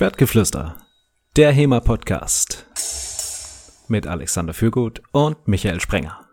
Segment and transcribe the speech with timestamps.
[0.00, 0.78] Schwertgeflüster,
[1.36, 2.64] der HEMA-Podcast
[3.88, 6.26] mit Alexander Fürgut und Michael Sprenger.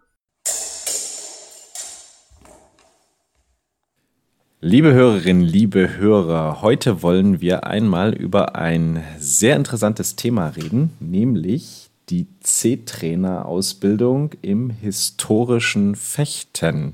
[4.61, 11.89] Liebe Hörerinnen, liebe Hörer, heute wollen wir einmal über ein sehr interessantes Thema reden, nämlich
[12.07, 16.93] die C-Trainer-Ausbildung im historischen Fechten.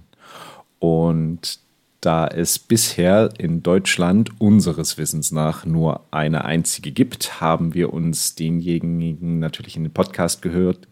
[0.79, 1.59] Und
[2.05, 8.35] da es bisher in Deutschland unseres Wissens nach nur eine einzige gibt, haben wir uns
[8.35, 10.87] denjenigen natürlich in den Podcast gehört,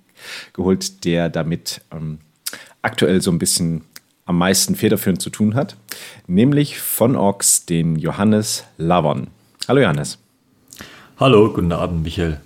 [0.54, 2.20] geholt, der damit ähm,
[2.82, 3.82] aktuell so ein bisschen
[4.26, 5.76] am meisten federführend zu tun hat,
[6.28, 9.28] nämlich von Ox den Johannes Lavon.
[9.68, 10.18] Hallo Johannes.
[11.18, 12.40] Hallo, guten Abend, Michael.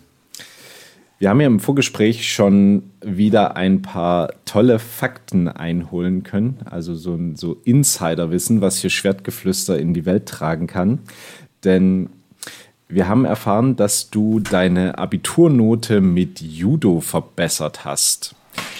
[1.17, 7.17] Wir haben ja im Vorgespräch schon wieder ein paar tolle Fakten einholen können, also so,
[7.35, 10.99] so Insiderwissen, was hier Schwertgeflüster in die Welt tragen kann.
[11.63, 12.09] Denn
[12.89, 18.35] wir haben erfahren, dass du deine Abiturnote mit Judo verbessert hast.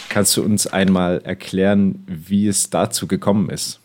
[0.09, 3.79] Kannst du uns einmal erklären, wie es dazu gekommen ist?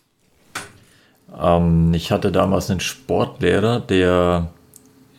[1.40, 4.50] Ähm, ich hatte damals einen Sportlehrer, der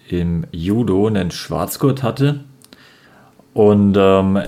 [0.09, 2.41] im Judo einen Schwarzgurt hatte
[3.53, 4.39] und ähm,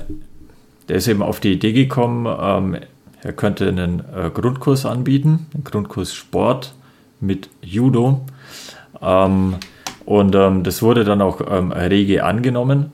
[0.87, 2.77] der ist eben auf die Idee gekommen, ähm,
[3.21, 6.73] er könnte einen äh, Grundkurs anbieten, einen Grundkurs Sport
[7.21, 8.21] mit Judo.
[9.01, 9.55] Ähm,
[10.05, 12.91] und ähm, das wurde dann auch ähm, rege angenommen.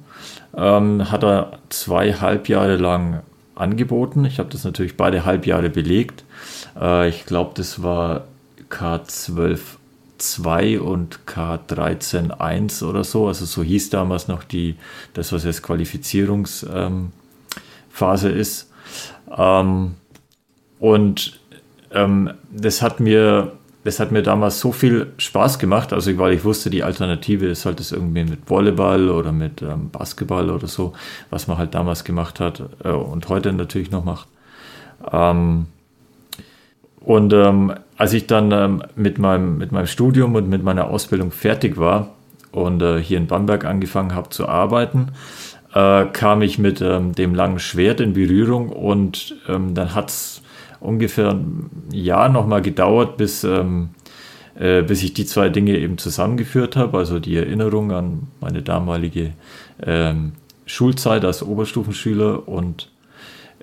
[0.55, 3.21] Ähm, hat er zwei Halbjahre lang
[3.55, 4.25] angeboten.
[4.25, 6.23] Ich habe das natürlich beide Halbjahre belegt.
[6.80, 8.25] Äh, ich glaube, das war
[8.69, 9.59] K12
[10.19, 13.27] 2 und K13 1 oder so.
[13.27, 14.75] Also so hieß damals noch die,
[15.13, 17.11] das, was jetzt Qualifizierungsphase
[18.29, 18.71] ähm, ist.
[19.35, 19.95] Ähm,
[20.79, 21.39] und
[21.91, 23.53] ähm, das hat mir
[23.83, 27.65] das hat mir damals so viel Spaß gemacht, also weil ich wusste, die Alternative ist
[27.65, 30.93] halt das irgendwie mit Volleyball oder mit ähm, Basketball oder so,
[31.29, 34.27] was man halt damals gemacht hat äh, und heute natürlich noch macht.
[35.11, 35.67] Ähm,
[36.99, 41.32] und ähm, als ich dann ähm, mit, meinem, mit meinem Studium und mit meiner Ausbildung
[41.32, 42.15] fertig war
[42.54, 45.10] und äh, hier in Bamberg angefangen habe zu arbeiten,
[45.73, 50.42] äh, kam ich mit ähm, dem langen Schwert in Berührung und ähm, dann hat es
[50.80, 53.89] ungefähr ein Jahr nochmal gedauert, bis, ähm,
[54.58, 59.33] äh, bis ich die zwei Dinge eben zusammengeführt habe, also die Erinnerung an meine damalige
[59.83, 60.32] ähm,
[60.65, 62.92] Schulzeit als Oberstufenschüler und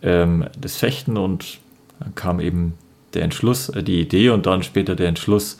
[0.02, 1.58] das Fechten und
[1.98, 2.74] dann kam eben
[3.16, 5.58] der Entschluss, äh, die Idee und dann später der Entschluss,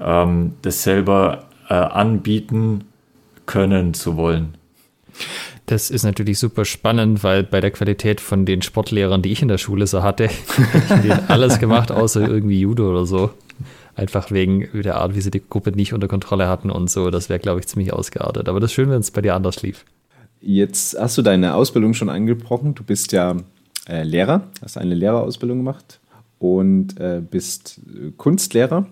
[0.00, 2.84] ähm, das selber äh, anbieten
[3.46, 4.56] können zu wollen.
[5.66, 9.48] Das ist natürlich super spannend, weil bei der Qualität von den Sportlehrern, die ich in
[9.48, 10.28] der Schule so hatte,
[10.88, 13.30] hätte ich alles gemacht, außer irgendwie Judo oder so.
[13.96, 17.10] Einfach wegen der Art, wie sie die Gruppe nicht unter Kontrolle hatten und so.
[17.10, 18.48] Das wäre, glaube ich, ziemlich ausgeartet.
[18.48, 19.84] Aber das ist schön, wenn es bei dir anders lief.
[20.40, 22.74] Jetzt hast du deine Ausbildung schon angebrochen.
[22.74, 23.36] Du bist ja
[23.88, 25.98] äh, Lehrer, hast eine Lehrerausbildung gemacht
[26.38, 27.80] und äh, bist
[28.16, 28.86] Kunstlehrer.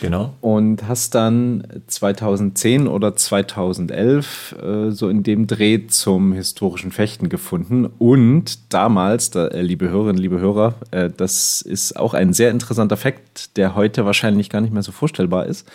[0.00, 0.34] Genau.
[0.40, 7.86] Und hast dann 2010 oder 2011 äh, so in dem Dreh zum historischen Fechten gefunden.
[7.98, 12.96] Und damals, da, äh, liebe Hörerinnen, liebe Hörer, äh, das ist auch ein sehr interessanter
[12.96, 15.68] Fakt, der heute wahrscheinlich gar nicht mehr so vorstellbar ist.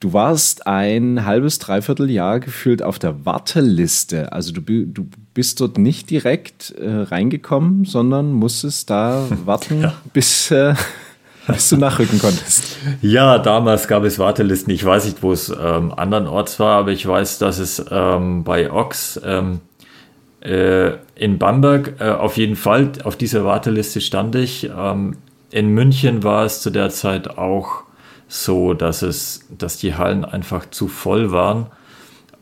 [0.00, 4.32] Du warst ein halbes, dreiviertel Jahr gefühlt auf der Warteliste.
[4.32, 9.94] Also du, du bist dort nicht direkt äh, reingekommen, sondern musstest da warten, ja.
[10.12, 10.74] bis, äh,
[11.46, 12.76] bis du nachrücken konntest.
[13.00, 14.72] Ja, damals gab es Wartelisten.
[14.72, 18.70] Ich weiß nicht, wo es ähm, andernorts war, aber ich weiß, dass es ähm, bei
[18.70, 19.60] Ox ähm,
[20.40, 24.70] äh, in Bamberg äh, auf jeden Fall auf dieser Warteliste stand ich.
[24.76, 25.16] Ähm,
[25.50, 27.84] in München war es zu der Zeit auch
[28.26, 31.66] so, dass es, dass die Hallen einfach zu voll waren,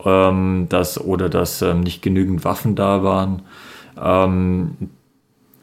[0.05, 3.43] ähm, dass, oder dass ähm, nicht genügend Waffen da waren.
[4.01, 4.75] Ähm,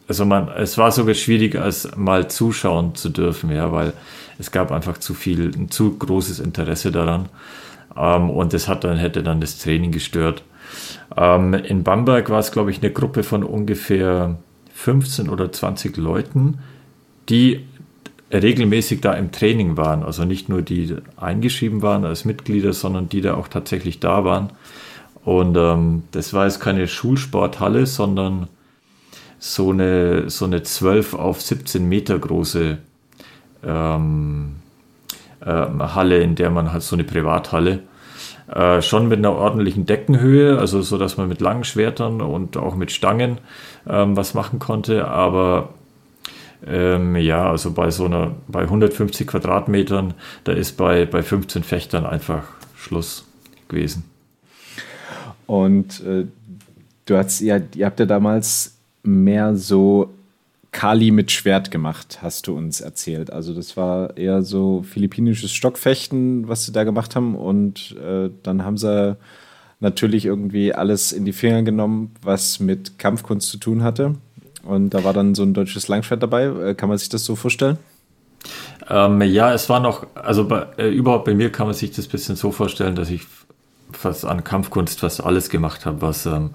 [0.07, 3.93] also man, es war sogar schwierig, als mal zuschauen zu dürfen, ja, weil
[4.39, 7.29] es gab einfach zu viel, ein zu großes Interesse daran.
[7.97, 10.43] Ähm, und das hat dann, hätte dann das Training gestört.
[11.17, 14.37] Ähm, in Bamberg war es, glaube ich, eine Gruppe von ungefähr
[14.75, 16.59] 15 oder 20 Leuten,
[17.29, 17.65] die
[18.33, 20.03] regelmäßig da im Training waren.
[20.03, 24.51] Also nicht nur die eingeschrieben waren als Mitglieder, sondern die da auch tatsächlich da waren.
[25.25, 28.49] Und ähm, das war jetzt keine Schulsporthalle, sondern
[29.39, 32.79] so eine, so eine 12 auf 17 Meter große
[33.65, 34.57] ähm,
[35.41, 37.81] äh, Halle, in der man halt so eine Privathalle,
[38.53, 42.75] äh, schon mit einer ordentlichen Deckenhöhe, also so, dass man mit langen Schwertern und auch
[42.75, 43.39] mit Stangen
[43.89, 45.71] ähm, was machen konnte, aber
[46.67, 50.15] ähm, ja, also bei so einer, bei 150 Quadratmetern,
[50.45, 52.45] da ist bei, bei 15 Fechtern einfach
[52.77, 53.27] Schluss
[53.69, 54.05] gewesen.
[55.47, 56.27] Und äh,
[57.07, 60.11] du hast ja, ihr habt ja damals mehr so
[60.71, 63.33] Kali mit Schwert gemacht, hast du uns erzählt.
[63.33, 67.35] Also das war eher so philippinisches Stockfechten, was sie da gemacht haben.
[67.35, 69.17] Und äh, dann haben sie
[69.81, 74.17] natürlich irgendwie alles in die Finger genommen, was mit Kampfkunst zu tun hatte.
[74.69, 76.45] Und da war dann so ein deutsches Langschwert dabei.
[76.45, 77.79] Äh, kann man sich das so vorstellen?
[78.91, 82.07] Ähm, ja, es war noch, also bei, äh, überhaupt bei mir kann man sich das
[82.07, 83.23] ein bisschen so vorstellen, dass ich
[83.93, 86.51] fast an Kampfkunst fast alles gemacht habe, was, ähm,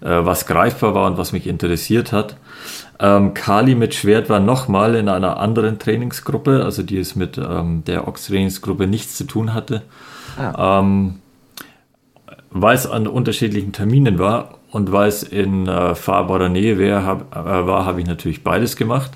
[0.00, 2.36] äh, was greifbar war und was mich interessiert hat.
[2.98, 7.84] Ähm, Kali mit Schwert war nochmal in einer anderen Trainingsgruppe, also die es mit ähm,
[7.86, 9.82] der Ox-Trainingsgruppe nichts zu tun hatte.
[10.38, 10.80] Ah.
[10.80, 11.20] Ähm,
[12.50, 17.34] weil es an unterschiedlichen Terminen war und weil es in äh, fahrbarer Nähe wär, hab,
[17.34, 19.12] äh, war, habe ich natürlich beides gemacht.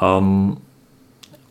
[0.00, 0.58] Ähm,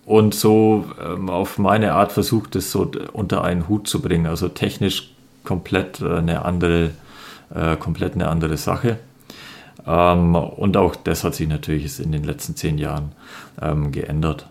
[0.05, 4.25] und so ähm, auf meine Art versucht, es so unter einen Hut zu bringen.
[4.25, 5.11] Also technisch
[5.43, 6.91] komplett äh, eine andere,
[7.53, 8.97] äh, komplett eine andere Sache.
[9.85, 13.11] Ähm, und auch das hat sich natürlich in den letzten zehn Jahren
[13.61, 14.47] ähm, geändert.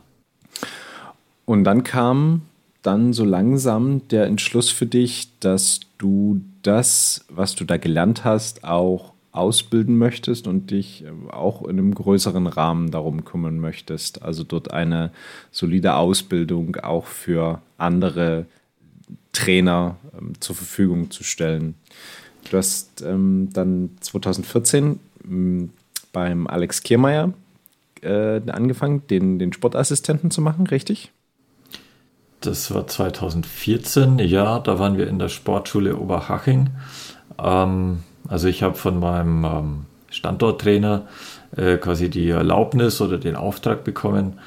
[1.44, 2.42] Und dann kam
[2.88, 8.64] dann so langsam der Entschluss für dich, dass du das, was du da gelernt hast,
[8.64, 14.22] auch ausbilden möchtest und dich äh, auch in einem größeren Rahmen darum kümmern möchtest.
[14.22, 15.10] Also dort eine
[15.52, 18.46] solide Ausbildung auch für andere
[19.32, 21.74] Trainer ähm, zur Verfügung zu stellen.
[22.50, 25.70] Du hast ähm, dann 2014 ähm,
[26.14, 27.34] beim Alex Kiermeier
[28.00, 31.12] äh, angefangen, den, den Sportassistenten zu machen, richtig?
[32.40, 36.70] Das war 2014, ja, da waren wir in der Sportschule Oberhaching.
[37.42, 41.08] Ähm, also ich habe von meinem ähm, Standorttrainer
[41.56, 44.38] äh, quasi die Erlaubnis oder den Auftrag bekommen,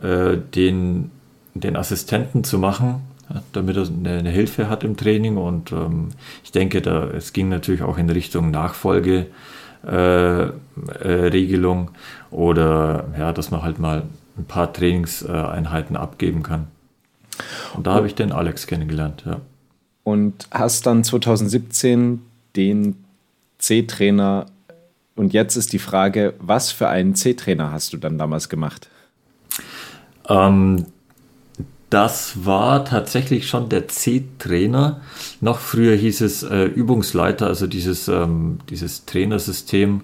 [0.00, 1.10] äh, den,
[1.54, 5.36] den Assistenten zu machen, ja, damit er eine, eine, Hilfe hat im Training.
[5.36, 6.10] Und ähm,
[6.44, 9.30] ich denke, da, es ging natürlich auch in Richtung Nachfolgeregelung
[9.84, 14.04] äh, äh oder ja, dass man halt mal
[14.38, 16.68] ein paar Trainingseinheiten abgeben kann.
[17.74, 19.40] Und da habe ich den Alex kennengelernt, ja.
[20.04, 22.22] Und hast dann 2017
[22.56, 22.96] den
[23.58, 24.46] C-Trainer
[25.14, 28.88] und jetzt ist die Frage, was für einen C-Trainer hast du dann damals gemacht?
[30.28, 30.86] Ähm,
[31.90, 35.02] das war tatsächlich schon der C-Trainer.
[35.40, 40.02] Noch früher hieß es äh, Übungsleiter, also dieses, ähm, dieses Trainersystem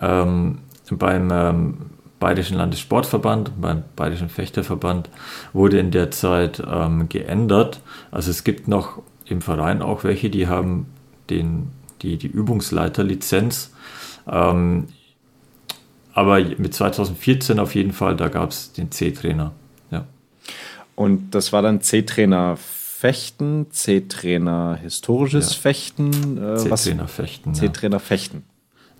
[0.00, 0.58] ähm,
[0.90, 1.76] beim ähm,
[2.20, 5.08] Bayerischen Landessportverband, beim Bayerischen Fechterverband
[5.52, 7.80] wurde in der Zeit ähm, geändert.
[8.10, 10.86] Also es gibt noch im Verein auch welche, die haben
[11.30, 11.68] den,
[12.02, 13.72] die, die Übungsleiterlizenz.
[14.26, 14.88] Ähm,
[16.12, 19.52] aber mit 2014 auf jeden Fall, da gab es den C-Trainer.
[19.90, 20.06] Ja.
[20.96, 25.60] Und das war dann C-Trainer Fechten, C-Trainer historisches ja.
[25.60, 26.36] Fechten.
[26.36, 27.54] Äh, C-Trainer Fechten.
[27.54, 28.00] C-Trainer ja.
[28.00, 28.42] Fechten.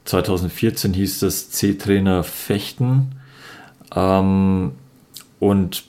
[0.08, 3.12] 2014 hieß das C-Trainer Fechten.
[3.94, 4.72] Ähm,
[5.38, 5.84] und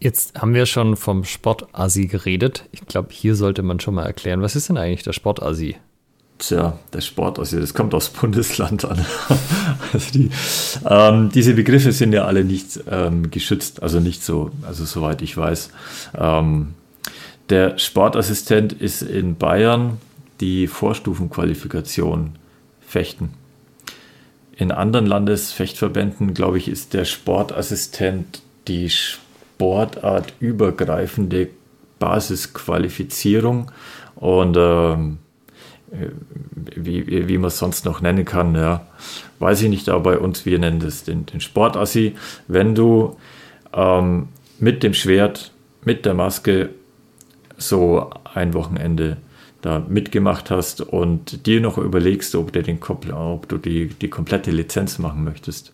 [0.00, 2.68] Jetzt haben wir schon vom Sportasi geredet.
[2.72, 5.76] Ich glaube, hier sollte man schon mal erklären, was ist denn eigentlich der Sportasi?
[6.38, 9.04] Tja, der Sport, also das kommt aus Bundesland an.
[9.92, 10.30] also die,
[10.88, 15.36] ähm, diese Begriffe sind ja alle nicht ähm, geschützt, also nicht so, also soweit ich
[15.36, 15.70] weiß.
[16.16, 16.74] Ähm,
[17.50, 19.98] der Sportassistent ist in Bayern
[20.40, 22.36] die Vorstufenqualifikation
[22.86, 23.30] Fechten.
[24.56, 31.48] in anderen Landesfechtverbänden, glaube ich, ist der Sportassistent die sportartübergreifende
[31.98, 33.72] Basisqualifizierung
[34.14, 35.18] und ähm,
[36.76, 38.86] wie, wie man es sonst noch nennen kann, ja,
[39.38, 42.14] weiß ich nicht, aber bei uns, wir nennen das den, den Sportassi.
[42.48, 43.16] Wenn du
[43.72, 45.52] ähm, mit dem Schwert,
[45.84, 46.70] mit der Maske
[47.56, 49.18] so ein Wochenende
[49.62, 54.50] da mitgemacht hast und dir noch überlegst, ob, du, den, ob du die, die komplette
[54.50, 55.72] Lizenz machen möchtest.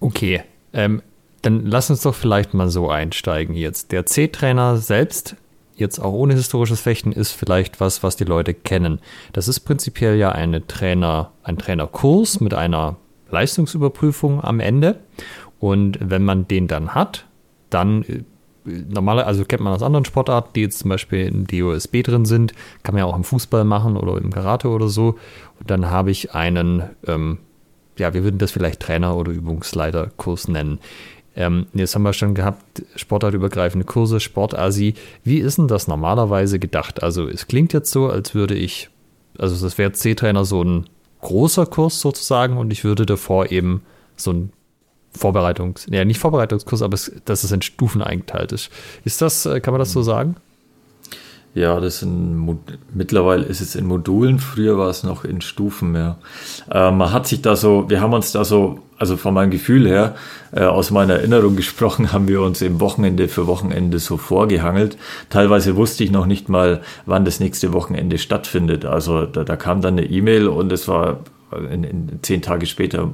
[0.00, 1.02] Okay, ähm,
[1.42, 3.92] dann lass uns doch vielleicht mal so einsteigen jetzt.
[3.92, 5.36] Der C-Trainer selbst,
[5.76, 9.00] jetzt auch ohne historisches Fechten, ist vielleicht was, was die Leute kennen.
[9.32, 12.96] Das ist prinzipiell ja eine Trainer, ein Trainerkurs mit einer
[13.30, 14.98] Leistungsüberprüfung am Ende.
[15.58, 17.26] Und wenn man den dann hat,
[17.70, 18.22] dann äh,
[18.64, 22.52] normale, also kennt man aus anderen Sportarten, die jetzt zum Beispiel im DOSB drin sind,
[22.82, 25.16] kann man ja auch im Fußball machen oder im Karate oder so.
[25.58, 27.38] Und dann habe ich einen, ähm,
[27.98, 30.78] ja, wir würden das vielleicht Trainer- oder Übungsleiterkurs nennen.
[31.36, 34.94] Ähm, jetzt haben wir schon gehabt, sportartübergreifende Kurse, Sportasi.
[35.22, 37.02] Wie ist denn das normalerweise gedacht?
[37.02, 38.88] Also es klingt jetzt so, als würde ich,
[39.38, 40.86] also das wäre C-Trainer so ein
[41.20, 43.82] großer Kurs sozusagen und ich würde davor eben
[44.16, 44.52] so ein
[45.12, 48.70] Vorbereitungs, ja nicht Vorbereitungskurs, aber es, dass es in Stufen eingeteilt ist.
[49.04, 50.36] Ist das, äh, kann man das so sagen?
[51.56, 52.60] Ja, das sind
[52.92, 56.18] mittlerweile ist es in Modulen, früher war es noch in Stufen, ja.
[56.70, 59.88] Äh, man hat sich da so, wir haben uns da so, also von meinem Gefühl
[59.88, 60.16] her,
[60.52, 64.98] äh, aus meiner Erinnerung gesprochen, haben wir uns im Wochenende für Wochenende so vorgehangelt.
[65.30, 68.84] Teilweise wusste ich noch nicht mal, wann das nächste Wochenende stattfindet.
[68.84, 71.20] Also da, da kam dann eine E-Mail und es war
[71.72, 73.08] in, in, zehn Tage später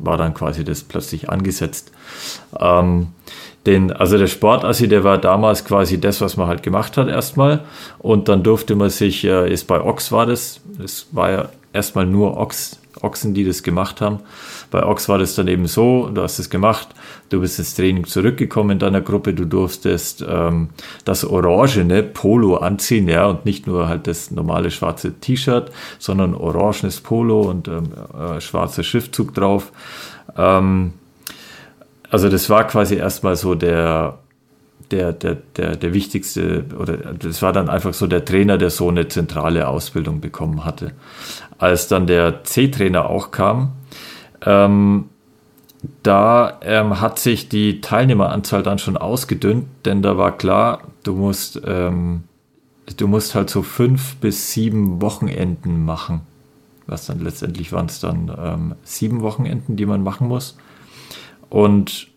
[0.00, 1.92] war dann quasi das plötzlich angesetzt.
[2.58, 3.08] Ähm,
[3.66, 7.60] den, also der Sportassi, der war damals quasi das, was man halt gemacht hat erstmal.
[7.98, 12.06] Und dann durfte man sich, äh, ist bei Ochs war das, das war ja erstmal
[12.06, 14.20] nur Ochs, Ochsen, die das gemacht haben.
[14.70, 16.88] Bei Ochs war das dann eben so, du hast es gemacht,
[17.28, 20.70] du bist ins Training zurückgekommen in deiner Gruppe, du durftest ähm,
[21.04, 27.00] das orangene Polo anziehen, ja, und nicht nur halt das normale schwarze T-Shirt, sondern orangenes
[27.00, 29.70] Polo und ähm, äh, schwarzer Schriftzug drauf.
[30.36, 30.94] Ähm,
[32.10, 34.18] also das war quasi erstmal so der,
[34.90, 38.88] der, der, der, der wichtigste, oder das war dann einfach so der Trainer, der so
[38.88, 40.92] eine zentrale Ausbildung bekommen hatte.
[41.58, 43.72] Als dann der C-Trainer auch kam,
[44.44, 45.04] ähm,
[46.02, 51.60] da ähm, hat sich die Teilnehmeranzahl dann schon ausgedünnt, denn da war klar, du musst,
[51.64, 52.24] ähm,
[52.96, 56.22] du musst halt so fünf bis sieben Wochenenden machen.
[56.86, 60.56] Was dann letztendlich waren es dann ähm, sieben Wochenenden, die man machen muss.
[61.50, 62.08] Und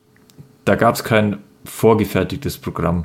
[0.63, 3.03] da gab es kein vorgefertigtes Programm.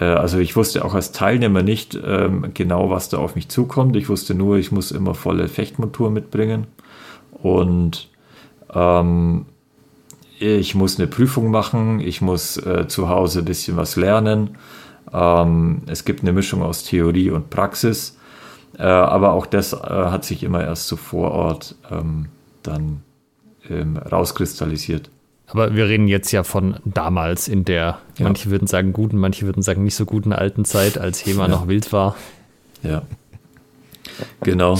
[0.00, 3.96] Äh, also ich wusste auch als Teilnehmer nicht ähm, genau, was da auf mich zukommt.
[3.96, 6.66] Ich wusste nur, ich muss immer volle Fechtmontur mitbringen.
[7.32, 8.08] Und
[8.72, 9.46] ähm,
[10.38, 14.56] ich muss eine Prüfung machen, ich muss äh, zu Hause ein bisschen was lernen.
[15.12, 18.16] Ähm, es gibt eine Mischung aus Theorie und Praxis,
[18.78, 22.26] äh, aber auch das äh, hat sich immer erst so vor Ort ähm,
[22.62, 23.02] dann
[23.68, 25.10] ähm, rauskristallisiert.
[25.50, 28.24] Aber wir reden jetzt ja von damals in der, ja.
[28.24, 31.48] manche würden sagen guten, manche würden sagen nicht so guten alten Zeit, als HEMA ja.
[31.48, 32.16] noch wild war.
[32.82, 33.02] Ja.
[34.42, 34.78] Genau.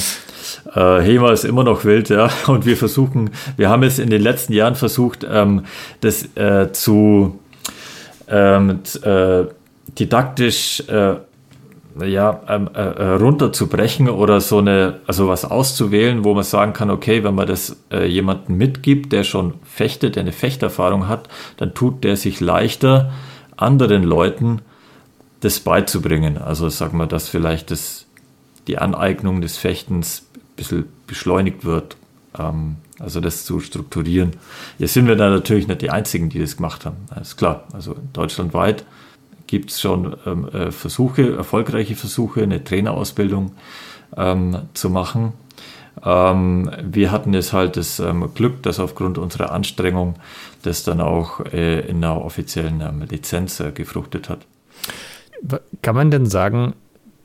[0.75, 2.31] Äh, HEMA ist immer noch wild, ja.
[2.47, 5.65] Und wir versuchen, wir haben es in den letzten Jahren versucht, ähm,
[6.01, 7.39] das äh, zu
[8.29, 9.45] ähm, äh,
[9.99, 11.17] didaktisch äh,
[12.05, 16.91] ja, ähm, äh, äh, runterzubrechen oder so eine, also was auszuwählen, wo man sagen kann,
[16.91, 21.75] okay, wenn man das äh, jemanden mitgibt, der schon fechtet, der eine Fechterfahrung hat, dann
[21.75, 23.13] tut der sich leichter,
[23.57, 24.63] anderen Leuten
[25.41, 26.39] das beizubringen.
[26.39, 28.07] Also sagen wir, dass vielleicht das,
[28.67, 31.97] die Aneignung des Fechtens ein bisschen beschleunigt wird.
[32.39, 34.33] Ähm, also das zu strukturieren.
[34.79, 36.97] Jetzt sind wir da natürlich nicht die Einzigen, die das gemacht haben.
[37.09, 37.65] Das ist klar.
[37.73, 38.85] Also deutschlandweit
[39.51, 43.51] gibt es schon ähm, äh, Versuche, erfolgreiche Versuche, eine Trainerausbildung
[44.17, 45.33] ähm, zu machen.
[46.05, 50.15] Ähm, wir hatten es halt das ähm, Glück, dass aufgrund unserer Anstrengung
[50.63, 54.47] das dann auch äh, in einer offiziellen ähm, Lizenz äh, gefruchtet hat.
[55.83, 56.75] Kann man denn sagen,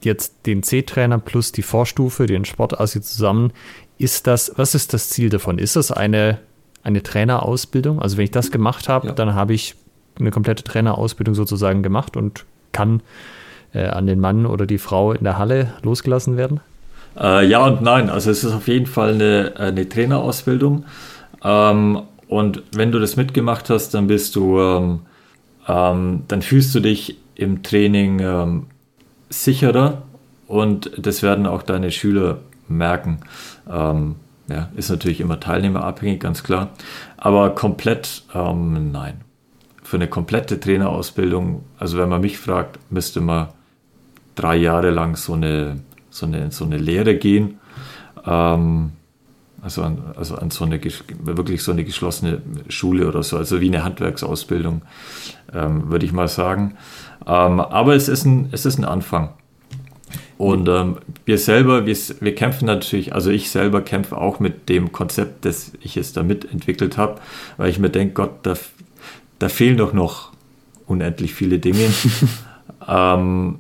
[0.02, 3.54] jetzt den C-Trainer plus die Vorstufe, den Sportasi zusammen,
[4.00, 5.60] ist das, was ist das Ziel davon?
[5.60, 6.40] Ist das eine,
[6.82, 8.02] eine Trainerausbildung?
[8.02, 9.14] Also wenn ich das gemacht habe, ja.
[9.14, 9.76] dann habe ich
[10.20, 13.02] eine komplette Trainerausbildung sozusagen gemacht und kann
[13.74, 16.60] äh, an den Mann oder die Frau in der Halle losgelassen werden?
[17.20, 18.10] Äh, ja und nein.
[18.10, 20.86] Also es ist auf jeden Fall eine, eine Trainerausbildung.
[21.44, 25.02] Ähm, und wenn du das mitgemacht hast, dann bist du, ähm,
[25.68, 28.66] ähm, dann fühlst du dich im Training ähm,
[29.30, 30.04] sicherer
[30.48, 33.20] und das werden auch deine Schüler merken.
[33.70, 34.16] Ähm,
[34.48, 36.70] Ja, ist natürlich immer teilnehmerabhängig, ganz klar.
[37.18, 39.22] Aber komplett, ähm, nein.
[39.86, 43.50] Für eine komplette Trainerausbildung, also wenn man mich fragt, müsste man
[44.34, 47.60] drei Jahre lang so eine, so eine, so eine Lehre gehen.
[48.26, 48.94] Ähm,
[49.62, 53.68] also an, also an so eine wirklich so eine geschlossene Schule oder so, also wie
[53.68, 54.82] eine Handwerksausbildung,
[55.54, 56.78] ähm, würde ich mal sagen.
[57.28, 59.34] Ähm, aber es ist ein, es ist ein Anfang.
[60.40, 64.92] Und ähm, wir selber, wir, wir kämpfen natürlich, also ich selber kämpfe auch mit dem
[64.92, 67.22] Konzept, das ich es da mitentwickelt habe,
[67.58, 68.56] weil ich mir denke, Gott, da,
[69.40, 70.32] da fehlen doch noch
[70.88, 71.90] unendlich viele Dinge.
[72.88, 73.60] ähm,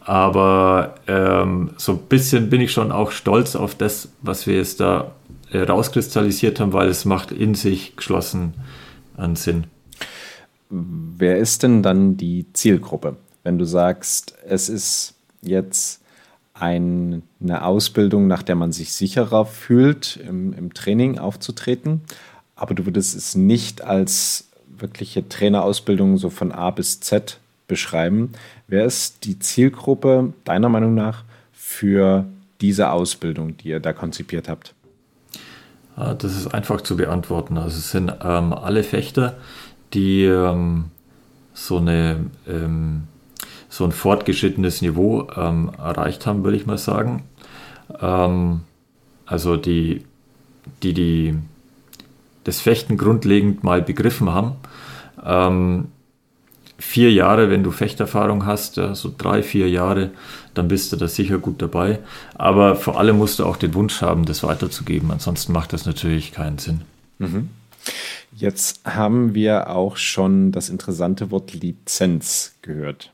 [0.00, 4.80] aber ähm, so ein bisschen bin ich schon auch stolz auf das, was wir jetzt
[4.80, 5.12] da
[5.50, 8.54] äh, rauskristallisiert haben, weil es macht in sich geschlossen
[9.16, 9.64] einen Sinn.
[10.70, 13.16] Wer ist denn dann die Zielgruppe?
[13.42, 16.02] Wenn du sagst, es ist jetzt
[16.54, 22.02] ein, eine Ausbildung, nach der man sich sicherer fühlt, im, im Training aufzutreten,
[22.56, 24.47] aber du würdest es nicht als
[24.80, 28.32] wirkliche Trainerausbildung so von A bis Z beschreiben.
[28.66, 32.24] Wer ist die Zielgruppe deiner Meinung nach für
[32.60, 34.74] diese Ausbildung, die ihr da konzipiert habt?
[35.96, 37.58] Das ist einfach zu beantworten.
[37.58, 39.36] Also es sind ähm, alle Fechter,
[39.94, 40.86] die ähm,
[41.54, 43.04] so, eine, ähm,
[43.68, 47.24] so ein fortgeschrittenes Niveau ähm, erreicht haben, würde ich mal sagen.
[48.00, 48.60] Ähm,
[49.26, 50.04] also die,
[50.82, 51.34] die, die
[52.44, 54.52] das Fechten grundlegend mal begriffen haben.
[55.24, 55.88] Ähm,
[56.78, 60.10] vier Jahre, wenn du Fechterfahrung hast, ja, so drei, vier Jahre,
[60.54, 61.98] dann bist du da sicher gut dabei.
[62.34, 65.10] Aber vor allem musst du auch den Wunsch haben, das weiterzugeben.
[65.10, 66.82] Ansonsten macht das natürlich keinen Sinn.
[67.18, 67.50] Mhm.
[68.34, 73.12] Jetzt haben wir auch schon das interessante Wort Lizenz gehört.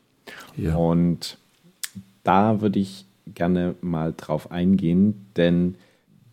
[0.56, 0.75] Ja.
[0.75, 1.38] Und
[2.23, 5.76] da würde ich gerne mal drauf eingehen, denn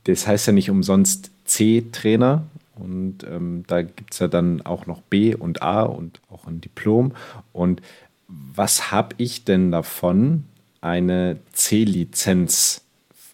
[0.06, 2.44] das heißt ja nicht umsonst C-Trainer,
[2.76, 6.62] und ähm, da gibt es ja dann auch noch B und A und auch ein
[6.62, 7.14] Diplom.
[7.52, 7.82] Und
[8.28, 10.46] was habe ich denn davon,
[10.80, 12.86] eine C-Lizenz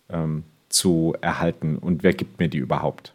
[0.10, 1.78] ähm, zu erhalten?
[1.78, 3.14] Und wer gibt mir die überhaupt?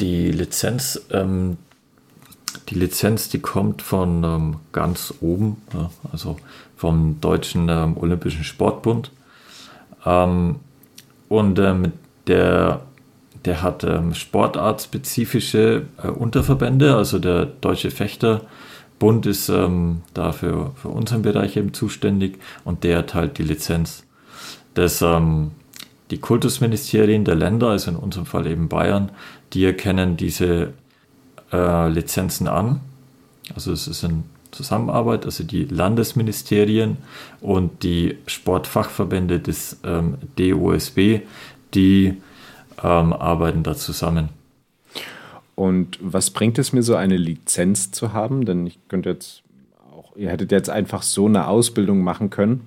[0.00, 1.58] Die Lizenz, ähm,
[2.68, 6.38] die Lizenz, die kommt von ähm, ganz oben, ja, also
[6.76, 9.10] vom Deutschen ähm, Olympischen Sportbund.
[10.06, 10.60] Ähm,
[11.28, 11.92] und ähm,
[12.26, 12.82] der
[13.48, 21.22] der hat ähm, sportartspezifische äh, Unterverbände, also der Deutsche Fechterbund ist ähm, dafür für unseren
[21.22, 24.04] Bereich eben zuständig und der erteilt die Lizenz.
[24.74, 25.52] Das, ähm,
[26.10, 29.12] die Kultusministerien der Länder, also in unserem Fall eben Bayern,
[29.54, 30.74] die erkennen diese
[31.50, 32.80] äh, Lizenzen an.
[33.54, 36.98] Also es ist eine Zusammenarbeit, also die Landesministerien
[37.40, 41.20] und die Sportfachverbände des ähm, DOSB,
[41.72, 42.18] die
[42.82, 44.30] ähm, arbeiten da zusammen.
[45.54, 48.44] Und was bringt es mir, so eine Lizenz zu haben?
[48.44, 49.42] Denn ich könnte jetzt
[49.92, 52.60] auch, ihr hättet jetzt einfach so eine Ausbildung machen können,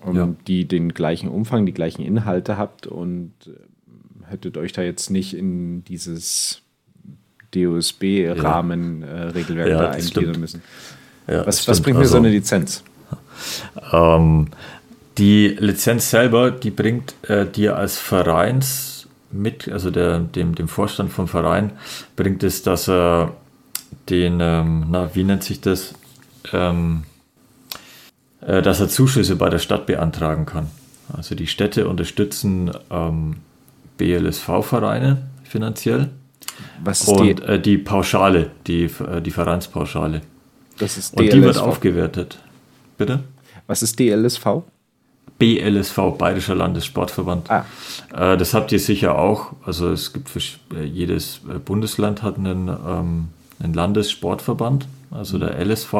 [0.00, 0.28] um, ja.
[0.46, 3.50] die den gleichen Umfang, die gleichen Inhalte habt und äh,
[4.30, 6.62] hättet euch da jetzt nicht in dieses
[7.52, 9.74] DOSB-Rahmen-Regelwerk ja.
[9.74, 10.62] äh, ja, da eingliedern müssen.
[11.26, 12.82] Was, was bringt mir also, so eine Lizenz?
[13.92, 14.48] Ähm,
[15.18, 18.91] die Lizenz selber, die bringt äh, dir als Vereins
[19.32, 21.72] mit, also der, dem, dem Vorstand vom Verein,
[22.16, 23.36] bringt es, dass er
[24.08, 25.94] den, ähm, na, wie nennt sich das,
[26.52, 27.04] ähm,
[28.40, 30.68] äh, dass er Zuschüsse bei der Stadt beantragen kann.
[31.12, 33.36] Also die Städte unterstützen ähm,
[33.98, 36.10] BLSV-Vereine finanziell.
[36.82, 37.42] Was ist Und die?
[37.42, 40.22] Äh, die Pauschale, die, äh, die Vereinspauschale.
[40.78, 41.20] Das ist DLSV.
[41.20, 42.38] Und die wird aufgewertet.
[42.96, 43.20] Bitte?
[43.66, 44.46] Was ist DLSV?
[45.38, 47.50] BLSV, Bayerischer Landessportverband.
[47.50, 47.64] Ah.
[48.14, 49.52] Äh, das habt ihr sicher auch.
[49.64, 50.40] Also es gibt für,
[50.74, 53.28] äh, jedes äh, Bundesland hat einen, ähm,
[53.60, 55.94] einen Landessportverband, also der LSV.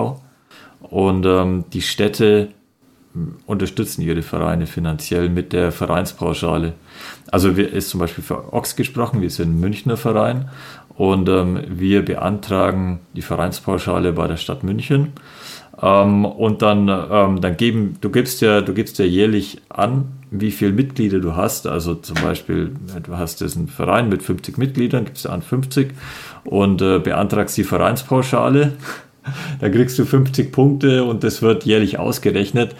[0.80, 2.48] Und ähm, die Städte
[3.46, 6.74] unterstützen ihre Vereine finanziell mit der Vereinspauschale.
[7.30, 10.48] Also wir, ist zum Beispiel für Ox gesprochen, wir sind ein Münchner Verein
[10.94, 15.12] und ähm, wir beantragen die Vereinspauschale bei der Stadt München
[15.82, 20.52] ähm, und dann, ähm, dann geben, du gibst ja, du gibst ja jährlich an, wie
[20.52, 21.66] viele Mitglieder du hast.
[21.66, 25.92] Also zum Beispiel, du hast jetzt einen Verein mit 50 Mitgliedern, gibst du an 50
[26.44, 28.74] und äh, beantragst die Vereinspauschale.
[29.60, 32.76] da kriegst du 50 Punkte und das wird jährlich ausgerechnet.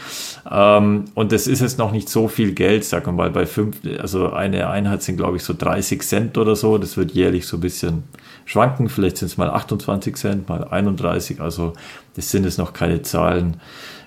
[0.51, 4.31] Ähm, und das ist jetzt noch nicht so viel Geld, wir mal, bei fünf, also
[4.31, 6.79] eine Einheit sind, glaube ich, so 30 Cent oder so.
[6.79, 8.05] Das wird jährlich so ein bisschen
[8.45, 8.89] schwanken.
[8.89, 11.41] Vielleicht sind es mal 28 Cent, mal 31.
[11.41, 11.73] Also
[12.15, 13.59] das sind jetzt noch keine Zahlen,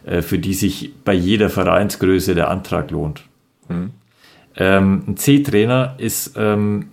[0.05, 3.23] äh, für die sich bei jeder Vereinsgröße der Antrag lohnt.
[3.69, 3.91] Mhm.
[4.57, 6.87] Ähm, ein C-Trainer ist ähm,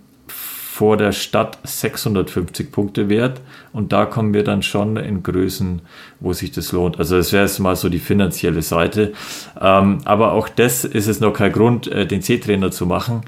[0.73, 3.41] vor der Stadt 650 Punkte wert
[3.73, 5.83] und da kommen wir dann schon in Größen,
[6.19, 6.97] wo sich das lohnt.
[6.97, 9.13] Also das wäre jetzt mal so die finanzielle Seite.
[9.61, 13.21] Ähm, aber auch das ist es noch kein Grund, äh, den C-Trainer zu machen,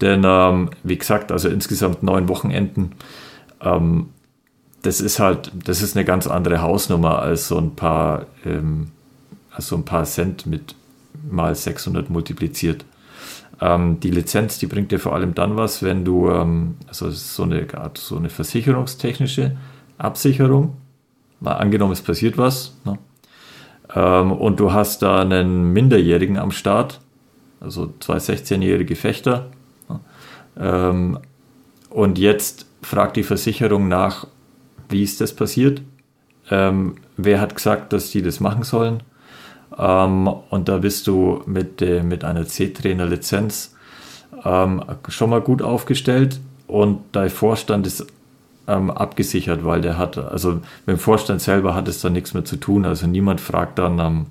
[0.00, 2.92] denn ähm, wie gesagt, also insgesamt neun Wochenenden.
[3.60, 4.10] Ähm,
[4.82, 8.90] das ist halt, das ist eine ganz andere Hausnummer als so ein paar, ähm,
[9.50, 10.74] als so ein paar Cent mit
[11.28, 12.84] mal 600 multipliziert.
[13.60, 17.42] Ähm, die Lizenz, die bringt dir vor allem dann was, wenn du, ähm, also so
[17.42, 19.56] eine Art, so eine versicherungstechnische
[19.98, 20.76] Absicherung,
[21.40, 22.98] mal angenommen, es passiert was, ne?
[23.94, 27.00] ähm, und du hast da einen Minderjährigen am Start,
[27.60, 29.50] also zwei 16-jährige Fechter,
[29.88, 30.00] ne?
[30.56, 31.18] Ähm,
[31.90, 34.26] und jetzt fragt die Versicherung nach,
[34.88, 35.82] wie ist das passiert?
[36.50, 39.02] Ähm, wer hat gesagt, dass die das machen sollen?
[39.76, 43.74] Ähm, und da bist du mit, äh, mit einer C-Trainer-Lizenz
[44.44, 48.06] ähm, schon mal gut aufgestellt und dein Vorstand ist
[48.66, 52.44] ähm, abgesichert, weil der hat, also mit dem Vorstand selber hat es da nichts mehr
[52.44, 52.84] zu tun.
[52.84, 54.26] Also niemand fragt dann, ähm,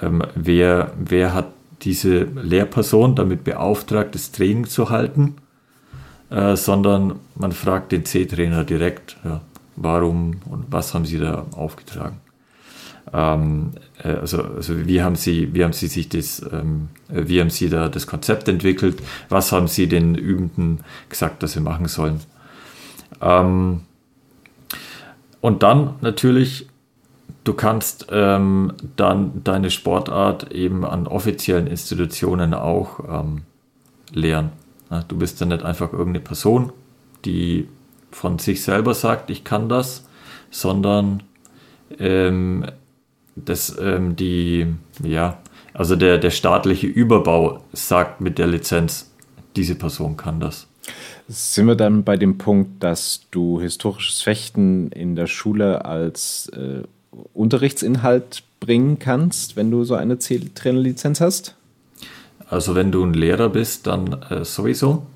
[0.00, 1.48] ähm, wer, wer hat
[1.82, 5.36] diese Lehrperson damit beauftragt, das Training zu halten,
[6.30, 9.40] äh, sondern man fragt den C-Trainer direkt, ja,
[9.76, 12.20] warum und was haben sie da aufgetragen.
[13.12, 17.50] Ähm, äh, also, also wie haben Sie, wie haben Sie sich das, ähm, wie haben
[17.50, 19.02] Sie da das Konzept entwickelt?
[19.28, 22.20] Was haben Sie den Übenden gesagt, dass sie machen sollen?
[23.20, 23.82] Ähm,
[25.40, 26.68] und dann natürlich,
[27.44, 33.42] du kannst ähm, dann deine Sportart eben an offiziellen Institutionen auch ähm,
[34.12, 34.50] lehren.
[35.08, 36.72] Du bist dann nicht einfach irgendeine Person,
[37.24, 37.68] die
[38.10, 40.06] von sich selber sagt, ich kann das,
[40.50, 41.22] sondern
[41.98, 42.64] ähm,
[43.36, 44.66] dass ähm, die,
[45.02, 45.38] ja,
[45.74, 49.10] also der, der staatliche Überbau sagt mit der Lizenz,
[49.56, 50.66] diese Person kann das.
[51.28, 56.82] Sind wir dann bei dem Punkt, dass du historisches Fechten in der Schule als äh,
[57.34, 61.57] Unterrichtsinhalt bringen kannst, wenn du so eine Trainerlizenz hast?
[62.50, 65.06] Also wenn du ein Lehrer bist, dann äh, sowieso.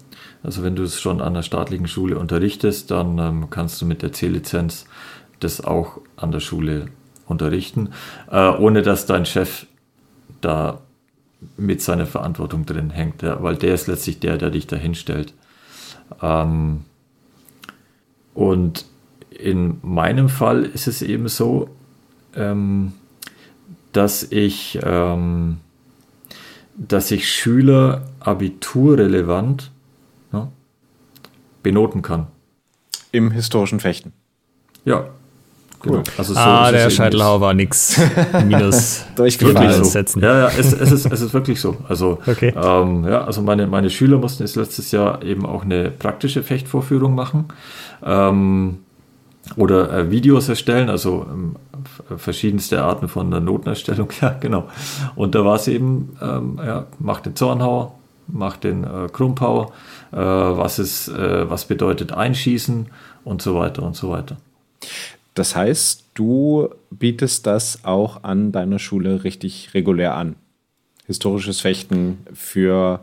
[0.42, 4.02] Also wenn du es schon an der staatlichen Schule unterrichtest, dann ähm, kannst du mit
[4.02, 4.86] der C-Lizenz
[5.40, 6.86] das auch an der Schule
[7.26, 7.90] unterrichten,
[8.30, 9.66] äh, ohne dass dein Chef
[10.40, 10.80] da
[11.56, 15.34] mit seiner Verantwortung drin hängt, ja, weil der ist letztlich der, der dich da hinstellt.
[16.20, 16.84] Ähm,
[18.34, 18.86] und
[19.30, 21.68] in meinem Fall ist es eben so,
[22.34, 22.92] ähm,
[23.92, 25.58] dass ich, ähm,
[26.88, 29.70] dass ich Schüler abiturrelevant
[30.32, 30.50] ja,
[31.62, 32.26] benoten kann.
[33.12, 34.12] Im historischen Fechten.
[34.84, 35.10] Ja,
[35.84, 36.02] Cool.
[36.02, 36.02] Genau.
[36.16, 38.00] Also so ah, der Scheitelhauer war nix.
[38.46, 39.04] Minus.
[39.16, 39.84] wirklich so.
[39.84, 40.22] Setzen.
[40.22, 41.76] Ja, ja, es, es, ist, es ist wirklich so.
[41.88, 42.54] Also, okay.
[42.56, 47.14] ähm, ja, also meine, meine Schüler mussten jetzt letztes Jahr eben auch eine praktische Fechtvorführung
[47.14, 47.46] machen.
[48.04, 48.78] Ähm,
[49.56, 51.56] oder äh, Videos erstellen, also ähm,
[52.16, 54.68] verschiedenste Arten von der Notenerstellung, ja, genau.
[55.16, 57.94] Und da war es eben, ähm, ja, mach den Zornhauer,
[58.28, 59.72] mach den äh, Krumpauer,
[60.12, 62.86] äh, was, ist, äh, was bedeutet Einschießen
[63.24, 64.36] und so weiter und so weiter.
[65.34, 70.36] Das heißt, du bietest das auch an deiner Schule richtig regulär an.
[71.06, 73.00] Historisches Fechten für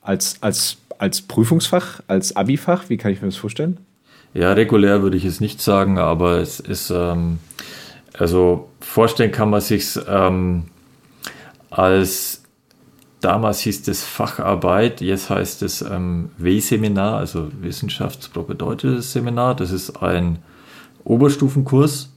[0.00, 3.78] als, als, als Prüfungsfach, als Abifach, wie kann ich mir das vorstellen?
[4.36, 7.38] Ja, regulär würde ich es nicht sagen, aber es ist, ähm,
[8.18, 10.64] also vorstellen kann man sich ähm,
[11.70, 12.42] als
[13.22, 19.56] damals hieß es Facharbeit, jetzt heißt es ähm, W-Seminar, also Wissenschaftspropedeutes Seminar.
[19.56, 20.40] Das ist ein
[21.04, 22.10] Oberstufenkurs.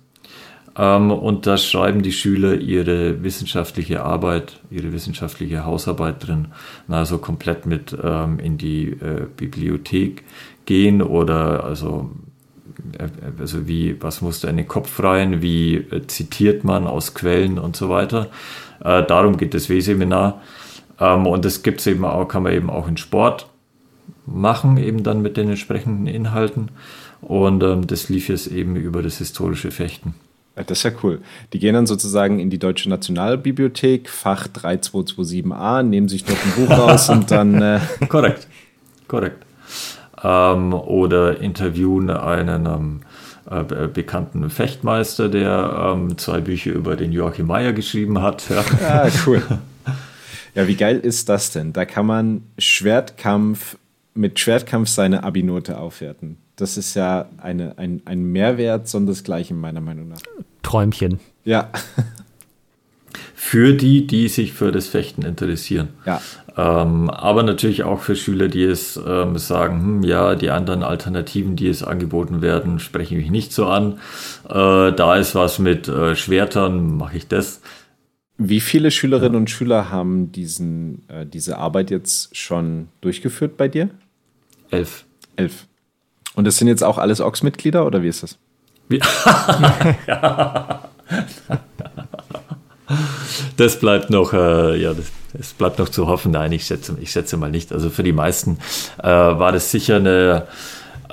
[0.78, 6.50] Ähm, und da schreiben die Schüler ihre wissenschaftliche Arbeit, ihre wissenschaftliche Hausarbeit drin.
[6.90, 10.24] Also komplett mit ähm, in die äh, Bibliothek
[10.70, 12.12] gehen oder also
[13.40, 17.76] also wie, was muss da in den Kopf rein, wie zitiert man aus Quellen und
[17.76, 18.28] so weiter.
[18.84, 20.42] Äh, darum geht das W-Seminar.
[21.00, 23.48] Ähm, und das gibt's eben auch, kann man eben auch in Sport
[24.26, 26.70] machen, eben dann mit den entsprechenden Inhalten.
[27.22, 30.14] Und ähm, das lief jetzt eben über das historische Fechten.
[30.56, 31.22] Das ist ja cool.
[31.54, 36.78] Die gehen dann sozusagen in die Deutsche Nationalbibliothek, Fach 3227a, nehmen sich dort ein Buch
[36.78, 37.62] raus und dann.
[37.62, 38.48] Äh korrekt,
[39.08, 39.49] korrekt.
[40.24, 43.02] Ähm, oder interviewen einen ähm,
[43.50, 48.50] äh, bekannten Fechtmeister, der ähm, zwei Bücher über den Joachim Meyer geschrieben hat.
[48.50, 49.42] Ja, ah, cool.
[50.56, 51.74] Ja, wie geil ist das denn?
[51.74, 53.78] Da kann man Schwertkampf
[54.16, 56.38] mit Schwertkampf seine Abi-Note aufwerten.
[56.56, 60.20] Das ist ja eine, ein, ein Mehrwert, sondern das Gleiche meiner Meinung nach.
[60.64, 61.20] Träumchen.
[61.46, 61.70] Ja.
[63.42, 65.88] Für die, die sich für das Fechten interessieren.
[66.06, 66.22] Ja.
[66.58, 71.56] Ähm, aber natürlich auch für Schüler, die es ähm, sagen, hm, ja, die anderen Alternativen,
[71.56, 73.94] die es angeboten werden, sprechen mich nicht so an.
[74.50, 77.62] Äh, da ist was mit äh, Schwertern, mache ich das.
[78.38, 83.90] Wie viele Schülerinnen und Schüler haben diesen, äh, diese Arbeit jetzt schon durchgeführt bei dir?
[84.70, 85.06] Elf.
[85.38, 85.66] Elf.
[86.36, 88.38] Und das sind jetzt auch alles Ochs-Mitglieder oder wie ist das?
[88.90, 89.00] Wie?
[93.58, 96.32] das bleibt noch, äh, ja, das, das, bleibt noch zu hoffen.
[96.32, 97.72] Nein, ich schätze, ich schätze mal nicht.
[97.72, 98.58] Also für die meisten
[99.02, 100.48] äh, war das sicher eine,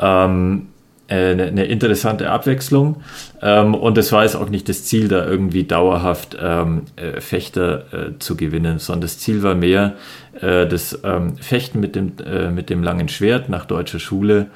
[0.01, 0.69] ähm,
[1.09, 3.03] eine, eine, interessante Abwechslung.
[3.43, 7.93] Ähm, und es war jetzt auch nicht das Ziel, da irgendwie dauerhaft ähm, äh, Fechter
[7.93, 9.95] äh, zu gewinnen, sondern das Ziel war mehr
[10.41, 14.49] äh, das ähm, Fechten mit dem, äh, mit dem langen Schwert nach deutscher Schule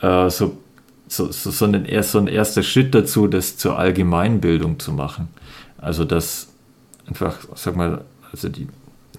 [0.00, 0.58] äh, so,
[1.08, 5.28] so, so, so, ein, so ein erster Schritt dazu, das zur Allgemeinbildung zu machen.
[5.78, 6.49] Also das
[7.10, 8.68] einfach, sag mal, also die,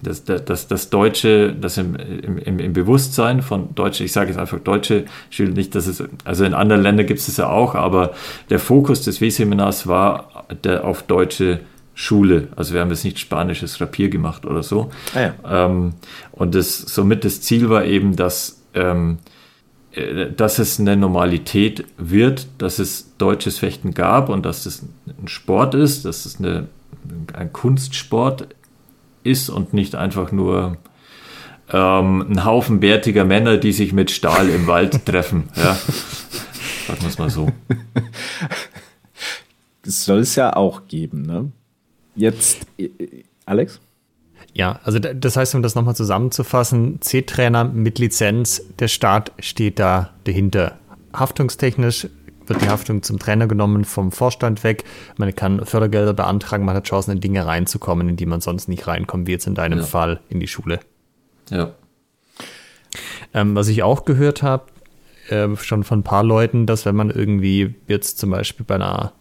[0.02, 4.58] das, das, das Deutsche, das im, im, im Bewusstsein von Deutschen, ich sage jetzt einfach
[4.58, 8.12] Deutsche Schüler, nicht, dass es, also in anderen Ländern gibt es es ja auch, aber
[8.50, 11.60] der Fokus des W-Seminars war der auf deutsche
[11.94, 12.48] Schule.
[12.56, 14.90] Also wir haben jetzt nicht spanisches Rapier gemacht oder so.
[15.14, 15.66] Ah ja.
[15.66, 15.92] ähm,
[16.32, 19.18] und das, somit das Ziel war eben, dass ähm,
[19.92, 25.28] äh, dass es eine Normalität wird, dass es deutsches Fechten gab und dass es ein
[25.28, 26.68] Sport ist, dass es eine,
[27.32, 28.48] ein Kunstsport
[29.24, 30.76] ist und nicht einfach nur
[31.72, 35.48] ähm, ein Haufen bärtiger Männer, die sich mit Stahl im Wald treffen.
[35.56, 35.74] Ja.
[36.86, 37.48] Sagen wir es mal so.
[39.84, 41.50] Das soll es ja auch geben, ne?
[42.14, 42.90] Jetzt, äh,
[43.46, 43.80] Alex?
[44.54, 50.10] Ja, also das heißt, um das nochmal zusammenzufassen, C-Trainer mit Lizenz, der Staat steht da
[50.24, 50.78] dahinter.
[51.14, 52.08] Haftungstechnisch
[52.46, 54.84] wird die Haftung zum Trainer genommen, vom Vorstand weg.
[55.16, 58.86] Man kann Fördergelder beantragen, man hat Chancen, in Dinge reinzukommen, in die man sonst nicht
[58.86, 59.84] reinkommt, wie jetzt in deinem ja.
[59.84, 60.80] Fall in die Schule.
[61.50, 61.72] Ja.
[63.34, 64.66] Ähm, was ich auch gehört habe,
[65.28, 69.12] äh, schon von ein paar Leuten, dass wenn man irgendwie jetzt zum Beispiel bei einer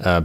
[0.00, 0.22] äh,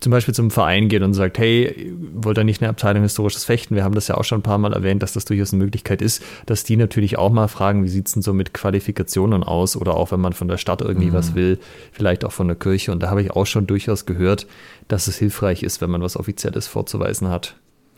[0.00, 3.74] zum Beispiel zum Verein geht und sagt, hey, wollt ihr nicht eine Abteilung historisches Fechten?
[3.74, 6.02] Wir haben das ja auch schon ein paar Mal erwähnt, dass das durchaus eine Möglichkeit
[6.02, 9.76] ist, dass die natürlich auch mal fragen, wie sieht es denn so mit Qualifikationen aus
[9.76, 11.14] oder auch wenn man von der Stadt irgendwie mhm.
[11.14, 11.58] was will,
[11.92, 12.92] vielleicht auch von der Kirche.
[12.92, 14.46] Und da habe ich auch schon durchaus gehört,
[14.88, 17.54] dass es hilfreich ist, wenn man was Offizielles vorzuweisen hat.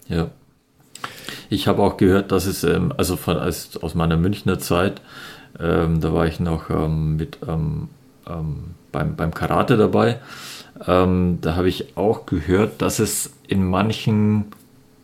[0.09, 0.31] Ja.
[1.49, 5.01] Ich habe auch gehört, dass es, ähm, also von, als, aus meiner Münchner Zeit,
[5.59, 7.89] ähm, da war ich noch ähm, mit ähm,
[8.29, 10.19] ähm, beim, beim Karate dabei
[10.87, 14.47] ähm, da habe ich auch gehört, dass es in manchen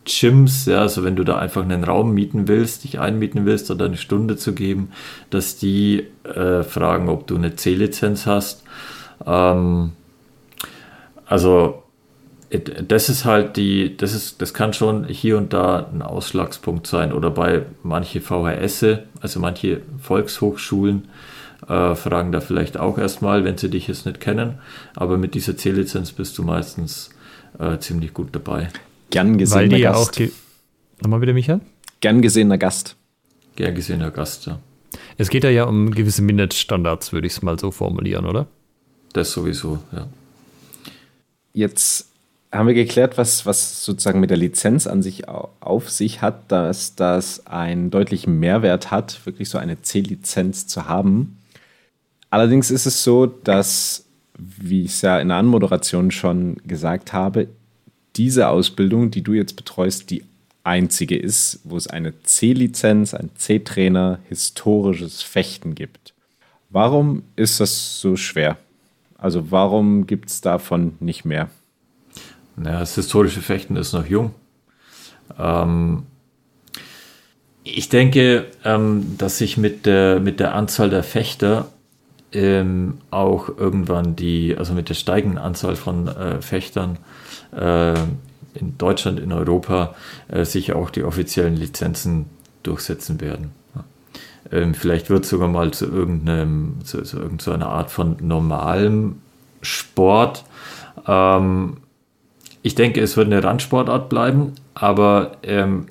[0.05, 3.85] Gyms, ja, also wenn du da einfach einen Raum mieten willst, dich einmieten willst oder
[3.85, 4.91] eine Stunde zu geben,
[5.31, 8.63] dass die äh, fragen, ob du eine C-Lizenz hast.
[9.25, 9.93] Ähm,
[11.25, 11.81] also
[12.87, 17.11] das ist halt die, das ist, das kann schon hier und da ein Ausschlagspunkt sein
[17.11, 18.85] oder bei manche VHS,
[19.19, 21.07] also manche Volkshochschulen,
[21.67, 24.59] äh, fragen da vielleicht auch erstmal, wenn sie dich jetzt nicht kennen.
[24.95, 27.09] Aber mit dieser C-Lizenz bist du meistens
[27.59, 28.69] äh, ziemlich gut dabei.
[29.09, 30.09] Gern gesehener Gast.
[30.09, 30.31] Auch ge
[31.01, 31.61] Nochmal bitte, Michael?
[31.99, 32.95] Gern gesehener Gast.
[33.55, 34.59] Gern gesehener Gast, ja.
[35.17, 38.47] Es geht ja, ja um gewisse Mindeststandards, würde ich es mal so formulieren, oder?
[39.13, 40.07] Das sowieso, ja.
[41.53, 42.09] Jetzt
[42.51, 46.95] haben wir geklärt, was, was sozusagen mit der Lizenz an sich auf sich hat, dass
[46.95, 51.37] das einen deutlichen Mehrwert hat, wirklich so eine C-Lizenz zu haben.
[52.29, 54.05] Allerdings ist es so, dass,
[54.37, 57.47] wie ich es ja in der Anmoderation schon gesagt habe,
[58.15, 60.23] diese Ausbildung, die du jetzt betreust, die
[60.63, 66.13] einzige ist, wo es eine C-Lizenz, ein C-Trainer, historisches Fechten gibt.
[66.69, 68.57] Warum ist das so schwer?
[69.17, 71.49] Also warum gibt es davon nicht mehr?
[72.57, 74.33] Naja, das historische Fechten ist noch jung.
[75.37, 76.03] Ähm,
[77.63, 81.71] ich denke, ähm, dass sich mit der, mit der Anzahl der Fechter
[82.35, 86.97] ähm, auch irgendwann die, also mit der steigenden Anzahl von äh, Fechtern
[87.55, 87.93] äh,
[88.53, 89.95] in Deutschland, in Europa,
[90.27, 92.25] äh, sich auch die offiziellen Lizenzen
[92.63, 93.51] durchsetzen werden.
[94.51, 99.19] Ähm, vielleicht wird es sogar mal zu irgendeinem, zu, zu irgendeiner Art von normalem
[99.61, 100.43] Sport.
[101.07, 101.77] Ähm,
[102.61, 105.87] ich denke, es wird eine Randsportart bleiben, aber ähm,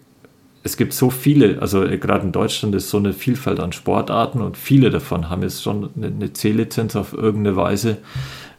[0.65, 4.41] es gibt so viele, also äh, gerade in Deutschland ist so eine Vielfalt an Sportarten
[4.41, 7.99] und viele davon haben jetzt schon eine, C-Lizenz auf irgendeine Weise.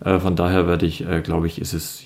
[0.03, 2.03] Äh, von daher werde ich, äh, glaube ich, ist es,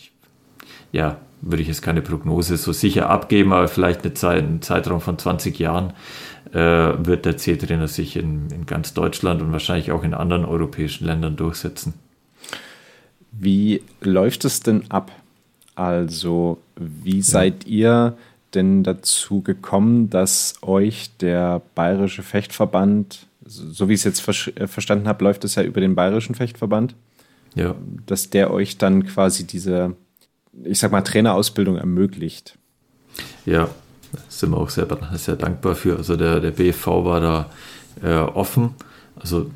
[0.94, 5.02] ja, würde ich jetzt keine Prognose so sicher abgeben, aber vielleicht eine Zeit, einen Zeitraum
[5.02, 5.94] von 20 Jahren
[6.52, 11.36] wird der C-Trainer sich in, in ganz Deutschland und wahrscheinlich auch in anderen europäischen Ländern
[11.36, 11.94] durchsetzen.
[13.32, 15.12] Wie läuft es denn ab?
[15.76, 17.24] Also, wie ja.
[17.24, 18.18] seid ihr
[18.54, 24.68] denn dazu gekommen, dass euch der Bayerische Fechtverband, so wie ich es jetzt ver äh,
[24.68, 26.96] verstanden habe, läuft es ja über den Bayerischen Fechtverband,
[27.56, 27.76] ja.
[28.06, 29.96] dass der euch dann quasi diese,
[30.64, 32.58] ich sag mal, Trainerausbildung ermöglicht?
[33.46, 33.70] Ja,
[34.28, 35.98] sind wir auch sehr, sehr dankbar für.
[35.98, 37.50] Also der, der BFV war da
[38.04, 38.76] äh, offen.
[39.16, 39.50] Also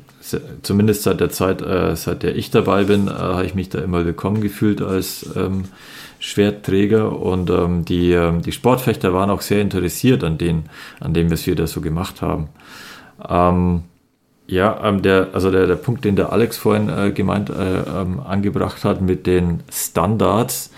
[0.62, 3.80] zumindest seit der Zeit, äh, seit der ich dabei bin, äh, habe ich mich da
[3.80, 5.64] immer willkommen gefühlt als ähm,
[6.24, 10.64] Schwertträger und ähm, die, ähm, die Sportfechter waren auch sehr interessiert an, den,
[10.98, 12.48] an dem, was wir da so gemacht haben.
[13.28, 13.82] Ähm,
[14.46, 18.20] ja, ähm, der, also der, der Punkt, den der Alex vorhin äh, gemeint, äh, ähm,
[18.20, 20.72] angebracht hat mit den Standards,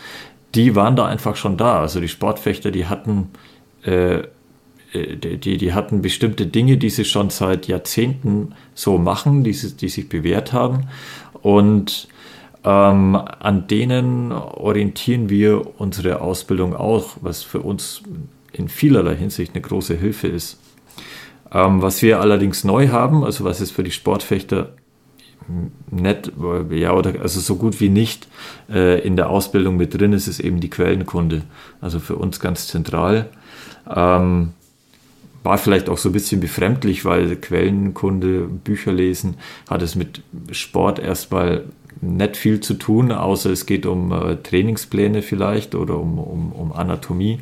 [0.57, 1.81] die waren da einfach schon da.
[1.81, 3.31] Also die Sportfechter, die hatten
[3.85, 4.23] äh,
[4.93, 9.89] äh, die, die hatten bestimmte Dinge, die sie schon seit Jahrzehnten so machen, die, die
[9.89, 10.89] sich bewährt haben.
[11.41, 12.09] Und
[12.67, 18.03] ähm, an denen orientieren wir unsere Ausbildung auch, was für uns
[18.53, 20.59] in vielerlei Hinsicht eine große Hilfe ist.
[21.53, 24.71] Ähm, was wir allerdings neu haben, also was es für die Sportfechter
[25.93, 26.33] nicht,
[26.71, 28.27] ja, oder also so gut wie nicht
[28.69, 31.43] äh, in der Ausbildung mit drin ist, ist eben die Quellenkunde.
[31.81, 33.29] Also für uns ganz zentral.
[33.89, 34.55] Ähm,
[35.45, 39.37] war vielleicht auch so ein bisschen befremdlich, weil Quellenkunde, Bücher lesen,
[39.71, 41.67] hat es mit Sport erstmal
[42.01, 46.73] nicht viel zu tun, außer es geht um äh, Trainingspläne vielleicht oder um, um, um
[46.73, 47.41] Anatomie.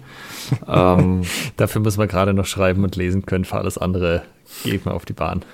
[0.68, 1.22] ähm,
[1.56, 4.22] Dafür muss man gerade noch schreiben und lesen können, für alles andere
[4.62, 5.44] geht man auf die Bahn.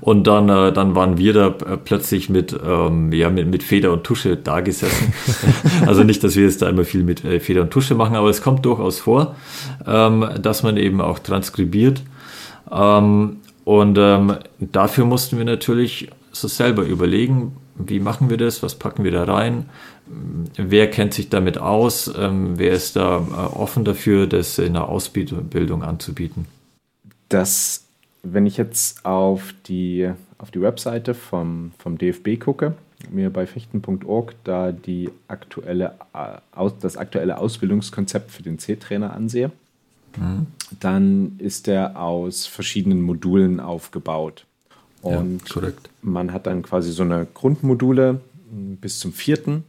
[0.00, 3.92] Und dann, äh, dann waren wir da äh, plötzlich mit, ähm, ja, mit, mit Feder
[3.92, 5.12] und Tusche da gesessen.
[5.86, 8.28] also nicht, dass wir jetzt da immer viel mit äh, Feder und Tusche machen, aber
[8.28, 9.36] es kommt durchaus vor,
[9.86, 12.02] ähm, dass man eben auch transkribiert.
[12.72, 18.74] Ähm, und ähm, dafür mussten wir natürlich so selber überlegen, wie machen wir das, was
[18.74, 19.68] packen wir da rein,
[20.56, 24.88] wer kennt sich damit aus, ähm, wer ist da äh, offen dafür, das in der
[24.88, 26.46] Ausbildung anzubieten.
[27.28, 27.88] Das
[28.22, 32.74] wenn ich jetzt auf die, auf die Webseite vom, vom DFB gucke,
[33.10, 39.52] mir bei fechten.org da die aktuelle, äh, das aktuelle Ausbildungskonzept für den C-Trainer ansehe,
[40.16, 40.46] mhm.
[40.80, 44.44] dann ist der aus verschiedenen Modulen aufgebaut.
[45.02, 48.20] Und ja, man hat dann quasi so eine Grundmodule
[48.80, 49.64] bis zum vierten.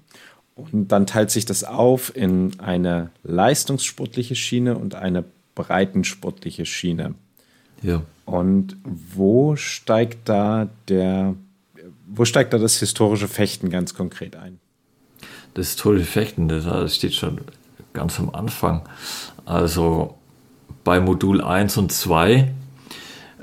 [0.56, 5.24] Und dann teilt sich das auf in eine leistungssportliche Schiene und eine
[5.56, 7.16] breitensportliche Schiene.
[7.82, 8.02] Ja.
[8.26, 11.36] Und wo steigt da der,
[12.08, 14.60] wo steigt da das historische Fechten ganz konkret ein?
[15.54, 17.40] Das historische Fechten, das steht schon
[17.94, 18.88] ganz am Anfang.
[19.46, 20.16] Also
[20.84, 22.48] bei Modul 1 und 2, äh,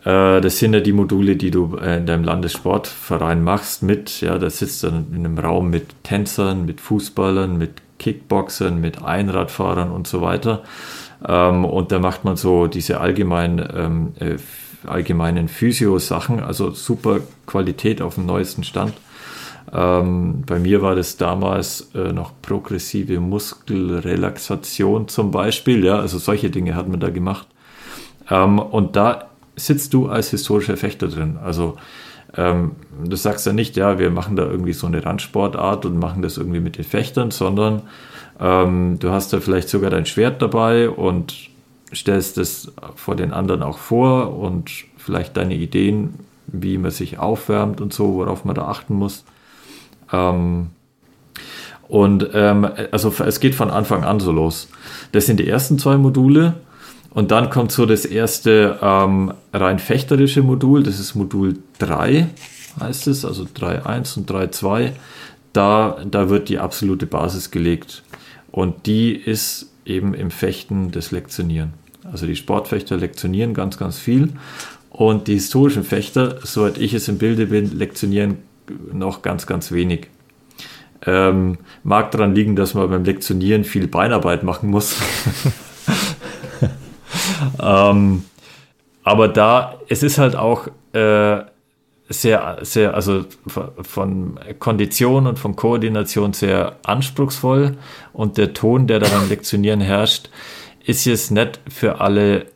[0.07, 4.85] das sind ja die Module, die du in deinem Landessportverein machst mit, ja, da sitzt
[4.85, 10.63] dann in einem Raum mit Tänzern, mit Fußballern, mit Kickboxern, mit Einradfahrern und so weiter.
[11.27, 14.37] Ähm, und da macht man so diese allgemeinen ähm, äh,
[14.87, 18.95] allgemeinen Physio-Sachen, also super Qualität auf dem neuesten Stand.
[19.73, 26.51] Ähm, bei mir war das damals äh, noch progressive Muskelrelaxation zum Beispiel, ja, also solche
[26.51, 27.49] Dinge hat man da gemacht.
[28.31, 31.39] Ähm, und da sitzt du als historischer Fechter drin.
[31.43, 31.77] Also
[32.37, 32.73] ähm,
[33.05, 36.37] du sagst ja nicht, ja, wir machen da irgendwie so eine Randsportart und machen das
[36.37, 37.83] irgendwie mit den Fechtern, sondern
[38.39, 41.35] ähm, du hast da vielleicht sogar dein Schwert dabei und
[41.95, 46.15] stellst es vor den anderen auch vor und vielleicht deine Ideen,
[46.47, 49.25] wie man sich aufwärmt und so, worauf man da achten muss.
[50.13, 50.69] Ähm,
[51.89, 54.69] und ähm, also es geht von Anfang an so los.
[55.13, 56.55] Das sind die ersten zwei Module.
[57.17, 62.27] Und dann kommt so das erste ähm, rein fechterische Modul, das ist Modul 3,
[62.79, 64.91] heißt es, also 3.1 und 3.2.
[65.55, 68.03] Da, da wird die absolute Basis gelegt.
[68.53, 71.73] Und die ist eben im Fechten das Lektionieren.
[72.05, 74.35] Also die Sportfechter lektionieren ganz, ganz viel.
[74.91, 78.37] Und die historischen Fechter, soweit ich es im Bilde bin, lektionieren
[78.93, 80.09] noch ganz, ganz wenig.
[81.07, 84.97] Ähm, mag daran liegen, dass man beim Lektionieren viel Beinarbeit machen muss.
[87.61, 88.25] ähm,
[89.03, 91.43] aber da, es ist halt auch äh,
[92.09, 97.77] sehr, sehr, also von Kondition und von Koordination sehr anspruchsvoll
[98.13, 100.31] und der Ton, der da beim Lektionieren herrscht,
[100.85, 102.47] ist jetzt nicht für alle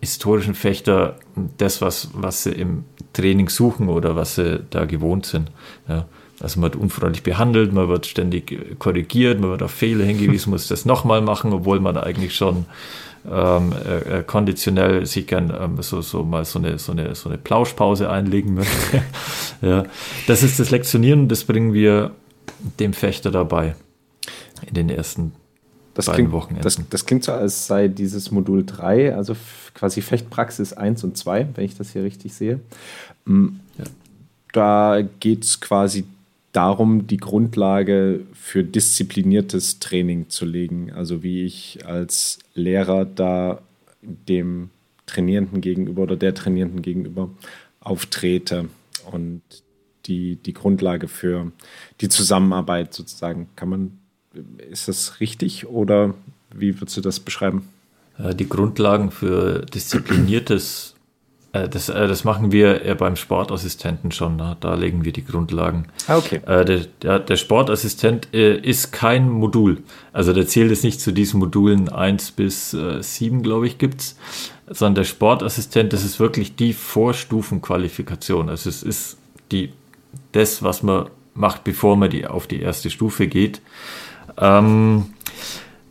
[0.00, 1.16] historischen Fechter
[1.56, 5.50] das, was, was sie im Training suchen oder was sie da gewohnt sind.
[5.88, 6.06] Ja.
[6.40, 10.68] Also man wird unfreundlich behandelt, man wird ständig korrigiert, man wird auf Fehler hingewiesen, muss
[10.68, 12.66] das nochmal machen, obwohl man eigentlich schon
[13.30, 17.38] ähm, äh, konditionell sich gern ähm, so, so mal so eine, so, eine, so eine
[17.38, 19.02] Plauschpause einlegen möchte.
[19.62, 19.84] ja.
[20.26, 22.10] Das ist das Lektionieren, das bringen wir
[22.78, 23.74] dem Fechter dabei.
[24.66, 25.32] in den ersten
[25.94, 26.62] das beiden klingt, Wochenenden.
[26.62, 29.36] Das, das, klingt so, als sei dieses Modul 3, also
[29.74, 32.60] quasi Fechtpraxis 1 und 2, wenn ich das hier richtig sehe.
[33.24, 33.48] Mm.
[34.52, 36.04] Da geht es quasi
[36.52, 40.92] darum, die Grundlage für diszipliniertes Training zu legen.
[40.92, 43.62] Also wie ich als Lehrer da
[44.02, 44.68] dem
[45.06, 47.30] Trainierenden gegenüber oder der Trainierenden gegenüber
[47.80, 48.68] auftrete
[49.10, 49.40] und
[50.04, 51.52] die, die Grundlage für
[52.02, 53.48] die Zusammenarbeit sozusagen.
[53.56, 53.98] Kann man,
[54.70, 56.12] ist das richtig oder
[56.54, 57.66] wie würdest du das beschreiben?
[58.18, 60.93] Äh, die Grundlagen für diszipliniertes
[61.68, 64.36] das, äh, das machen wir beim Sportassistenten schon.
[64.36, 64.56] Ne?
[64.60, 65.86] Da legen wir die Grundlagen.
[66.06, 66.40] Ah, okay.
[66.46, 69.82] Äh, der, der, der, Sportassistent ist kein Modul.
[70.12, 74.16] Also der zählt es nicht zu diesen Modulen 1 bis 7, glaube ich, gibt es.
[74.68, 78.48] Sondern der Sportassistent, das ist wirklich die Vorstufenqualifikation.
[78.48, 79.18] Also es ist
[79.52, 79.72] die,
[80.32, 83.60] das, was man macht, bevor man die, auf die erste Stufe geht.
[84.38, 85.13] Ähm,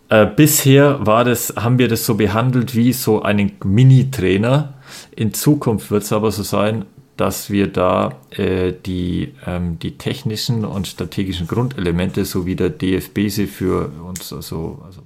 [0.10, 4.74] äh, bisher war das, haben wir das so behandelt wie so einen Mini-Trainer
[5.16, 6.86] in Zukunft wird es aber so sein,
[7.18, 13.30] dass wir da äh, die, ähm, die technischen und strategischen Grundelemente, so wie der DFB
[13.30, 15.02] sie für uns, also, also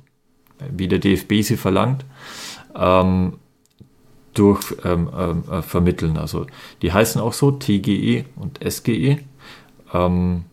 [0.72, 2.06] wie der DFB sie verlangt,
[2.76, 3.34] ähm,
[4.34, 6.18] durch ähm, ähm, äh, vermitteln.
[6.18, 6.48] Also
[6.82, 9.20] die heißen auch so TGE und SGE.
[9.94, 10.46] Ähm,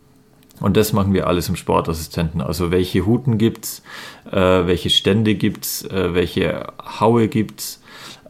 [0.60, 2.40] und das machen wir alles im Sportassistenten.
[2.40, 3.82] Also welche Huten gibt's,
[4.30, 7.82] äh, welche Stände gibt's, äh, welche Haue gibt's,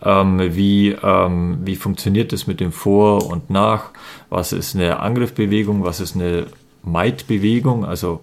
[0.03, 3.91] ähm, wie, ähm, wie funktioniert das mit dem Vor und Nach,
[4.31, 6.47] was ist eine Angriffbewegung, was ist eine
[6.83, 8.21] Meidbewegung, also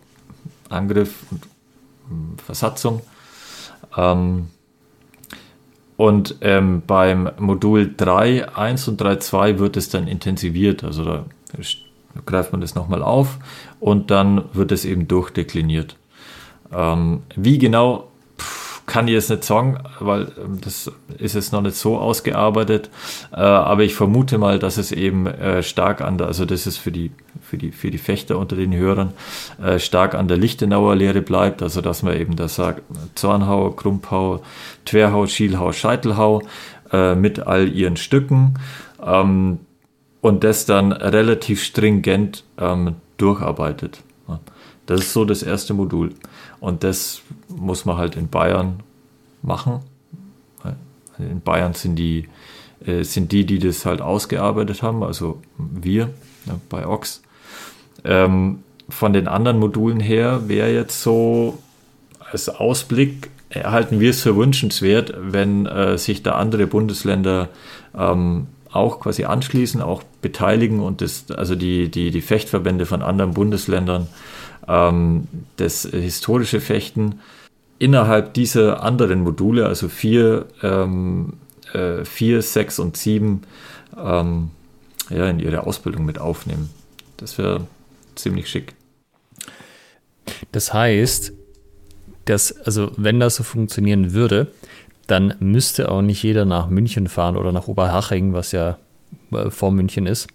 [0.69, 1.43] Angriff und
[2.09, 3.01] hm, Versatzung.
[3.97, 4.47] Ähm,
[5.97, 11.25] und ähm, beim Modul 3.1 und 3.2 wird es dann intensiviert, also da
[12.25, 13.37] greift man das nochmal auf
[13.79, 15.97] und dann wird es eben durchdekliniert.
[16.73, 18.11] Ähm, wie genau
[18.91, 22.89] kann ich jetzt nicht sagen, weil ähm, das ist jetzt noch nicht so ausgearbeitet.
[23.31, 26.77] Äh, aber ich vermute mal, dass es eben äh, stark an der, also das ist
[26.77, 29.13] für die, für die, für die Fechter unter den Hörern,
[29.63, 31.63] äh, stark an der Lichtenauer Lehre bleibt.
[31.63, 32.81] Also dass man eben da sagt,
[33.15, 34.41] Zornhau, Krumpphau,
[34.83, 36.41] Twerhau, Schielhau, Scheitelhau
[37.15, 38.55] mit all ihren Stücken.
[39.01, 39.59] Ähm,
[40.21, 44.03] und das dann relativ stringent ähm, durcharbeitet.
[44.85, 46.13] Das ist so das erste Modul.
[46.59, 48.81] Und das muss man halt in Bayern
[49.41, 49.79] machen.
[51.17, 52.27] In Bayern sind die,
[52.85, 56.09] äh, sind die, die das halt ausgearbeitet haben, also wir
[56.45, 57.21] ja, bei Ox.
[58.03, 61.59] Ähm, von den anderen Modulen her wäre jetzt so
[62.19, 67.49] als Ausblick erhalten wir es für wünschenswert, wenn äh, sich da andere Bundesländer
[67.97, 73.33] ähm, auch quasi anschließen, auch beteiligen und das, also die, die, die Fechtverbände von anderen
[73.33, 74.07] Bundesländern
[74.67, 77.19] ähm, das historische Fechten
[77.79, 81.33] innerhalb dieser anderen Module, also vier, ähm,
[81.73, 83.41] äh, vier sechs und sieben,
[83.97, 84.51] ähm,
[85.09, 86.69] ja, in ihre Ausbildung mit aufnehmen.
[87.17, 87.67] Das wäre
[88.15, 88.73] ziemlich schick.
[90.51, 91.33] Das heißt,
[92.25, 94.51] dass, also wenn das so funktionieren würde,
[95.11, 98.77] dann müsste auch nicht jeder nach München fahren oder nach Oberhaching, was ja
[99.31, 100.27] äh, vor München ist,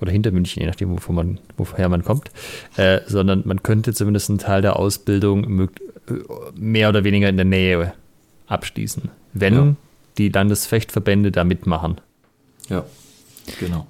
[0.00, 2.30] oder hinter München, je nachdem, wovon man, woher man kommt,
[2.76, 5.70] äh, sondern man könnte zumindest einen Teil der Ausbildung
[6.54, 7.94] mehr oder weniger in der Nähe
[8.46, 9.74] abschließen, wenn ja.
[10.18, 12.00] die Landesfechtverbände da mitmachen.
[12.68, 12.84] Ja,
[13.58, 13.86] genau.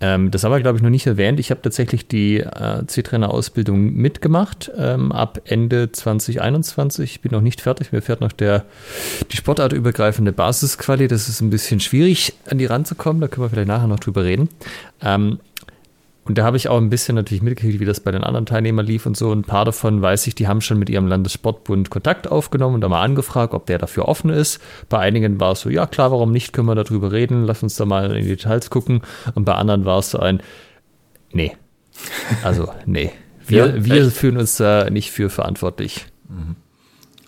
[0.00, 1.40] Ähm, das haben wir, glaube ich, noch nicht erwähnt.
[1.40, 7.12] Ich habe tatsächlich die äh, C-Trainer-Ausbildung mitgemacht ähm, ab Ende 2021.
[7.12, 7.92] Ich bin noch nicht fertig.
[7.92, 8.64] Mir fährt noch der,
[9.32, 11.08] die sportartübergreifende Basisquali.
[11.08, 13.20] Das ist ein bisschen schwierig, an die ranzukommen.
[13.20, 14.48] Da können wir vielleicht nachher noch drüber reden.
[15.02, 15.38] Ähm,
[16.26, 18.84] und da habe ich auch ein bisschen natürlich mitgekriegt, wie das bei den anderen Teilnehmern
[18.84, 19.32] lief und so.
[19.32, 22.88] Ein paar davon weiß ich, die haben schon mit ihrem Landessportbund Kontakt aufgenommen und da
[22.88, 24.60] mal angefragt, ob der dafür offen ist.
[24.88, 27.76] Bei einigen war es so, ja klar, warum nicht, können wir darüber reden, lass uns
[27.76, 29.02] da mal in die Details gucken.
[29.36, 30.42] Und bei anderen war es so ein,
[31.32, 31.56] nee.
[32.42, 33.12] Also, nee.
[33.46, 36.06] Wir, ja, wir fühlen uns da nicht für verantwortlich.
[36.28, 36.56] Mhm.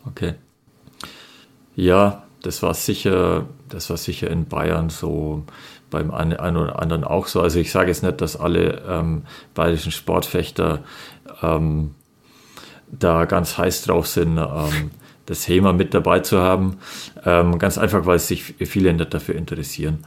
[0.07, 0.35] Okay.
[1.77, 5.45] Ja, das war sicher, das war sicher in Bayern so
[5.91, 7.41] beim einen oder anderen auch so.
[7.41, 9.23] Also ich sage jetzt nicht, dass alle ähm,
[9.55, 10.81] bayerischen Sportfechter
[11.43, 11.95] ähm,
[12.91, 14.91] da ganz heiß drauf sind, ähm,
[15.27, 16.79] das HEMA mit dabei zu haben.
[17.25, 20.05] Ähm, ganz einfach, weil sich viele nicht dafür interessieren.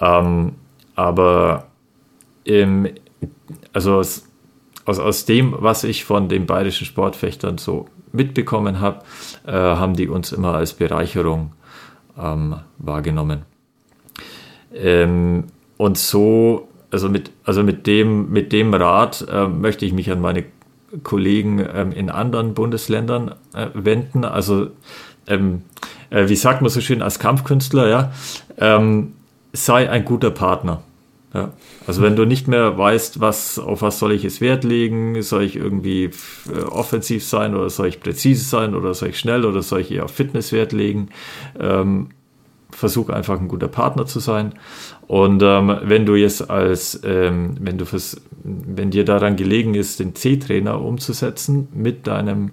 [0.00, 0.54] Ähm,
[0.94, 1.68] aber
[2.44, 2.88] im,
[3.72, 4.26] also aus,
[4.84, 9.04] aus, aus dem, was ich von den bayerischen Sportfechtern so mitbekommen habe,
[9.46, 11.52] äh, haben die uns immer als Bereicherung
[12.18, 13.42] ähm, wahrgenommen.
[14.74, 15.44] Ähm,
[15.76, 20.20] und so, also mit, also mit dem, mit dem Rat äh, möchte ich mich an
[20.20, 20.44] meine
[21.02, 24.24] Kollegen ähm, in anderen Bundesländern äh, wenden.
[24.24, 24.68] Also,
[25.26, 25.62] ähm,
[26.10, 28.12] äh, wie sagt man so schön als Kampfkünstler, ja,
[28.58, 29.12] ähm,
[29.52, 30.82] sei ein guter Partner.
[31.34, 31.52] Ja.
[31.86, 35.42] Also wenn du nicht mehr weißt, was, auf was soll ich es Wert legen, soll
[35.42, 36.04] ich irgendwie
[36.50, 39.90] äh, offensiv sein oder soll ich präzise sein oder soll ich schnell oder soll ich
[39.90, 41.10] eher auf Fitness Wert legen,
[41.60, 42.08] ähm,
[42.70, 44.54] versuch einfach ein guter Partner zu sein.
[45.06, 50.00] Und ähm, wenn du jetzt als, ähm, wenn du fürs, wenn dir daran gelegen ist,
[50.00, 52.52] den C-Trainer umzusetzen mit deinem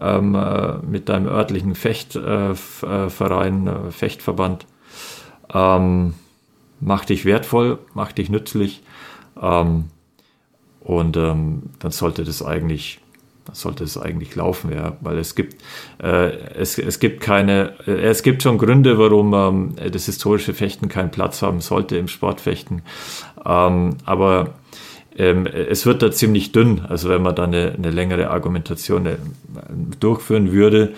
[0.00, 4.66] ähm, äh, mit deinem örtlichen Fechtverein, äh, äh, Fechtverband,
[5.52, 6.14] ähm,
[6.80, 8.82] mach dich wertvoll, mach dich nützlich
[9.40, 9.86] ähm,
[10.80, 12.99] und ähm, dann sollte das eigentlich
[13.52, 15.62] sollte es eigentlich laufen, ja, weil es gibt
[16.02, 20.88] äh, es, es gibt keine äh, es gibt schon Gründe, warum ähm, das historische Fechten
[20.88, 22.82] keinen Platz haben sollte im Sportfechten,
[23.44, 24.54] ähm, aber
[25.16, 29.16] ähm, es wird da ziemlich dünn, also wenn man da eine, eine längere Argumentation äh,
[29.98, 30.94] durchführen würde,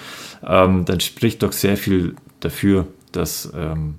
[0.47, 3.97] ähm, dann spricht doch sehr viel dafür, dass ähm,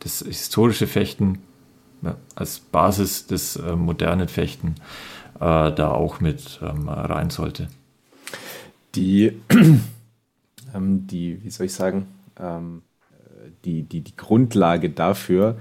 [0.00, 1.38] das historische Fechten
[2.02, 7.68] ja, als Basis des äh, modernen Fechten äh, da auch mit ähm, rein sollte.
[8.94, 9.32] Die,
[10.74, 12.06] ähm, die, wie soll ich sagen,
[12.40, 12.82] ähm,
[13.64, 15.56] die, die, die Grundlage dafür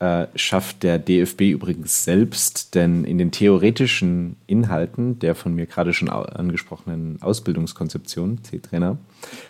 [0.00, 5.92] äh, schafft der DFB übrigens selbst, denn in den theoretischen Inhalten der von mir gerade
[5.92, 8.98] schon angesprochenen Ausbildungskonzeption, C-Trainer,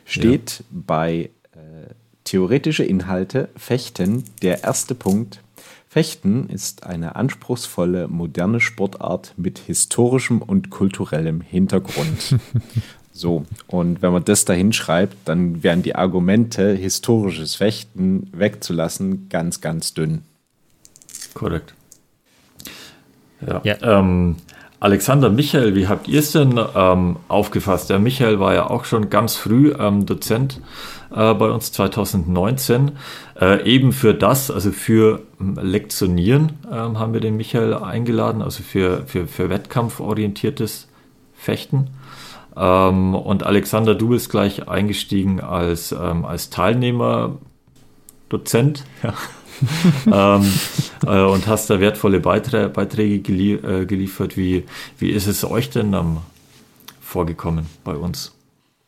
[0.04, 0.64] steht ja.
[0.70, 1.30] bei
[2.24, 5.40] Theoretische Inhalte Fechten, der erste Punkt.
[5.94, 12.34] Fechten ist eine anspruchsvolle, moderne Sportart mit historischem und kulturellem Hintergrund.
[13.12, 19.60] so, und wenn man das dahin schreibt, dann wären die Argumente, historisches Fechten wegzulassen, ganz,
[19.60, 20.22] ganz dünn.
[21.32, 21.74] Korrekt.
[23.46, 23.60] Ja.
[23.62, 24.00] ja.
[24.00, 24.34] Ähm,
[24.84, 27.88] Alexander Michael, wie habt ihr es denn ähm, aufgefasst?
[27.88, 30.60] Der Michael war ja auch schon ganz früh ähm, Dozent
[31.10, 32.92] äh, bei uns 2019.
[33.40, 38.62] Äh, eben für das, also für ähm, Lektionieren, äh, haben wir den Michael eingeladen, also
[38.62, 40.86] für, für, für wettkampforientiertes
[41.34, 41.86] Fechten.
[42.54, 47.38] Ähm, und Alexander, du bist gleich eingestiegen als, ähm, als Teilnehmer,
[48.28, 48.84] Dozent.
[49.02, 49.14] Ja.
[50.06, 50.52] ähm,
[51.06, 54.36] äh, und hast da wertvolle Beiträ Beiträge gelie äh, geliefert.
[54.36, 54.64] Wie,
[54.98, 56.18] wie ist es euch denn ähm,
[57.00, 58.32] vorgekommen bei uns?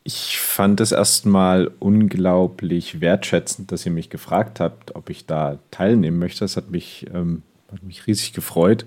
[0.03, 6.17] Ich fand es erstmal unglaublich wertschätzend, dass ihr mich gefragt habt, ob ich da teilnehmen
[6.17, 6.39] möchte.
[6.39, 8.85] Das hat mich, ähm, hat mich riesig gefreut.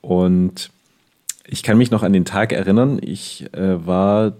[0.00, 0.70] Und
[1.46, 2.98] ich kann mich noch an den Tag erinnern.
[3.00, 4.32] Ich äh, war,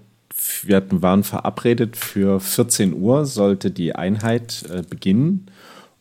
[0.63, 5.47] wir hatten, waren verabredet für 14 Uhr, sollte die Einheit äh, beginnen.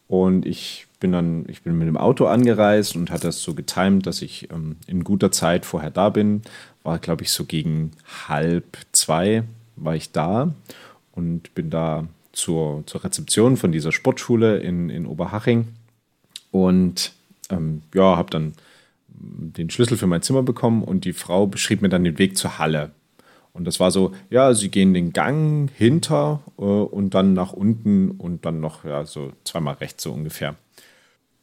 [0.07, 4.05] Und ich bin dann, ich bin mit dem Auto angereist und hatte das so getimt,
[4.05, 6.41] dass ich ähm, in guter Zeit vorher da bin.
[6.83, 7.91] War, glaube ich, so gegen
[8.27, 9.43] halb zwei
[9.75, 10.53] war ich da
[11.13, 15.69] und bin da zur, zur Rezeption von dieser Sportschule in, in Oberhaching
[16.51, 17.13] und
[17.49, 18.53] ähm, ja, habe dann
[19.07, 22.59] den Schlüssel für mein Zimmer bekommen und die Frau beschrieb mir dann den Weg zur
[22.59, 22.91] Halle.
[23.55, 28.11] Und das war so, ja, sie gehen den Gang hinter äh, und dann nach unten
[28.11, 30.55] und dann noch, ja, so zweimal rechts so ungefähr.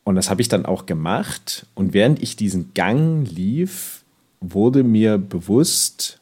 [0.05, 1.67] Und das habe ich dann auch gemacht.
[1.75, 4.03] Und während ich diesen Gang lief,
[4.41, 6.21] wurde mir bewusst,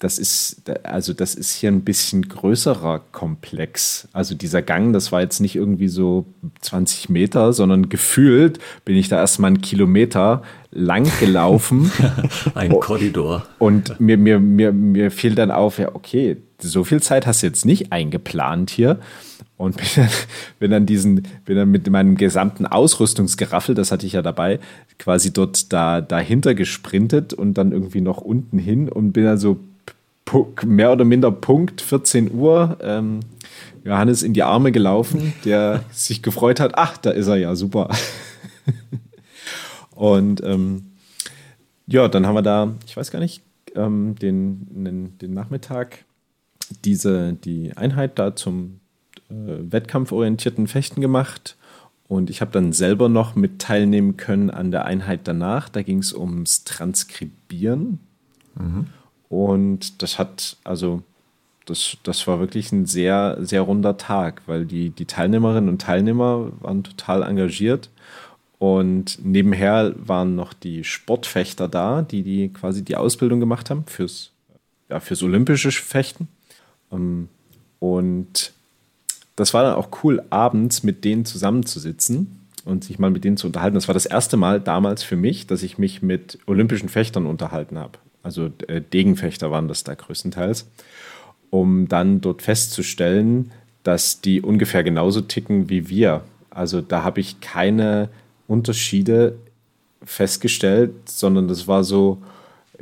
[0.00, 4.08] das ist, also das ist hier ein bisschen größerer Komplex.
[4.12, 6.24] Also dieser Gang, das war jetzt nicht irgendwie so
[6.62, 10.42] 20 Meter, sondern gefühlt bin ich da erstmal einen Kilometer
[10.72, 11.90] lang gelaufen.
[12.54, 13.46] ein Korridor.
[13.58, 17.46] Und mir, mir, mir, mir fiel dann auf, ja, okay, so viel Zeit hast du
[17.46, 18.98] jetzt nicht eingeplant hier.
[19.56, 20.08] Und bin dann,
[20.58, 24.58] bin dann diesen, bin dann mit meinem gesamten Ausrüstungsgeraffel, das hatte ich ja dabei,
[24.98, 29.58] quasi dort da dahinter gesprintet und dann irgendwie noch unten hin und bin dann so
[30.64, 33.20] mehr oder minder Punkt 14 Uhr ähm,
[33.84, 37.90] Johannes in die Arme gelaufen, der sich gefreut hat, ach, da ist er ja, super.
[40.00, 40.92] Und ähm,
[41.86, 43.42] ja, dann haben wir da, ich weiß gar nicht,
[43.74, 46.06] ähm, den, den, den, Nachmittag
[46.86, 48.80] diese, die Einheit da zum
[49.28, 51.58] äh, wettkampforientierten Fechten gemacht.
[52.08, 55.68] Und ich habe dann selber noch mit teilnehmen können an der Einheit danach.
[55.68, 58.00] Da ging es ums Transkribieren.
[58.54, 58.86] Mhm.
[59.28, 61.02] Und das hat, also,
[61.66, 66.52] das, das war wirklich ein sehr, sehr runder Tag, weil die, die Teilnehmerinnen und Teilnehmer
[66.60, 67.90] waren total engagiert.
[68.60, 74.32] Und nebenher waren noch die Sportfechter da, die, die quasi die Ausbildung gemacht haben fürs,
[74.90, 76.28] ja, fürs olympische Fechten.
[76.92, 77.30] Ähm,
[77.78, 78.52] und
[79.34, 83.46] das war dann auch cool, abends mit denen zusammenzusitzen und sich mal mit denen zu
[83.46, 83.76] unterhalten.
[83.76, 87.78] Das war das erste Mal damals für mich, dass ich mich mit olympischen Fechtern unterhalten
[87.78, 87.98] habe.
[88.22, 90.68] also äh, Degenfechter waren das da größtenteils,
[91.48, 93.52] um dann dort festzustellen,
[93.84, 96.24] dass die ungefähr genauso ticken wie wir.
[96.50, 98.10] Also da habe ich keine
[98.50, 99.36] Unterschiede
[100.02, 102.18] festgestellt, sondern das war so,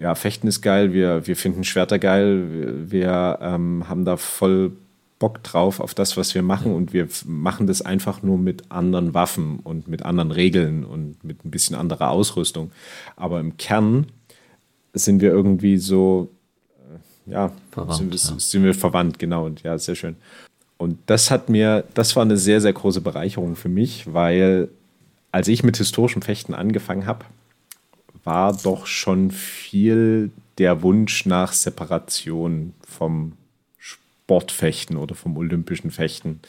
[0.00, 4.72] ja, Fechten ist geil, wir, wir finden Schwerter geil, wir, wir ähm, haben da voll
[5.18, 9.14] Bock drauf auf das, was wir machen und wir machen das einfach nur mit anderen
[9.14, 12.70] Waffen und mit anderen Regeln und mit ein bisschen anderer Ausrüstung.
[13.16, 14.06] Aber im Kern
[14.94, 16.30] sind wir irgendwie so,
[17.26, 18.38] äh, ja, verwandt, sind, ja.
[18.38, 19.44] sind wir verwandt, genau.
[19.44, 20.16] Und ja, sehr schön.
[20.76, 24.68] Und das hat mir, das war eine sehr, sehr große Bereicherung für mich, weil
[25.32, 27.24] als ich mit historischem Fechten angefangen habe,
[28.24, 33.34] war doch schon viel der Wunsch nach Separation vom
[33.78, 36.40] Sportfechten oder vom olympischen Fechten.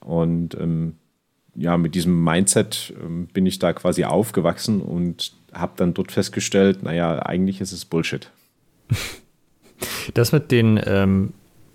[0.00, 0.96] Und ähm,
[1.54, 6.82] ja, mit diesem Mindset ähm, bin ich da quasi aufgewachsen und habe dann dort festgestellt,
[6.82, 8.30] naja, eigentlich ist es Bullshit.
[10.12, 11.32] Das mit den ähm,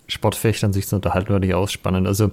[0.08, 2.06] Sportfechtern sich zu unterhalten, war nicht ausspannend.
[2.06, 2.32] Also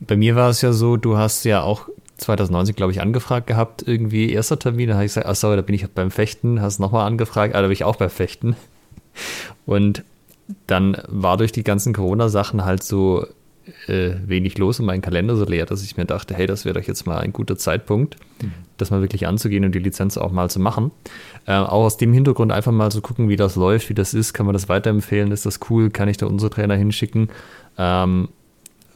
[0.00, 1.88] bei mir war es ja so, du hast ja auch
[2.20, 4.88] 2019, glaube ich, angefragt gehabt, irgendwie erster Termin.
[4.88, 7.60] Da habe ich gesagt, ach sorry, da bin ich beim Fechten, hast nochmal angefragt, ah,
[7.60, 8.56] da bin ich auch beim Fechten.
[9.66, 10.04] Und
[10.66, 13.26] dann war durch die ganzen Corona-Sachen halt so
[13.86, 16.78] äh, wenig los und mein Kalender so leer, dass ich mir dachte, hey, das wäre
[16.78, 18.52] doch jetzt mal ein guter Zeitpunkt, mhm.
[18.76, 20.90] das mal wirklich anzugehen und die Lizenz auch mal zu machen.
[21.46, 24.32] Äh, auch aus dem Hintergrund einfach mal zu gucken, wie das läuft, wie das ist,
[24.32, 27.28] kann man das weiterempfehlen, ist das cool, kann ich da unsere Trainer hinschicken,
[27.78, 28.28] ähm,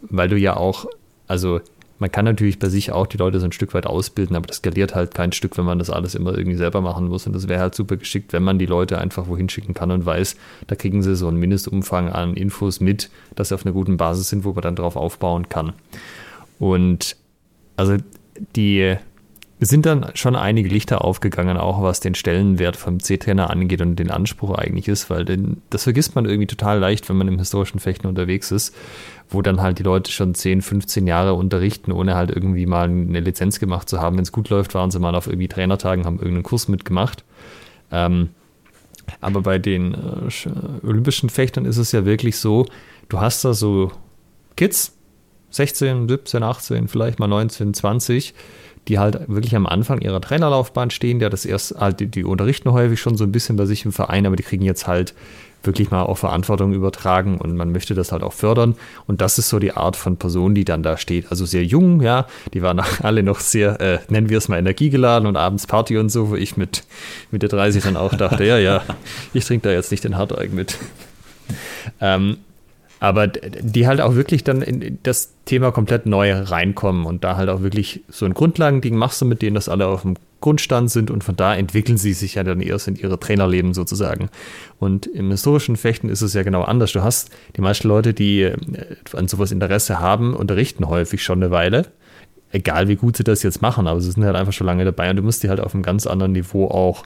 [0.03, 0.87] weil du ja auch,
[1.27, 1.61] also
[1.99, 4.57] man kann natürlich bei sich auch die Leute so ein Stück weit ausbilden, aber das
[4.57, 7.27] skaliert halt kein Stück, wenn man das alles immer irgendwie selber machen muss.
[7.27, 10.05] Und das wäre halt super geschickt, wenn man die Leute einfach wohin schicken kann und
[10.05, 10.37] weiß,
[10.67, 14.29] da kriegen sie so einen Mindestumfang an Infos mit, dass sie auf einer guten Basis
[14.29, 15.73] sind, wo man dann drauf aufbauen kann.
[16.59, 17.17] Und
[17.77, 17.97] also
[18.57, 18.97] die
[19.65, 23.97] es sind dann schon einige Lichter aufgegangen, auch was den Stellenwert vom C-Trainer angeht und
[23.97, 27.39] den Anspruch eigentlich ist, weil den, das vergisst man irgendwie total leicht, wenn man im
[27.39, 28.77] historischen Fechten unterwegs ist,
[29.31, 33.21] wo dann halt die Leute schon 10, 15 Jahre unterrichten, ohne halt irgendwie mal eine
[33.21, 34.17] Lizenz gemacht zu haben.
[34.17, 37.25] Wenn es gut läuft, waren sie mal auf irgendwie Trainertagen, haben irgendeinen Kurs mitgemacht.
[37.91, 38.33] Ähm,
[39.23, 42.67] aber bei den äh, olympischen Fechtern ist es ja wirklich so,
[43.09, 43.93] du hast da so
[44.57, 44.95] Kids,
[45.49, 48.35] 16, 17, 18, vielleicht mal 19, 20,
[48.89, 52.71] die halt wirklich am Anfang ihrer Trainerlaufbahn stehen, der das erst, halt, die, die unterrichten
[52.73, 55.15] häufig schon so ein bisschen bei sich im Verein, aber die kriegen jetzt halt
[55.63, 58.77] wirklich mal auch Verantwortung übertragen und man möchte das halt auch fördern.
[59.07, 61.31] Und das ist so die Art von Person, die dann da steht.
[61.31, 65.27] Also sehr jung, ja, die waren alle noch sehr, äh, nennen wir es mal energiegeladen
[65.27, 66.85] und abends Party und so, wo ich mit,
[67.31, 68.83] mit der 30 dann auch dachte, ja, ja,
[69.33, 70.79] ich trinke da jetzt nicht den Harteig mit.
[72.01, 72.39] Ähm,
[73.05, 77.51] aber die halt auch wirklich dann in das Thema komplett neu reinkommen und da halt
[77.51, 81.11] auch wirklich so ein Grundlagending machst du mit denen, dass alle auf dem Grundstand sind
[81.11, 84.31] und von da entwickeln sie sich ja dann erst in ihre Trainerleben sozusagen.
[84.79, 86.93] Und im historischen Fechten ist es ja genau anders.
[86.93, 88.57] Du hast die meisten Leute, die äh,
[89.13, 91.89] an sowas Interesse haben, unterrichten häufig schon eine Weile.
[92.53, 95.11] Egal wie gut sie das jetzt machen, aber sie sind halt einfach schon lange dabei
[95.11, 97.05] und du musst die halt auf einem ganz anderen Niveau auch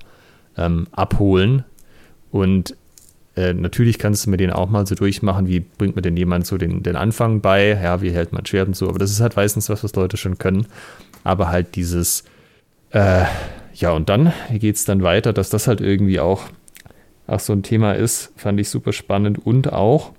[0.57, 1.65] ähm, abholen.
[2.31, 2.77] Und
[3.39, 6.45] äh, natürlich kannst du mit denen auch mal so durchmachen, wie bringt man denn jemand
[6.45, 9.21] so den, den Anfang bei, ja, wie hält man Schwert und so, aber das ist
[9.21, 10.67] halt meistens was, was Leute schon können.
[11.23, 12.25] Aber halt dieses,
[12.91, 13.25] äh,
[13.75, 16.47] ja, und dann geht es dann weiter, dass das halt irgendwie auch,
[17.29, 20.13] auch so ein Thema ist, fand ich super spannend und auch,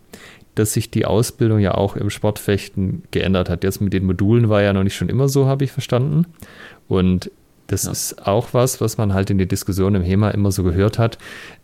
[0.55, 3.65] dass sich die Ausbildung ja auch im Sportfechten geändert hat.
[3.65, 6.25] Jetzt mit den Modulen war ja noch nicht schon immer so, habe ich verstanden.
[6.87, 7.31] Und
[7.69, 7.91] das ja.
[7.91, 11.17] ist auch was, was man halt in der Diskussion im HEMA immer so gehört hat.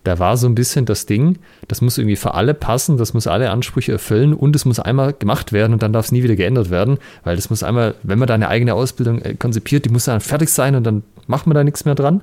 [0.04, 3.26] Da war so ein bisschen das Ding, das muss irgendwie für alle passen, das muss
[3.26, 6.36] alle Ansprüche erfüllen und es muss einmal gemacht werden und dann darf es nie wieder
[6.36, 9.90] geändert werden, weil das muss einmal, wenn man da eine eigene Ausbildung äh, konzipiert, die
[9.90, 12.22] muss dann fertig sein und dann macht man da nichts mehr dran.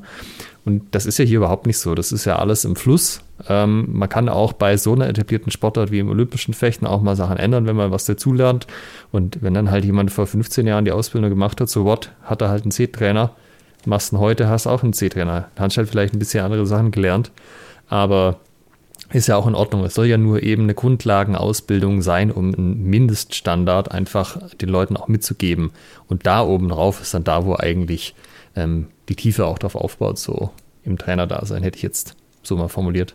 [0.64, 1.96] Und das ist ja hier überhaupt nicht so.
[1.96, 3.20] Das ist ja alles im Fluss.
[3.48, 7.16] Ähm, man kann auch bei so einer etablierten Sportart wie im olympischen Fechten auch mal
[7.16, 8.68] Sachen ändern, wenn man was dazulernt.
[9.10, 12.42] Und wenn dann halt jemand vor 15 Jahren die Ausbildung gemacht hat, so what, hat
[12.42, 13.32] er halt einen C-Trainer
[13.86, 15.48] machst du heute, hast auch einen C-Trainer.
[15.56, 17.30] Hast halt vielleicht ein bisschen andere Sachen gelernt,
[17.88, 18.38] aber
[19.12, 19.84] ist ja auch in Ordnung.
[19.84, 25.08] Es soll ja nur eben eine Grundlagenausbildung sein, um einen Mindeststandard einfach den Leuten auch
[25.08, 25.70] mitzugeben.
[26.08, 28.14] Und da oben drauf ist dann da, wo eigentlich
[28.56, 30.50] ähm, die Tiefe auch drauf aufbaut, so
[30.84, 33.14] im Trainerdasein, hätte ich jetzt so mal formuliert.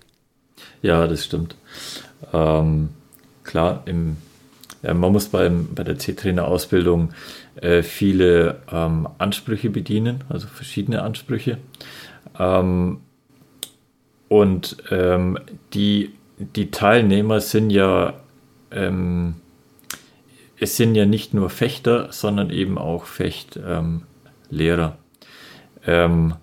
[0.81, 1.55] Ja, das stimmt.
[2.33, 2.89] Ähm,
[3.43, 4.17] klar, im,
[4.83, 7.13] man muss beim, bei der C-Trainer-Ausbildung
[7.55, 11.57] äh, viele ähm, Ansprüche bedienen, also verschiedene Ansprüche.
[12.39, 12.99] Ähm,
[14.29, 15.39] und ähm,
[15.73, 18.13] die, die Teilnehmer sind ja,
[18.71, 19.35] ähm,
[20.59, 24.97] es sind ja nicht nur Fechter, sondern eben auch Fechtlehrer.
[25.85, 26.33] Ähm,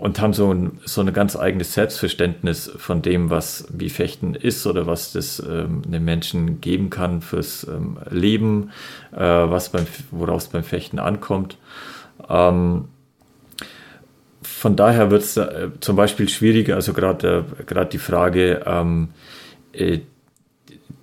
[0.00, 4.66] und haben so ein, so ein ganz eigenes Selbstverständnis von dem, was wie Fechten ist
[4.66, 8.70] oder was das ähm, einem Menschen geben kann fürs ähm, Leben,
[9.12, 11.58] äh, was beim, worauf es beim Fechten ankommt.
[12.28, 12.84] Ähm,
[14.42, 19.08] von daher wird es äh, zum Beispiel schwieriger, also gerade äh, die Frage ähm,
[19.72, 19.98] äh,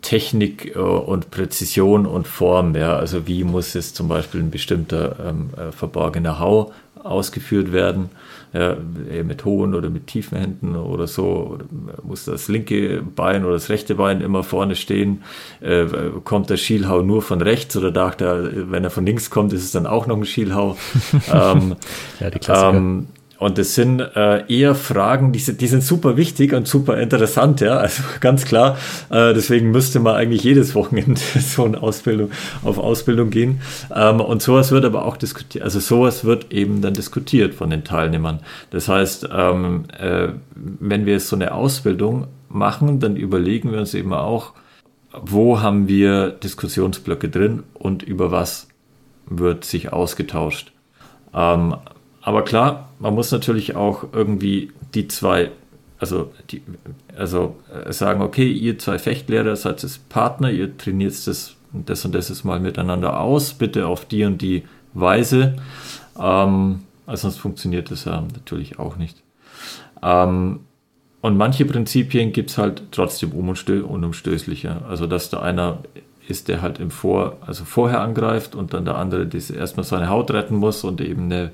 [0.02, 5.18] Technik äh, und Präzision und Form, ja, also wie muss es zum Beispiel ein bestimmter
[5.20, 6.72] ähm, äh, verborgener Hau
[7.04, 8.10] ausgeführt werden,
[8.56, 8.78] ja,
[9.24, 11.58] mit hohen oder mit tiefen Händen oder so,
[12.04, 15.24] muss das linke Bein oder das rechte Bein immer vorne stehen,
[15.60, 15.86] äh,
[16.24, 19.64] kommt der Schielhau nur von rechts oder dachte er, wenn er von links kommt, ist
[19.64, 20.78] es dann auch noch ein Schielhau.
[21.34, 21.76] ähm,
[22.22, 22.78] ja, die Klassiker.
[22.78, 23.08] Ähm,
[23.38, 27.78] und das sind äh, eher Fragen, die, die sind super wichtig und super interessant, ja.
[27.78, 28.78] Also ganz klar.
[29.10, 32.32] Äh, deswegen müsste man eigentlich jedes Wochenende so eine Ausbildung
[32.64, 33.62] auf Ausbildung gehen.
[33.94, 35.64] Ähm, und sowas wird aber auch diskutiert.
[35.64, 38.40] Also sowas wird eben dann diskutiert von den Teilnehmern.
[38.70, 43.94] Das heißt, ähm, äh, wenn wir jetzt so eine Ausbildung machen, dann überlegen wir uns
[43.94, 44.54] eben auch,
[45.12, 48.68] wo haben wir Diskussionsblöcke drin und über was
[49.28, 50.72] wird sich ausgetauscht.
[51.34, 51.76] Ähm,
[52.26, 55.52] aber klar, man muss natürlich auch irgendwie die zwei,
[56.00, 56.64] also, die,
[57.16, 62.16] also äh, sagen, okay, ihr zwei Fechtlehrer seid jetzt Partner, ihr trainiert das, das und
[62.16, 64.64] das ist mal miteinander aus, bitte auf die und die
[64.96, 65.58] Weise.
[66.20, 69.22] Ähm, also sonst funktioniert das ja natürlich auch nicht.
[70.02, 70.62] Ähm,
[71.22, 74.82] und manche Prinzipien gibt es halt trotzdem unumstößlicher.
[74.90, 75.84] Also dass da einer
[76.28, 80.10] ist, der halt im Vor, also vorher angreift und dann der andere das erstmal seine
[80.10, 81.52] Haut retten muss und eben eine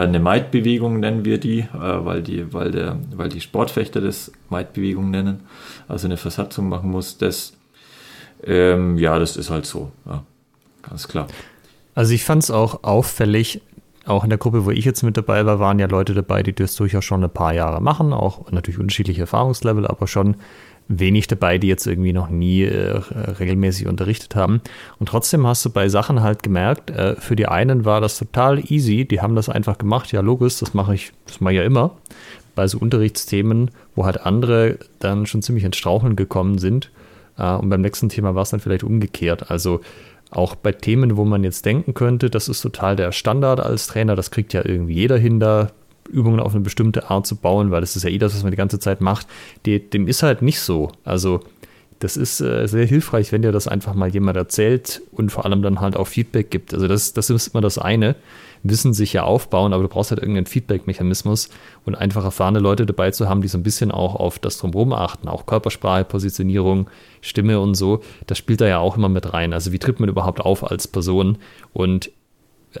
[0.00, 5.10] eine Maidbewegung nennen wir die, äh, weil die, weil der, weil die Sportfechter das Maidbewegung
[5.10, 5.40] nennen,
[5.88, 7.18] also eine Versatzung machen muss.
[7.18, 7.52] Das,
[8.44, 10.24] ähm, ja, das ist halt so, ja,
[10.82, 11.26] ganz klar.
[11.94, 13.62] Also ich fand es auch auffällig,
[14.04, 16.52] auch in der Gruppe, wo ich jetzt mit dabei war, waren ja Leute dabei, die
[16.52, 20.36] das durchaus schon ein paar Jahre machen, auch natürlich unterschiedliche Erfahrungslevel, aber schon
[20.88, 23.00] wenig dabei, die jetzt irgendwie noch nie äh,
[23.38, 24.60] regelmäßig unterrichtet haben.
[24.98, 28.60] Und trotzdem hast du bei Sachen halt gemerkt, äh, für die einen war das total
[28.70, 31.64] easy, die haben das einfach gemacht, ja logisch, das mache ich, das mache ich ja
[31.64, 31.96] immer.
[32.54, 36.90] Bei so Unterrichtsthemen, wo halt andere dann schon ziemlich ins Straucheln gekommen sind.
[37.36, 39.50] Äh, und beim nächsten Thema war es dann vielleicht umgekehrt.
[39.50, 39.80] Also
[40.30, 44.16] auch bei Themen, wo man jetzt denken könnte, das ist total der Standard als Trainer,
[44.16, 45.70] das kriegt ja irgendwie jeder hin, da
[46.06, 48.50] Übungen auf eine bestimmte Art zu bauen, weil das ist ja eh das, was man
[48.50, 49.26] die ganze Zeit macht,
[49.64, 50.92] die, dem ist halt nicht so.
[51.04, 51.40] Also
[51.98, 55.62] das ist äh, sehr hilfreich, wenn dir das einfach mal jemand erzählt und vor allem
[55.62, 56.74] dann halt auch Feedback gibt.
[56.74, 58.16] Also das, das ist immer das eine.
[58.62, 61.48] Wissen sich ja aufbauen, aber du brauchst halt irgendeinen Feedback-Mechanismus
[61.84, 64.92] und einfach erfahrene Leute dabei zu haben, die so ein bisschen auch auf das Drumherum
[64.92, 66.90] achten, auch Körpersprache, Positionierung,
[67.20, 68.02] Stimme und so.
[68.26, 69.52] Das spielt da ja auch immer mit rein.
[69.52, 71.38] Also wie tritt man überhaupt auf als Person?
[71.72, 72.10] Und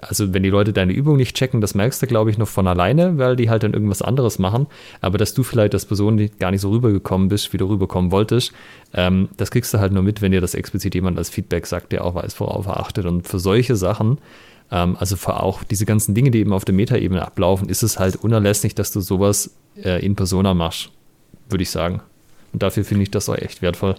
[0.02, 2.66] also wenn die Leute deine Übung nicht checken, das merkst du, glaube ich, noch von
[2.66, 4.66] alleine, weil die halt dann irgendwas anderes machen.
[5.00, 8.52] Aber dass du vielleicht als Person gar nicht so rübergekommen bist, wie du rüberkommen wolltest,
[8.94, 11.92] ähm, das kriegst du halt nur mit, wenn dir das explizit jemand als Feedback sagt,
[11.92, 13.06] der auch weiß, worauf er achtet.
[13.06, 14.18] Und für solche Sachen,
[14.70, 17.98] ähm, also für auch diese ganzen Dinge, die eben auf der Metaebene ablaufen, ist es
[17.98, 20.90] halt unerlässlich, dass du sowas äh, in Persona machst,
[21.48, 22.00] würde ich sagen.
[22.52, 23.96] Und dafür finde ich das auch echt wertvoll.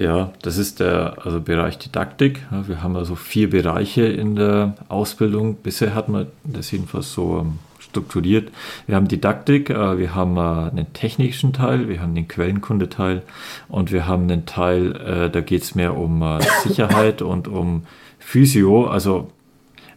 [0.00, 2.40] Ja, das ist der also Bereich Didaktik.
[2.66, 5.56] Wir haben also vier Bereiche in der Ausbildung.
[5.56, 8.50] Bisher hat man das jedenfalls so ähm, strukturiert.
[8.86, 13.20] Wir haben Didaktik, äh, wir haben äh, einen technischen Teil, wir haben den Quellenkundeteil
[13.68, 16.24] und wir haben einen Teil, äh, da geht es mehr um
[16.62, 17.82] Sicherheit und um
[18.18, 18.86] Physio.
[18.86, 19.30] Also,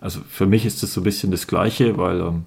[0.02, 2.44] also für mich ist das so ein bisschen das Gleiche, weil ähm,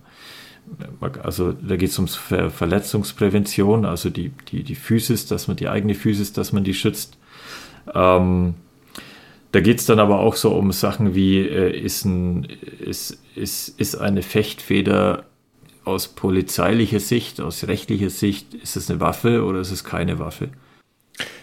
[1.22, 5.94] also da geht es um Verletzungsprävention, also die, die, die Physis, dass man die eigene
[5.94, 7.16] Physis, dass man die schützt.
[7.94, 8.54] Ähm,
[9.52, 12.46] da geht es dann aber auch so um Sachen wie, äh, ist, ein,
[12.80, 15.24] ist, ist, ist eine Fechtfeder
[15.84, 20.48] aus polizeilicher Sicht, aus rechtlicher Sicht, ist es eine Waffe oder ist es keine Waffe?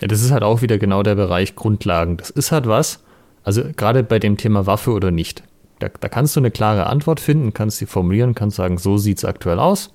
[0.02, 2.18] Ja, das ist halt auch wieder genau der Bereich Grundlagen.
[2.18, 3.04] Das ist halt was,
[3.44, 5.44] also gerade bei dem Thema Waffe oder nicht.
[5.80, 9.18] Da, da kannst du eine klare Antwort finden, kannst sie formulieren, kannst sagen, so sieht
[9.18, 9.92] es aktuell aus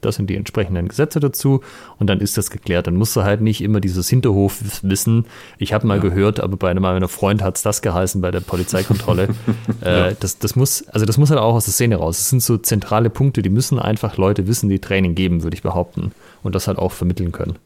[0.00, 1.60] das sind die entsprechenden Gesetze dazu
[1.98, 2.86] und dann ist das geklärt.
[2.86, 5.26] Dann musst du halt nicht immer dieses Hinterhofwissen,
[5.58, 6.02] ich habe mal ja.
[6.02, 9.28] gehört, aber bei einem meiner Freund hat es das geheißen bei der Polizeikontrolle.
[9.80, 12.18] äh, das, das muss, also das muss halt auch aus der Szene raus.
[12.18, 15.62] Das sind so zentrale Punkte, die müssen einfach Leute wissen, die Training geben, würde ich
[15.62, 16.12] behaupten.
[16.42, 17.56] Und das halt auch vermitteln können.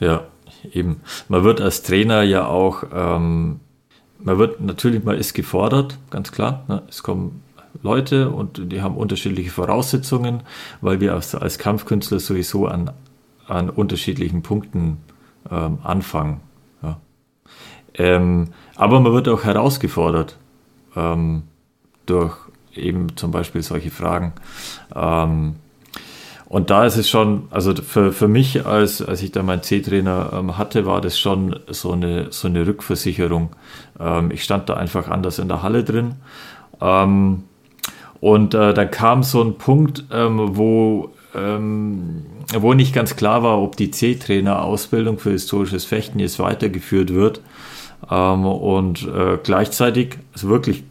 [0.00, 0.24] Ja,
[0.72, 1.00] eben.
[1.28, 3.60] Man wird als Trainer ja auch, ähm,
[4.22, 6.64] man wird natürlich, man ist gefordert, ganz klar.
[6.68, 6.82] Ne?
[6.88, 7.42] Es kommen
[7.84, 10.42] Leute und die haben unterschiedliche Voraussetzungen,
[10.80, 12.90] weil wir als, als Kampfkünstler sowieso an,
[13.46, 14.96] an unterschiedlichen Punkten
[15.50, 16.40] ähm, anfangen.
[16.82, 16.98] Ja.
[17.94, 20.38] Ähm, aber man wird auch herausgefordert
[20.96, 21.42] ähm,
[22.06, 22.36] durch
[22.74, 24.32] eben zum Beispiel solche Fragen.
[24.96, 25.56] Ähm,
[26.46, 30.30] und da ist es schon, also für, für mich, als, als ich da meinen C-Trainer
[30.32, 33.50] ähm, hatte, war das schon so eine, so eine Rückversicherung.
[34.00, 36.14] Ähm, ich stand da einfach anders in der Halle drin.
[36.80, 37.44] Ähm,
[38.24, 43.60] und äh, dann kam so ein Punkt, ähm, wo, ähm, wo nicht ganz klar war,
[43.60, 47.42] ob die C-Trainer-Ausbildung für historisches Fechten jetzt weitergeführt wird.
[48.10, 50.84] Ähm, und äh, gleichzeitig, also wirklich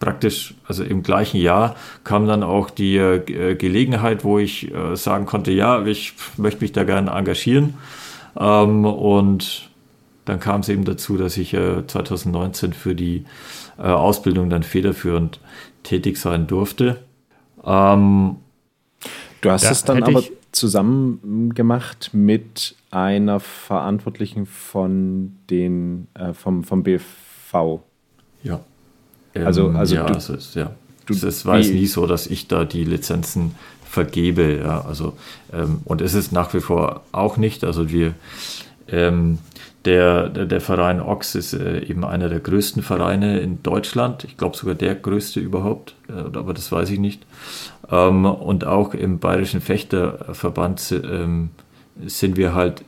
[0.00, 5.24] praktisch, also im gleichen Jahr kam dann auch die äh, Gelegenheit, wo ich äh, sagen
[5.24, 7.74] konnte, ja, ich möchte mich da gerne engagieren.
[8.36, 9.70] Ähm, und
[10.24, 13.24] dann kam es eben dazu, dass ich äh, 2019 für die
[13.78, 15.38] äh, Ausbildung dann federführend
[15.82, 16.98] tätig sein durfte.
[17.64, 18.36] Ähm,
[19.40, 20.22] du hast es dann aber
[20.52, 27.80] zusammen gemacht mit einer Verantwortlichen von den, äh, vom, vom BV.
[28.42, 28.60] Ja.
[29.34, 30.72] Also, ähm, also ja, du, es ist, ja.
[31.06, 33.54] Du, es war nie so, dass ich da die Lizenzen
[33.84, 34.58] vergebe.
[34.58, 35.14] Ja, also,
[35.52, 37.64] ähm, und es ist nach wie vor auch nicht.
[37.64, 38.14] Also wir,
[38.88, 39.38] ähm,
[39.84, 44.24] der, der, der, Verein Ox ist äh, eben einer der größten Vereine in Deutschland.
[44.24, 47.26] Ich glaube sogar der größte überhaupt, äh, aber das weiß ich nicht.
[47.90, 51.50] Ähm, und auch im Bayerischen Fechterverband ähm,
[52.04, 52.84] sind wir halt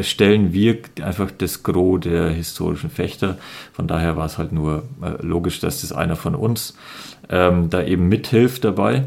[0.00, 3.38] stellen wir einfach das Gros der historischen Fechter.
[3.72, 6.76] Von daher war es halt nur äh, logisch, dass das einer von uns
[7.28, 9.04] ähm, da eben mithilft dabei,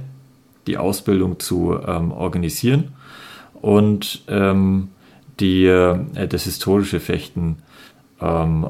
[0.65, 2.93] die Ausbildung zu organisieren
[3.61, 4.23] und
[5.39, 7.57] die, äh, das historische Fechten
[8.21, 8.67] ähm,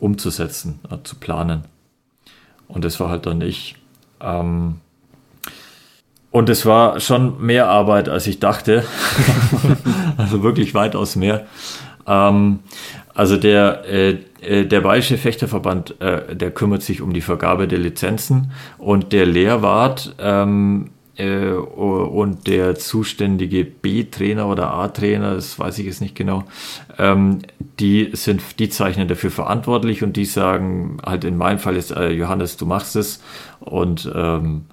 [0.00, 1.64] umzusetzen, äh, zu planen.
[2.68, 3.76] Und das war halt dann ich.
[4.20, 4.80] Ähm,
[6.30, 8.84] und es war schon mehr Arbeit, als ich dachte.
[10.16, 11.46] also wirklich weitaus mehr.
[12.06, 12.60] Ähm,
[13.14, 17.78] also der, äh, äh, der Bayerische Fechterverband, äh, der kümmert sich um die Vergabe der
[17.78, 25.86] Lizenzen und der Lehrwart ähm, äh, und der zuständige B-Trainer oder A-Trainer, das weiß ich
[25.86, 26.44] jetzt nicht genau,
[26.98, 27.40] ähm,
[27.80, 32.10] die sind, die zeichnen dafür verantwortlich und die sagen halt in meinem Fall ist äh,
[32.10, 33.22] Johannes, du machst es.
[33.60, 34.66] Und ähm,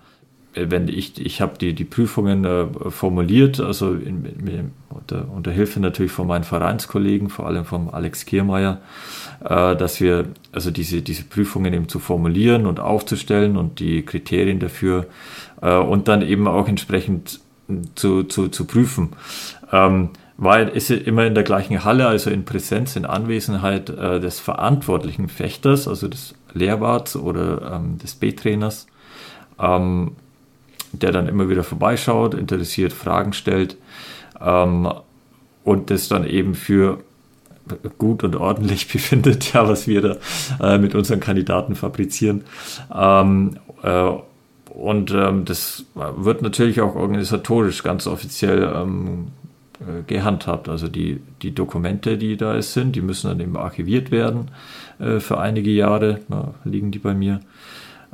[0.56, 5.80] wenn ich, ich habe die, die Prüfungen äh, formuliert, also in, in, unter, unter, Hilfe
[5.80, 8.80] natürlich von meinen Vereinskollegen, vor allem vom Alex Kiermeier,
[9.44, 14.60] äh, dass wir also diese, diese Prüfungen eben zu formulieren und aufzustellen und die Kriterien
[14.60, 15.08] dafür
[15.62, 17.40] äh, und dann eben auch entsprechend
[17.96, 19.10] zu, zu, zu prüfen.
[19.72, 24.40] Ähm, weil ist immer in der gleichen Halle, also in Präsenz, in Anwesenheit äh, des
[24.40, 28.88] verantwortlichen Fechters, also des Lehrwarts oder ähm, des B-Trainers.
[29.60, 30.14] Ähm,
[30.94, 33.78] der dann immer wieder vorbeischaut, interessiert, Fragen stellt
[34.40, 34.92] ähm,
[35.64, 37.00] und das dann eben für
[37.98, 40.18] gut und ordentlich befindet, ja, was wir da
[40.62, 42.44] äh, mit unseren Kandidaten fabrizieren.
[42.94, 44.12] Ähm, äh,
[44.70, 49.28] und ähm, das wird natürlich auch organisatorisch ganz offiziell ähm,
[49.80, 50.68] äh, gehandhabt.
[50.68, 54.50] Also die, die Dokumente, die da sind, die müssen dann eben archiviert werden
[55.00, 57.40] äh, für einige Jahre, ja, liegen die bei mir.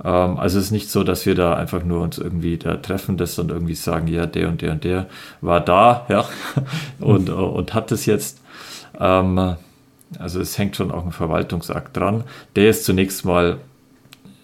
[0.04, 3.18] Ähm, also es ist nicht so, dass wir da einfach nur uns irgendwie da treffen,
[3.18, 5.08] das dann irgendwie sagen, ja, der und der und der
[5.42, 6.26] war da, ja,
[7.00, 7.36] und, mhm.
[7.36, 8.42] und hat es jetzt.
[9.00, 9.56] Ähm,
[10.18, 12.24] also es hängt schon auch ein Verwaltungsakt dran.
[12.56, 13.60] Der ist zunächst mal,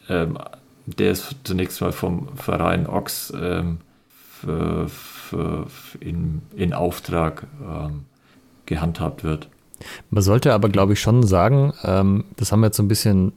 [0.09, 0.37] ähm,
[0.85, 3.79] der ist zunächst mal vom Verein Ox ähm,
[4.41, 5.65] für, für
[5.99, 7.47] in, in Auftrag
[8.67, 9.47] gehandhabt wird.
[10.11, 11.73] Man sollte aber, glaube ich, schon sagen,
[12.35, 13.33] das haben wir jetzt so ein bisschen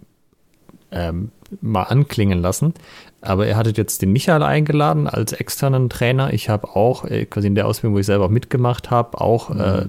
[0.90, 1.30] ähm,
[1.60, 2.74] mal anklingen lassen.
[3.20, 6.32] Aber ihr hattet jetzt den Michael eingeladen als externen Trainer.
[6.32, 9.60] Ich habe auch, äh, quasi in der Ausbildung, wo ich selber mitgemacht habe, auch mhm.
[9.60, 9.86] äh,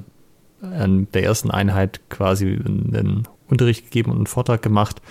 [0.61, 5.01] an der ersten Einheit quasi einen Unterricht gegeben und einen Vortrag gemacht.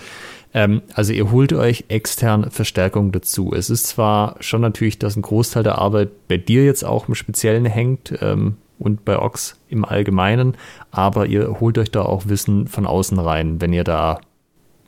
[0.54, 3.52] Ähm, also ihr holt euch extern Verstärkung dazu.
[3.54, 7.14] Es ist zwar schon natürlich, dass ein Großteil der Arbeit bei dir jetzt auch im
[7.14, 10.56] Speziellen hängt ähm, und bei Ox im Allgemeinen,
[10.90, 14.20] aber ihr holt euch da auch Wissen von außen rein, wenn ihr da,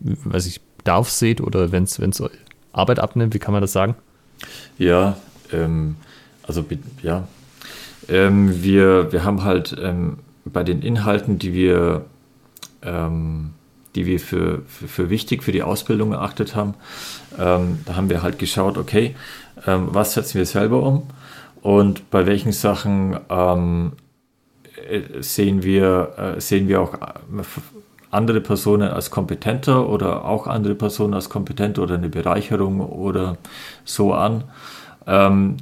[0.01, 2.22] weiß ich, Bedarf seht oder wenn es
[2.72, 3.35] Arbeit abnimmt?
[3.35, 3.95] Wie kann man das sagen?
[4.78, 5.16] Ja,
[5.53, 5.97] ähm,
[6.43, 6.64] also
[7.03, 7.28] ja,
[8.09, 12.07] ähm, wir, wir haben halt ähm, bei den Inhalten, die wir,
[12.83, 13.51] ähm,
[13.95, 16.74] die wir für, für, für, wichtig für die Ausbildung erachtet haben,
[17.39, 19.14] ähm, da haben wir halt geschaut, okay,
[19.66, 21.03] ähm, was setzen wir selber um
[21.61, 23.18] und bei welchen Sachen
[24.89, 27.43] äh, sehen wir, äh, sehen wir auch äh,
[28.11, 33.36] andere Personen als kompetenter oder auch andere Personen als kompetenter oder eine Bereicherung oder
[33.84, 34.44] so an.
[35.06, 35.56] Ähm,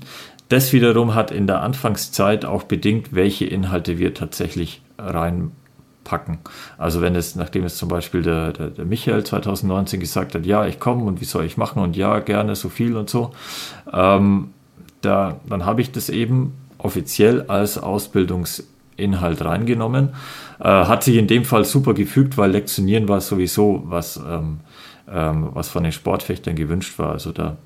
[0.49, 6.39] das wiederum hat in der Anfangszeit auch bedingt, welche Inhalte wir tatsächlich reinpacken.
[6.79, 10.67] Also wenn es, nachdem es zum Beispiel der, der, der Michael 2019 gesagt hat, ja,
[10.67, 13.33] ich komme und wie soll ich machen und ja, gerne so viel und so,
[13.93, 14.55] ähm,
[15.03, 20.11] da, dann habe ich das eben offiziell als Ausbildungsinhalt reingenommen.
[20.61, 24.61] Äh, hat sich in dem Fall super gefügt, weil Lektionieren war sowieso was, ähm,
[25.13, 27.13] ähm, was von den Sportfechtern gewünscht war.
[27.13, 27.57] Also da,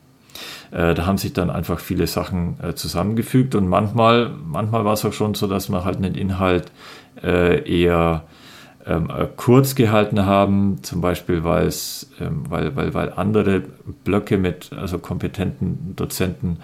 [0.70, 5.05] äh, da haben sich dann einfach viele Sachen äh, zusammengefügt und manchmal, manchmal war es
[5.05, 6.70] auch schon so, dass man halt einen Inhalt
[7.22, 8.24] äh, eher
[8.87, 13.62] ähm, äh, kurz gehalten haben, zum Beispiel weil es, ähm, weil, weil, weil andere
[14.05, 16.59] Blöcke mit also kompetenten Dozenten,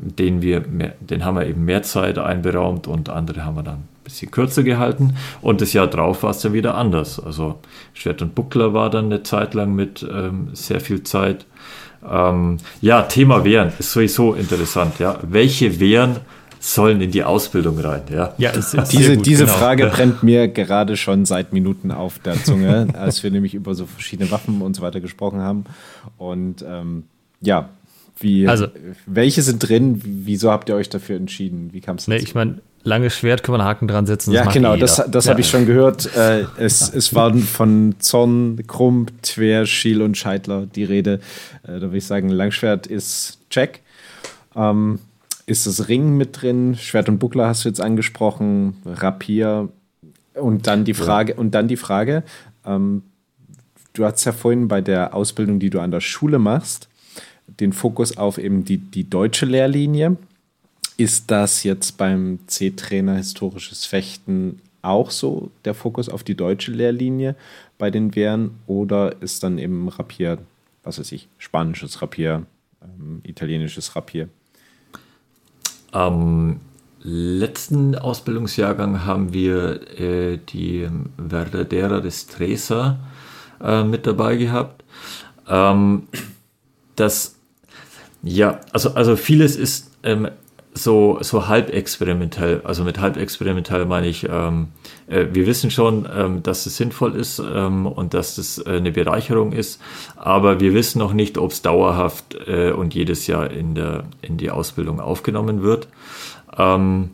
[0.00, 3.78] denen wir mehr, den haben wir eben mehr Zeit einberaumt und andere haben wir dann
[3.78, 5.16] ein bisschen kürzer gehalten.
[5.40, 7.18] Und das Jahr drauf war es dann wieder anders.
[7.20, 7.58] Also
[7.94, 11.46] Schwert und Buckler war dann eine Zeit lang mit ähm, sehr viel Zeit.
[12.08, 14.98] Ähm, ja, Thema Wehren ist sowieso interessant.
[14.98, 16.16] Ja, welche Wehren
[16.60, 18.02] sollen in die Ausbildung rein.
[18.10, 19.56] Ja, ja diese, gut, diese genau.
[19.56, 23.86] Frage brennt mir gerade schon seit Minuten auf der Zunge, als wir nämlich über so
[23.86, 25.64] verschiedene Waffen und so weiter gesprochen haben.
[26.18, 27.04] Und ähm,
[27.40, 27.70] ja,
[28.20, 28.66] wie, also,
[29.06, 30.00] welche sind drin?
[30.04, 31.70] Wieso habt ihr euch dafür entschieden?
[31.72, 34.32] Wie kam es nee, Ich meine, langes Schwert können wir einen Haken dran setzen.
[34.32, 35.30] Ja, genau, das, das ja.
[35.30, 36.14] habe ich schon gehört.
[36.14, 41.20] Äh, es, es waren von Zorn, Krump, Twer, Schiel und Scheidler die Rede.
[41.62, 43.80] Äh, da würde ich sagen, Langschwert ist check.
[44.54, 44.98] Ähm,
[45.46, 46.76] ist das Ring mit drin?
[46.76, 49.70] Schwert und Buckler hast du jetzt angesprochen, Rapier.
[50.34, 51.38] Und dann die Frage, ja.
[51.38, 52.22] und dann die Frage,
[52.66, 53.02] ähm,
[53.94, 56.89] du hast ja vorhin bei der Ausbildung, die du an der Schule machst,
[57.58, 60.16] den Fokus auf eben die, die deutsche Lehrlinie.
[60.96, 67.36] Ist das jetzt beim C-Trainer historisches Fechten auch so, der Fokus auf die deutsche Lehrlinie
[67.78, 68.52] bei den Wehren?
[68.66, 70.38] Oder ist dann eben Rapier,
[70.82, 72.46] was weiß ich, spanisches Rapier,
[72.82, 74.28] ähm, italienisches Rapier?
[75.92, 76.60] Am
[77.02, 82.98] letzten Ausbildungsjahrgang haben wir äh, die Verdadera des Tresa
[83.60, 84.84] äh, mit dabei gehabt.
[85.48, 86.08] Ähm,
[86.96, 87.36] das,
[88.22, 90.28] ja, also, also vieles ist ähm,
[90.74, 92.60] so, so halb experimentell.
[92.64, 94.68] Also mit halb experimentell meine ich, ähm,
[95.08, 98.92] äh, wir wissen schon, ähm, dass es sinnvoll ist ähm, und dass es äh, eine
[98.92, 99.80] Bereicherung ist,
[100.16, 104.36] aber wir wissen noch nicht, ob es dauerhaft äh, und jedes Jahr in, der, in
[104.36, 105.88] die Ausbildung aufgenommen wird.
[106.56, 107.10] Ähm,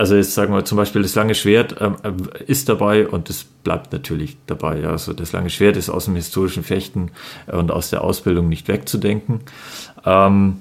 [0.00, 3.44] also jetzt sagen wir zum Beispiel das lange Schwert ähm, äh, ist dabei und es
[3.44, 4.80] bleibt natürlich dabei.
[4.80, 4.92] Ja.
[4.92, 7.10] Also das lange Schwert ist aus dem historischen Fechten
[7.46, 9.40] und aus der Ausbildung nicht wegzudenken.
[10.06, 10.56] Ähm,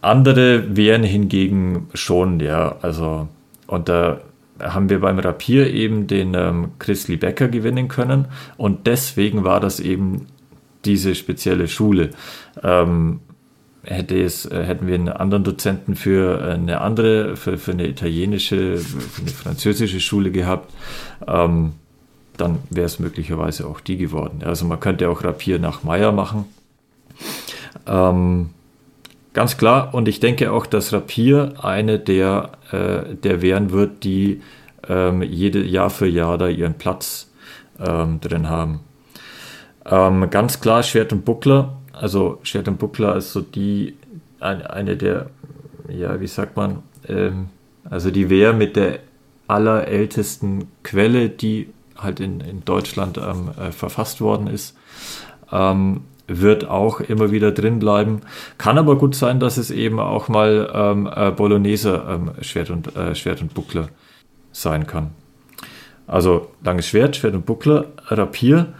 [0.00, 3.28] andere wären hingegen schon, ja, also,
[3.66, 4.22] und da
[4.58, 8.24] haben wir beim Rapier eben den ähm, Chrisley Becker gewinnen können
[8.56, 10.28] und deswegen war das eben
[10.86, 12.08] diese spezielle Schule.
[12.62, 13.20] Ähm,
[13.84, 18.78] hätte es, äh, hätten wir einen anderen Dozenten für eine andere, für, für eine italienische,
[18.78, 20.72] für eine französische Schule gehabt,
[21.26, 21.72] ähm,
[22.36, 24.42] dann wäre es möglicherweise auch die geworden.
[24.44, 26.46] Also man könnte auch Rapier nach Meier machen.
[27.86, 28.50] Ähm,
[29.32, 29.94] Ganz klar.
[29.94, 34.42] Und ich denke auch, dass Rapier eine der, äh, der Wehren wird, die
[34.88, 37.30] ähm, jede Jahr für Jahr da ihren Platz
[37.80, 38.80] ähm, drin haben.
[39.86, 41.78] Ähm, ganz klar Schwert und Buckler.
[41.92, 43.96] Also Schwert und Buckler ist so die,
[44.40, 45.30] eine, der,
[45.88, 47.48] ja, wie sagt man, ähm,
[47.88, 49.00] also die Wehr mit der
[49.46, 54.76] allerältesten Quelle, die halt in, in Deutschland ähm, äh, verfasst worden ist.
[55.50, 58.22] Ähm, wird auch immer wieder drin bleiben.
[58.56, 62.96] Kann aber gut sein, dass es eben auch mal ähm, äh, Bolognese ähm, Schwert, und,
[62.96, 63.88] äh, Schwert und Buckler
[64.52, 65.10] sein kann.
[66.06, 68.72] Also langes Schwert, Schwert und Buckler, Rapier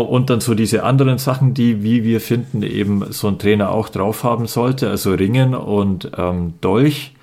[0.00, 3.88] und dann so diese anderen Sachen, die, wie wir finden, eben so ein Trainer auch
[3.88, 7.14] drauf haben sollte, also Ringen und ähm, Dolch.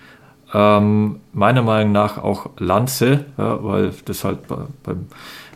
[0.53, 5.07] Ähm, meiner Meinung nach auch Lanze, ja, weil das halt beim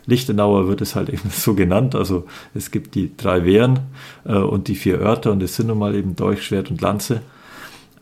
[0.05, 1.95] Lichtenauer wird es halt eben so genannt.
[1.95, 3.79] Also es gibt die drei Wehren
[4.25, 7.21] äh, und die vier Örter und es sind nun mal eben Dolch, Schwert und Lanze.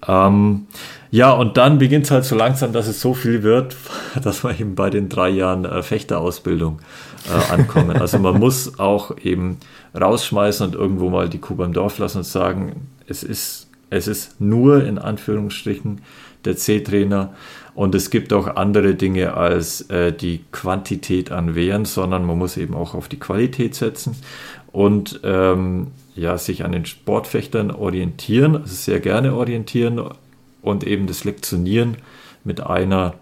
[0.07, 0.67] Ähm,
[1.11, 3.75] ja, und dann beginnt es halt so langsam, dass es so viel wird,
[4.23, 6.79] dass wir eben bei den drei Jahren äh, Fechterausbildung
[7.29, 7.97] äh, ankommen.
[7.97, 9.57] Also man muss auch eben
[9.99, 14.39] rausschmeißen und irgendwo mal die Kuh beim Dorf lassen und sagen, es ist, es ist
[14.39, 16.01] nur in Anführungsstrichen
[16.45, 17.33] der C-Trainer
[17.75, 22.57] und es gibt auch andere Dinge als äh, die Quantität an Wehren, sondern man muss
[22.57, 24.15] eben auch auf die Qualität setzen
[24.71, 30.01] und ähm, ja, sich an den Sportfechtern orientieren, also sehr gerne orientieren
[30.61, 31.97] und eben das Lektionieren
[32.43, 33.15] mit einer,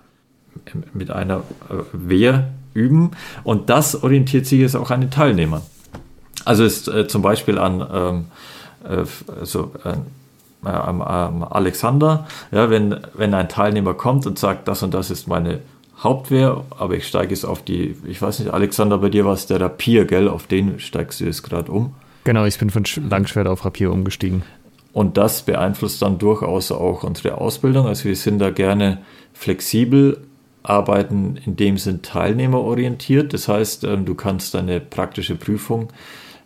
[0.93, 1.37] mit einer
[1.69, 3.11] äh, Wehr üben.
[3.43, 5.61] Und das orientiert sich jetzt auch an den Teilnehmern.
[6.45, 8.25] Also ist äh, zum Beispiel an ähm,
[8.83, 9.05] äh,
[9.39, 9.95] also, äh,
[10.65, 15.59] äh, Alexander, ja, wenn, wenn ein Teilnehmer kommt und sagt, das und das ist meine
[15.99, 19.47] Hauptwehr, aber ich steige jetzt auf die, ich weiß nicht, Alexander, bei dir war es
[19.47, 20.29] der Rapier, gell?
[20.29, 21.93] Auf den steigst du jetzt gerade um.
[22.29, 24.43] Genau, ich bin von Langschwert auf Rapier umgestiegen.
[24.93, 27.87] und das beeinflusst dann durchaus auch unsere Ausbildung.
[27.87, 28.99] Also wir sind da gerne
[29.33, 30.19] flexibel,
[30.61, 33.33] arbeiten in dem Sinn teilnehmerorientiert.
[33.33, 35.91] Das heißt, ähm, du kannst deine praktische Prüfung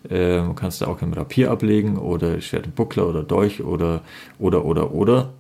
[0.10, 4.04] ähm, kannst du auch im Rapier ablegen oder Schwert und Buckler oder Dolch oder
[4.40, 5.34] oder oder oder.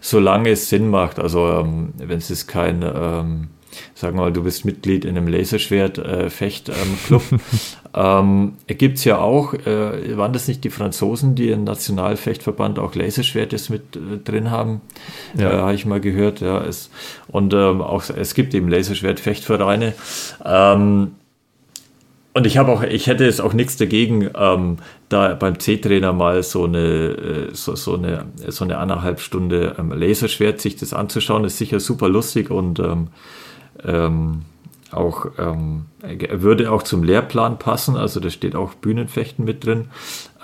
[0.00, 2.82] Solange es Sinn macht, also ähm, wenn es kein
[3.94, 7.22] sagen wir mal, du bist Mitglied in einem Laserschwert-Fecht-Club.
[7.32, 7.40] Ähm,
[7.94, 12.94] ähm, Gibt es ja auch, äh, waren das nicht die Franzosen, die im Nationalfechtverband auch
[12.94, 14.80] Laserschwerte mit äh, drin haben?
[15.36, 15.50] Ja.
[15.50, 16.62] Äh, Habe ich mal gehört, ja.
[16.62, 16.90] Es,
[17.28, 19.94] und ähm, auch es gibt eben Laserschwert-Fechtvereine.
[20.44, 21.12] Ähm,
[22.36, 24.76] und ich habe auch, ich hätte es auch nichts dagegen, ähm,
[25.08, 29.90] da beim C-Trainer mal so eine, äh, so, so eine, so eine anderthalb Stunde ähm,
[29.90, 33.08] Laserschwert sich das anzuschauen, ist sicher super lustig und ähm,
[33.84, 34.42] ähm,
[34.92, 35.86] auch ähm,
[36.30, 39.86] würde auch zum Lehrplan passen, also da steht auch Bühnenfechten mit drin.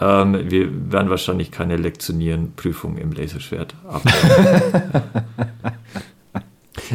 [0.01, 3.75] Ähm, wir werden wahrscheinlich keine Lektionieren-Prüfung im Laserschwert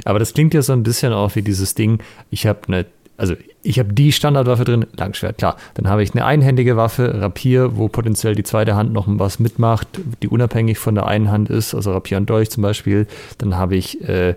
[0.06, 2.86] Aber das klingt ja so ein bisschen auch wie dieses Ding, ich habe eine,
[3.16, 5.58] also ich habe die Standardwaffe drin, Langschwert, klar.
[5.74, 9.88] Dann habe ich eine einhändige Waffe, Rapier, wo potenziell die zweite Hand noch was mitmacht,
[10.22, 13.08] die unabhängig von der einen Hand ist, also Rapier und Dolch zum Beispiel.
[13.38, 14.36] Dann habe ich äh,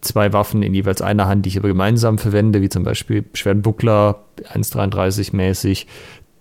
[0.00, 4.24] zwei Waffen in jeweils einer Hand, die ich aber gemeinsam verwende, wie zum Beispiel Schwertbuckler
[4.52, 5.86] 1,33 mäßig,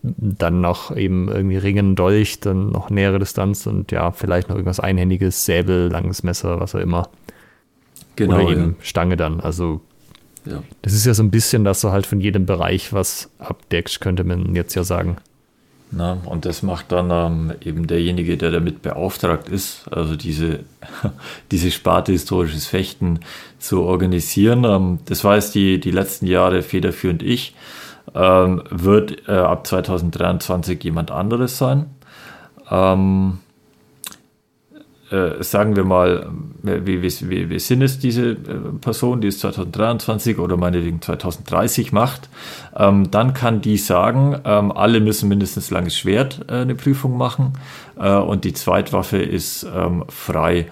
[0.04, 4.80] dann noch eben irgendwie Ringen, Dolch, dann noch nähere Distanz und ja, vielleicht noch irgendwas
[4.80, 7.10] Einhändiges, Säbel, langes Messer, was auch immer.
[8.16, 8.36] Genau.
[8.36, 8.86] Oder eben ja.
[8.86, 9.40] Stange dann.
[9.40, 9.82] Also
[10.46, 10.64] ja.
[10.82, 14.24] das ist ja so ein bisschen, dass du halt von jedem Bereich was abdeckst, könnte
[14.24, 15.18] man jetzt ja sagen.
[15.90, 20.60] Na, und das macht dann ähm, eben derjenige, der damit beauftragt ist, also diese,
[21.52, 23.22] diese Sparte historisches Fechten
[23.58, 24.66] zu organisieren.
[24.66, 27.56] Ähm, das war jetzt die, die letzten Jahre federführend ich.
[28.14, 31.86] Ähm, wird äh, ab 2023 jemand anderes sein.
[32.70, 33.40] Ähm,
[35.12, 36.30] äh, sagen wir mal,
[36.66, 38.36] äh, wie, wie, wie sind es diese äh,
[38.82, 42.30] Person, die es 2023 oder meinetwegen 2030 macht,
[42.76, 47.54] ähm, dann kann die sagen, ähm, alle müssen mindestens langes Schwert äh, eine Prüfung machen
[47.98, 50.68] äh, und die Zweitwaffe ist ähm, frei.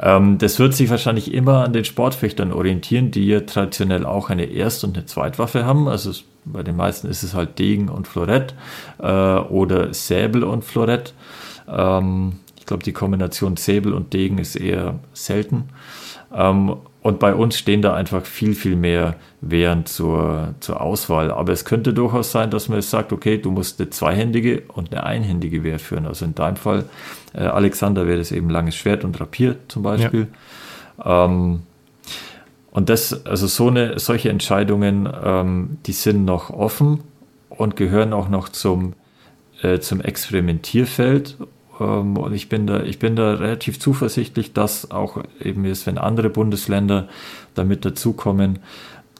[0.00, 4.46] Ähm, das wird sich wahrscheinlich immer an den Sportfechtern orientieren, die ja traditionell auch eine
[4.46, 5.88] Erst- und eine Zweitwaffe haben.
[5.88, 6.12] Also
[6.44, 8.54] bei den meisten ist es halt Degen und Florett
[8.98, 11.14] äh, oder Säbel und Florett.
[11.68, 15.68] Ähm, ich glaube, die Kombination Säbel und Degen ist eher selten.
[16.34, 21.30] Ähm, und bei uns stehen da einfach viel, viel mehr Wehren zur, zur Auswahl.
[21.30, 24.90] Aber es könnte durchaus sein, dass man jetzt sagt, okay, du musst eine zweihändige und
[24.90, 26.06] eine einhändige Wehr führen.
[26.06, 26.86] Also in deinem Fall,
[27.34, 30.26] äh, Alexander, wäre das eben langes Schwert und Rapier zum Beispiel.
[30.98, 31.26] Ja.
[31.26, 31.60] Ähm,
[32.72, 37.04] und das, also so eine, solche Entscheidungen, ähm, die sind noch offen
[37.48, 38.94] und gehören auch noch zum,
[39.62, 41.36] äh, zum Experimentierfeld
[41.80, 45.98] ähm, und ich bin da, ich bin da relativ zuversichtlich, dass auch eben jetzt, wenn
[45.98, 47.08] andere Bundesländer
[47.54, 48.60] damit dazukommen,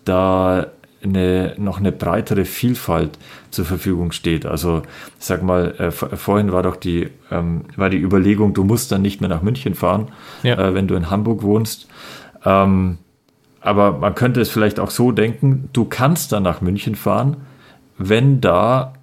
[0.05, 0.67] da
[1.03, 3.19] eine, noch eine breitere Vielfalt
[3.51, 4.47] zur Verfügung steht.
[4.47, 4.83] Also
[5.19, 9.21] sag mal, äh, vorhin war doch die, ähm, war die Überlegung, du musst dann nicht
[9.21, 10.09] mehr nach München fahren,
[10.43, 10.59] ja.
[10.59, 11.89] äh, wenn du in Hamburg wohnst.
[12.45, 12.99] Ähm,
[13.61, 17.37] aber man könnte es vielleicht auch so denken, du kannst dann nach München fahren,
[17.99, 18.95] wenn da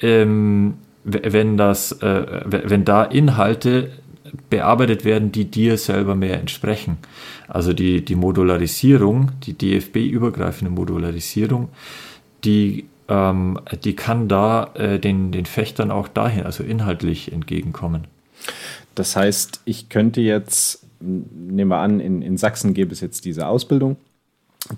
[0.00, 0.74] ähm,
[1.04, 3.90] wenn das, äh, wenn da Inhalte
[4.50, 6.98] bearbeitet werden, die dir selber mehr entsprechen.
[7.48, 11.68] Also die, die Modularisierung, die DFB-übergreifende Modularisierung,
[12.44, 18.06] die, ähm, die kann da äh, den, den Fechtern auch dahin, also inhaltlich entgegenkommen.
[18.94, 23.46] Das heißt, ich könnte jetzt, nehmen wir an, in, in Sachsen gäbe es jetzt diese
[23.46, 23.96] Ausbildung,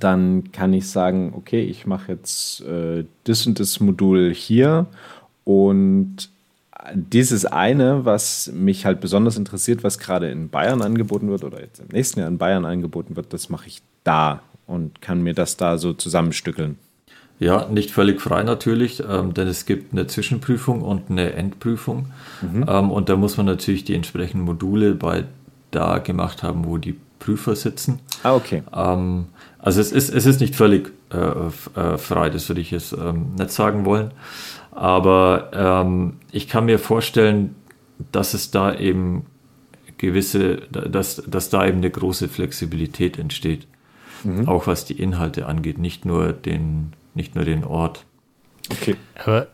[0.01, 4.87] dann kann ich sagen, okay, ich mache jetzt äh, das und das Modul hier
[5.45, 6.29] und
[6.95, 11.81] dieses eine, was mich halt besonders interessiert, was gerade in Bayern angeboten wird oder jetzt
[11.81, 15.57] im nächsten Jahr in Bayern angeboten wird, das mache ich da und kann mir das
[15.57, 16.79] da so zusammenstückeln.
[17.39, 22.07] Ja, nicht völlig frei natürlich, ähm, denn es gibt eine Zwischenprüfung und eine Endprüfung.
[22.43, 22.65] Mhm.
[22.69, 25.25] Ähm, und da muss man natürlich die entsprechenden Module bei
[25.71, 27.99] da gemacht haben, wo die Prüfer sitzen.
[28.23, 28.63] Ah, okay.
[28.73, 29.27] Ähm,
[29.59, 33.35] also es ist, es ist nicht völlig äh, äh, frei, das würde ich jetzt ähm,
[33.37, 34.13] nicht sagen wollen.
[34.75, 37.55] Aber ähm, ich kann mir vorstellen,
[38.13, 39.27] dass es da eben
[39.99, 43.67] gewisse, dass, dass da eben eine große Flexibilität entsteht.
[44.25, 44.49] Mhm.
[44.49, 48.05] Auch was die Inhalte angeht, nicht nur den, nicht nur den Ort.
[48.71, 48.97] Okay.
[49.23, 49.47] Aber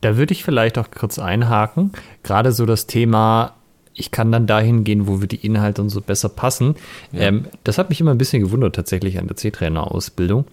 [0.00, 1.92] da würde ich vielleicht auch kurz einhaken.
[2.22, 3.54] Gerade so das Thema,
[3.92, 6.76] ich kann dann dahin gehen, wo wir die Inhalte und so besser passen.
[7.12, 7.22] Ja.
[7.22, 10.44] Ähm, das hat mich immer ein bisschen gewundert tatsächlich an der C-Trainer-Ausbildung.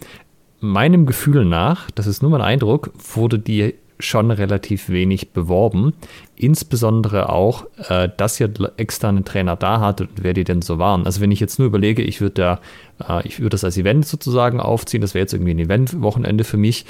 [0.59, 5.93] Meinem Gefühl nach, das ist nur mein Eindruck, wurde die schon relativ wenig beworben.
[6.35, 11.05] Insbesondere auch, äh, dass ihr externe Trainer da hattet und wer die denn so waren.
[11.05, 12.59] Also wenn ich jetzt nur überlege, ich würde
[12.99, 16.43] da, äh, ich würde das als Event sozusagen aufziehen, das wäre jetzt irgendwie ein Event-Wochenende
[16.43, 16.85] für mich,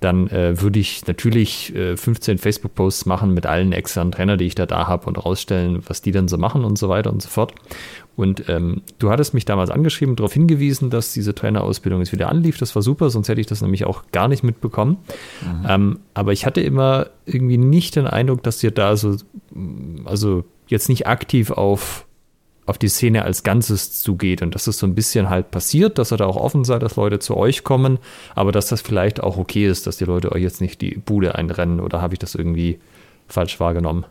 [0.00, 4.54] dann äh, würde ich natürlich äh, 15 Facebook-Posts machen mit allen externen Trainer, die ich
[4.54, 7.28] da da habe und rausstellen, was die denn so machen und so weiter und so
[7.28, 7.54] fort.
[8.14, 12.58] Und ähm, du hattest mich damals angeschrieben, darauf hingewiesen, dass diese Trainerausbildung jetzt wieder anlief.
[12.58, 14.98] Das war super, sonst hätte ich das nämlich auch gar nicht mitbekommen.
[15.40, 15.66] Mhm.
[15.68, 19.16] Ähm, aber ich hatte immer irgendwie nicht den Eindruck, dass ihr da so,
[20.04, 22.06] also jetzt nicht aktiv auf,
[22.66, 26.12] auf die Szene als Ganzes zugeht und dass es so ein bisschen halt passiert, dass
[26.12, 27.98] ihr da auch offen seid, dass Leute zu euch kommen,
[28.34, 31.34] aber dass das vielleicht auch okay ist, dass die Leute euch jetzt nicht die Bude
[31.34, 32.78] einrennen oder habe ich das irgendwie
[33.26, 34.04] falsch wahrgenommen?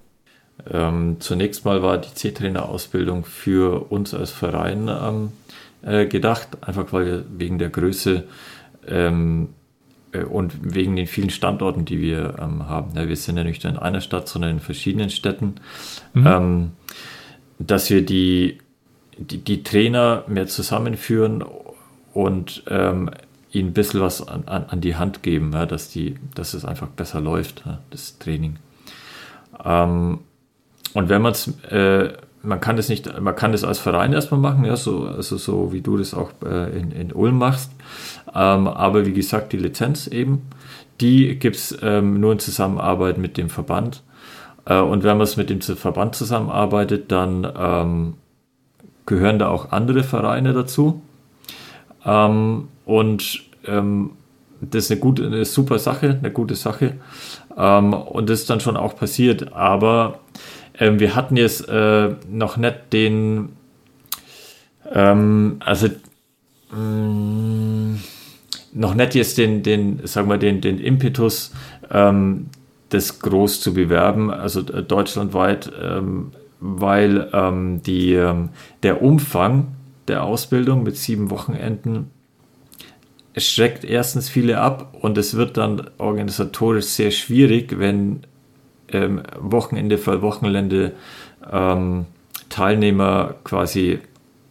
[0.69, 5.31] Ähm, zunächst mal war die C-Trainer-Ausbildung für uns als Verein ähm,
[5.83, 8.23] äh, gedacht, einfach weil wir wegen der Größe
[8.87, 9.49] ähm,
[10.11, 12.95] äh, und wegen den vielen Standorten, die wir ähm, haben.
[12.95, 15.55] Ja, wir sind ja nicht nur in einer Stadt, sondern in verschiedenen Städten,
[16.13, 16.27] mhm.
[16.27, 16.71] Ähm,
[17.59, 18.57] dass wir die,
[19.17, 21.43] die, die, Trainer mehr zusammenführen
[22.13, 23.11] und ähm,
[23.51, 26.65] ihnen ein bisschen was an, an, an die Hand geben, ja, dass, die, dass es
[26.65, 28.57] einfach besser läuft, ja, das Training.
[29.63, 30.19] Ähm,
[30.93, 32.13] und wenn man es, äh,
[32.43, 35.71] man kann das nicht, man kann das als Verein erstmal machen, ja, so, also so
[35.71, 37.71] wie du das auch äh, in, in Ulm machst.
[38.33, 40.43] Ähm, aber wie gesagt, die Lizenz eben,
[40.99, 44.03] die gibt es ähm, nur in Zusammenarbeit mit dem Verband.
[44.65, 48.13] Äh, und wenn man es mit dem Verband zusammenarbeitet, dann ähm,
[49.05, 51.01] gehören da auch andere Vereine dazu.
[52.05, 54.11] Ähm, und ähm,
[54.61, 56.97] das ist eine gute, eine super Sache, eine gute Sache.
[57.57, 59.53] Ähm, und das ist dann schon auch passiert.
[59.53, 60.19] Aber
[60.81, 63.49] ähm, wir hatten jetzt äh, noch nicht den,
[64.91, 65.87] ähm, also
[66.71, 67.99] mh, mm,
[68.73, 71.53] noch nicht jetzt den, den, sag mal, den, den Impetus,
[71.91, 72.47] ähm,
[72.89, 78.49] das groß zu bewerben, also äh, deutschlandweit, ähm, weil ähm, die, ähm,
[78.81, 79.75] der Umfang
[80.07, 82.09] der Ausbildung mit sieben Wochenenden
[83.37, 88.21] schreckt erstens viele ab und es wird dann organisatorisch sehr schwierig, wenn
[88.91, 90.93] ähm, Wochenende für Wochenende
[91.51, 92.05] ähm,
[92.49, 93.99] Teilnehmer quasi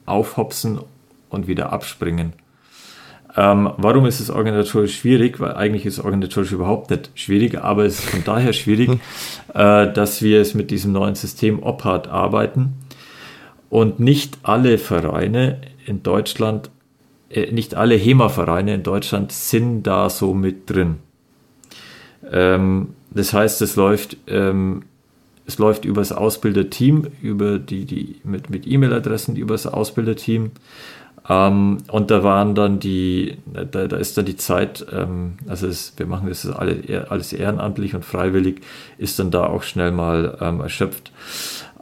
[0.06, 0.80] aufhopsen
[1.28, 2.32] und wieder abspringen.
[3.36, 5.38] Ähm, warum ist es organisatorisch schwierig?
[5.38, 8.90] Weil eigentlich ist es organisatorisch überhaupt nicht schwierig, aber es ist von daher schwierig,
[9.54, 12.74] äh, dass wir es mit diesem neuen System OPHAT arbeiten
[13.68, 16.70] und nicht alle Vereine in Deutschland,
[17.30, 20.96] äh, nicht alle HEMA-Vereine in Deutschland sind da so mit drin.
[22.32, 24.82] Ähm, das heißt, es läuft, ähm,
[25.46, 30.52] es läuft über das Ausbilderteam, über die, die mit, mit E-Mail-Adressen über das Ausbilderteam.
[31.28, 35.92] Ähm, und da waren dann die, da, da ist dann die Zeit, ähm, also es,
[35.96, 38.60] wir machen das alle, alles ehrenamtlich und freiwillig,
[38.98, 41.12] ist dann da auch schnell mal ähm, erschöpft.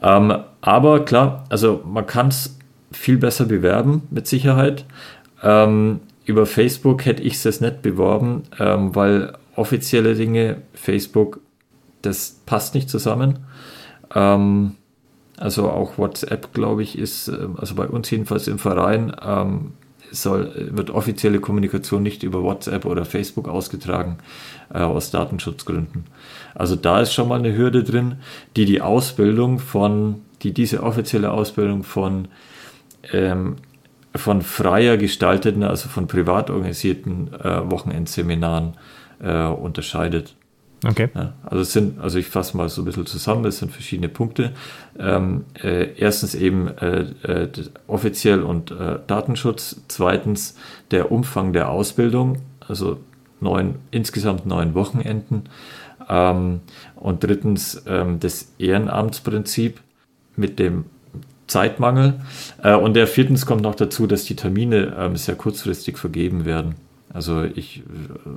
[0.01, 2.57] Ähm, aber klar, also man kann es
[2.91, 4.85] viel besser bewerben, mit Sicherheit.
[5.43, 11.41] Ähm, über Facebook hätte ich es nicht beworben, ähm, weil offizielle Dinge, Facebook,
[12.01, 13.39] das passt nicht zusammen.
[14.15, 14.75] Ähm,
[15.37, 19.73] also auch WhatsApp, glaube ich, ist, ähm, also bei uns jedenfalls im Verein, ähm,
[20.11, 24.17] soll, wird offizielle Kommunikation nicht über WhatsApp oder Facebook ausgetragen,
[24.73, 26.05] äh, aus Datenschutzgründen.
[26.55, 28.15] Also da ist schon mal eine Hürde drin,
[28.55, 32.29] die die Ausbildung von, die diese offizielle Ausbildung von,
[33.11, 33.57] ähm,
[34.15, 40.35] von freier gestalteten, also von privat organisierten äh, Wochenendseminaren äh, unterscheidet.
[40.85, 41.09] Okay.
[41.13, 44.07] Ja, also es sind, also ich fasse mal so ein bisschen zusammen, es sind verschiedene
[44.07, 44.53] Punkte.
[44.97, 47.49] Ähm, äh, erstens eben äh, äh,
[47.87, 49.81] offiziell und äh, Datenschutz.
[49.89, 50.55] Zweitens
[50.91, 52.97] der Umfang der Ausbildung, also
[53.41, 55.43] neun, insgesamt neun Wochenenden.
[56.07, 56.61] Ähm,
[56.95, 59.81] und drittens ähm, das Ehrenamtsprinzip
[60.37, 60.85] mit dem
[61.47, 62.21] Zeitmangel.
[62.63, 66.75] Äh, und der viertens kommt noch dazu, dass die Termine ähm, sehr kurzfristig vergeben werden.
[67.11, 67.83] Also ich,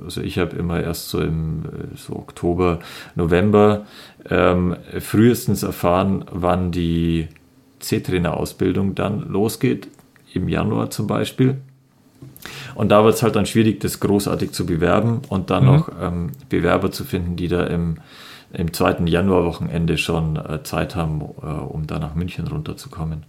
[0.03, 1.63] also ich habe immer erst so im
[1.95, 2.79] so Oktober,
[3.15, 3.85] November
[4.29, 7.27] ähm, frühestens erfahren, wann die
[7.79, 9.87] C-Trainer-Ausbildung dann losgeht,
[10.33, 11.57] im Januar zum Beispiel.
[12.75, 15.69] Und da wird es halt dann schwierig, das großartig zu bewerben und dann mhm.
[15.69, 17.97] noch ähm, Bewerber zu finden, die da im,
[18.51, 23.23] im zweiten Januarwochenende schon äh, Zeit haben, äh, um da nach München runterzukommen.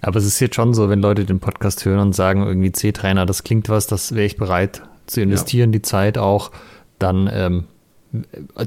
[0.00, 3.26] Aber es ist jetzt schon so, wenn Leute den Podcast hören und sagen, irgendwie C-Trainer,
[3.26, 5.78] das klingt was, das wäre ich bereit zu investieren, ja.
[5.78, 6.50] die Zeit auch,
[6.98, 7.64] dann ähm,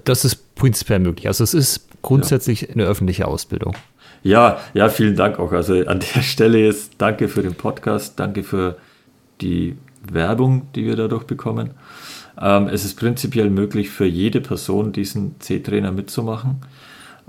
[0.03, 1.27] das ist prinzipiell möglich.
[1.27, 2.69] Also es ist grundsätzlich ja.
[2.69, 3.75] eine öffentliche Ausbildung.
[4.23, 5.51] Ja, ja, vielen Dank auch.
[5.51, 8.77] Also an der Stelle jetzt danke für den Podcast, danke für
[9.41, 9.77] die
[10.11, 11.71] Werbung, die wir dadurch bekommen.
[12.39, 16.61] Ähm, es ist prinzipiell möglich für jede Person, diesen C-Trainer mitzumachen.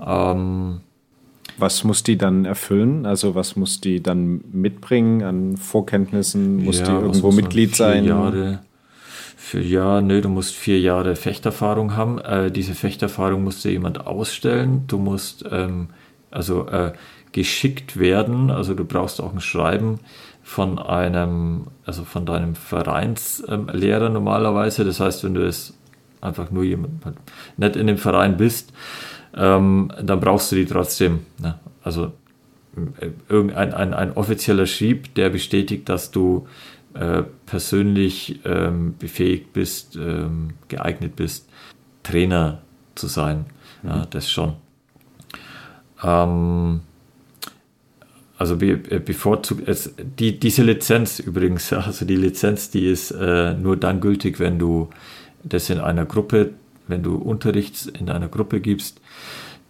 [0.05, 0.81] Ähm,
[1.59, 3.05] was muss die dann erfüllen?
[3.05, 6.63] Also was muss die dann mitbringen an Vorkenntnissen?
[6.63, 8.05] Muss ja, die irgendwo Mitglied sein?
[8.05, 8.59] Jahre,
[9.35, 12.19] für ja, nö, du musst vier Jahre Fechterfahrung haben.
[12.19, 14.83] Äh, diese Fechterfahrung muss dir jemand ausstellen.
[14.87, 15.89] Du musst ähm,
[16.29, 16.93] also äh,
[17.31, 18.51] geschickt werden.
[18.51, 19.99] Also du brauchst auch ein Schreiben
[20.43, 24.85] von einem, also von deinem Vereinslehrer normalerweise.
[24.85, 25.73] Das heißt, wenn du es
[26.21, 27.03] einfach nur jemand
[27.57, 28.73] nicht in dem Verein bist,
[29.35, 31.21] ähm, dann brauchst du die trotzdem.
[31.39, 31.59] Ne?
[31.83, 32.13] Also
[32.99, 36.47] äh, irgendein ein, ein offizieller Schrieb, der bestätigt, dass du
[36.93, 41.47] äh, persönlich ähm, befähigt bist, ähm, geeignet bist,
[42.03, 42.61] Trainer
[42.95, 43.45] zu sein.
[43.83, 43.89] Mhm.
[43.89, 44.53] Ja, das schon.
[46.03, 46.81] Ähm,
[48.37, 53.53] also be, äh, bevorzugt es, die, diese Lizenz übrigens, also die Lizenz, die ist äh,
[53.53, 54.89] nur dann gültig, wenn du
[55.43, 56.51] das in einer Gruppe,
[56.87, 58.99] wenn du Unterrichts in einer Gruppe gibst,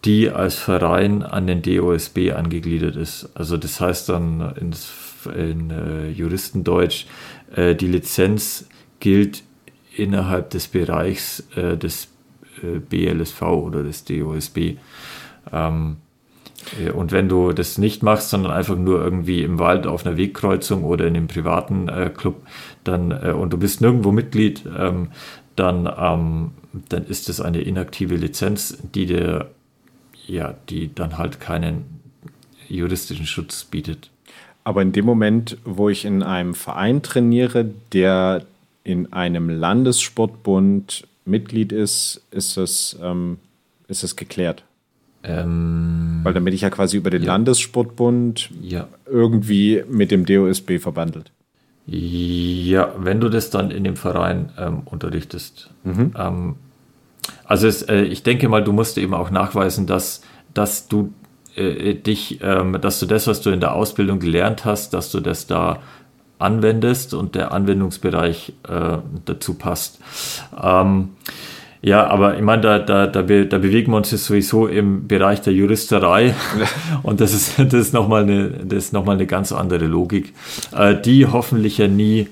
[0.05, 3.29] die als Verein an den DOSB angegliedert ist.
[3.35, 4.91] Also das heißt dann ins,
[5.35, 7.05] in äh, Juristendeutsch,
[7.55, 8.67] äh, die Lizenz
[8.99, 9.43] gilt
[9.95, 12.07] innerhalb des Bereichs äh, des
[12.63, 14.77] äh, BLSV oder des DOSB.
[15.51, 15.97] Ähm,
[16.81, 20.17] äh, und wenn du das nicht machst, sondern einfach nur irgendwie im Wald auf einer
[20.17, 22.41] Wegkreuzung oder in einem privaten äh, Club,
[22.83, 25.09] dann äh, und du bist nirgendwo Mitglied, ähm,
[25.55, 26.51] dann, ähm,
[26.87, 29.51] dann ist das eine inaktive Lizenz, die dir
[30.29, 32.01] ja, die dann halt keinen
[32.67, 34.11] juristischen Schutz bietet.
[34.63, 38.45] Aber in dem Moment, wo ich in einem Verein trainiere, der
[38.83, 43.37] in einem Landessportbund Mitglied ist, ist das, ähm,
[43.87, 44.63] ist das geklärt.
[45.23, 47.33] Ähm, Weil dann bin ich ja quasi über den ja.
[47.33, 48.87] Landessportbund ja.
[49.05, 51.31] irgendwie mit dem DOSB verbandelt.
[51.85, 55.71] Ja, wenn du das dann in dem Verein ähm, unterrichtest.
[55.83, 56.13] Mhm.
[57.45, 60.21] Also es, äh, ich denke mal, du musst eben auch nachweisen, dass,
[60.53, 61.13] dass du
[61.55, 65.19] äh, dich, ähm, dass du das, was du in der Ausbildung gelernt hast, dass du
[65.19, 65.79] das da
[66.37, 69.99] anwendest und der Anwendungsbereich äh, dazu passt.
[70.61, 71.09] Ähm,
[71.81, 75.07] ja, aber ich meine, da, da, da, be, da bewegen wir uns jetzt sowieso im
[75.07, 76.35] Bereich der Juristerei
[77.03, 78.51] und das ist, das ist nochmal eine,
[78.91, 80.33] noch eine ganz andere Logik,
[80.75, 82.27] äh, die hoffentlich ja nie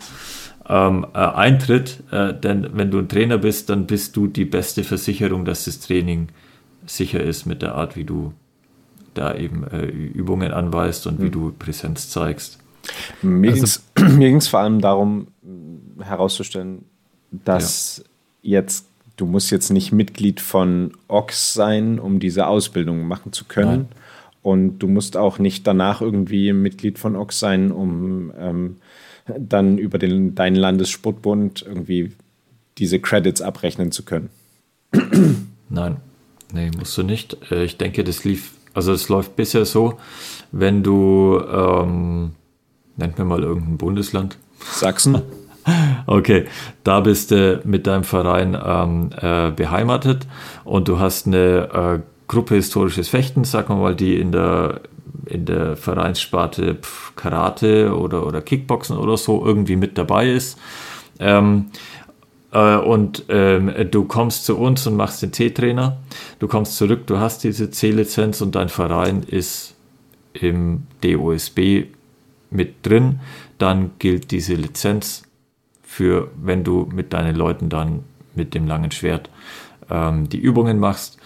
[0.69, 4.83] ähm, äh, eintritt, äh, denn wenn du ein Trainer bist, dann bist du die beste
[4.83, 6.29] Versicherung, dass das Training
[6.85, 8.33] sicher ist mit der Art, wie du
[9.13, 11.23] da eben äh, Übungen anweist und mhm.
[11.23, 12.59] wie du Präsenz zeigst.
[13.21, 15.27] Mir also, ging es vor allem darum
[15.99, 16.85] herauszustellen,
[17.31, 18.03] dass
[18.41, 18.59] ja.
[18.59, 18.87] jetzt
[19.17, 23.69] du musst jetzt nicht Mitglied von Ox sein, um diese Ausbildung machen zu können.
[23.69, 23.87] Nein.
[24.43, 28.77] Und du musst auch nicht danach irgendwie Mitglied von Ox sein, um ähm,
[29.37, 32.11] dann über den, deinen Landessportbund irgendwie
[32.77, 34.29] diese Credits abrechnen zu können.
[35.69, 35.97] Nein,
[36.53, 37.37] nee, musst du nicht.
[37.51, 39.97] Äh, ich denke, das lief, also es läuft bisher so,
[40.51, 42.31] wenn du, ähm,
[42.95, 44.37] nennt mir mal irgendein Bundesland.
[44.59, 45.21] Sachsen.
[46.05, 46.45] Okay,
[46.85, 50.25] da bist du mit deinem Verein ähm, äh, beheimatet
[50.63, 51.99] und du hast eine äh,
[52.29, 54.79] Gruppe historisches Fechten, sagen wir mal, die in der,
[55.29, 60.57] in der Vereinssparte pf, Karate oder, oder Kickboxen oder so irgendwie mit dabei ist.
[61.19, 61.67] Ähm,
[62.51, 65.97] äh, und ähm, du kommst zu uns und machst den C-Trainer.
[66.39, 69.75] Du kommst zurück, du hast diese C-Lizenz und dein Verein ist
[70.33, 71.85] im DOSB
[72.49, 73.19] mit drin.
[73.57, 75.23] Dann gilt diese Lizenz
[75.81, 78.03] für, wenn du mit deinen Leuten dann
[78.35, 79.29] mit dem langen Schwert
[79.89, 81.17] ähm, die Übungen machst.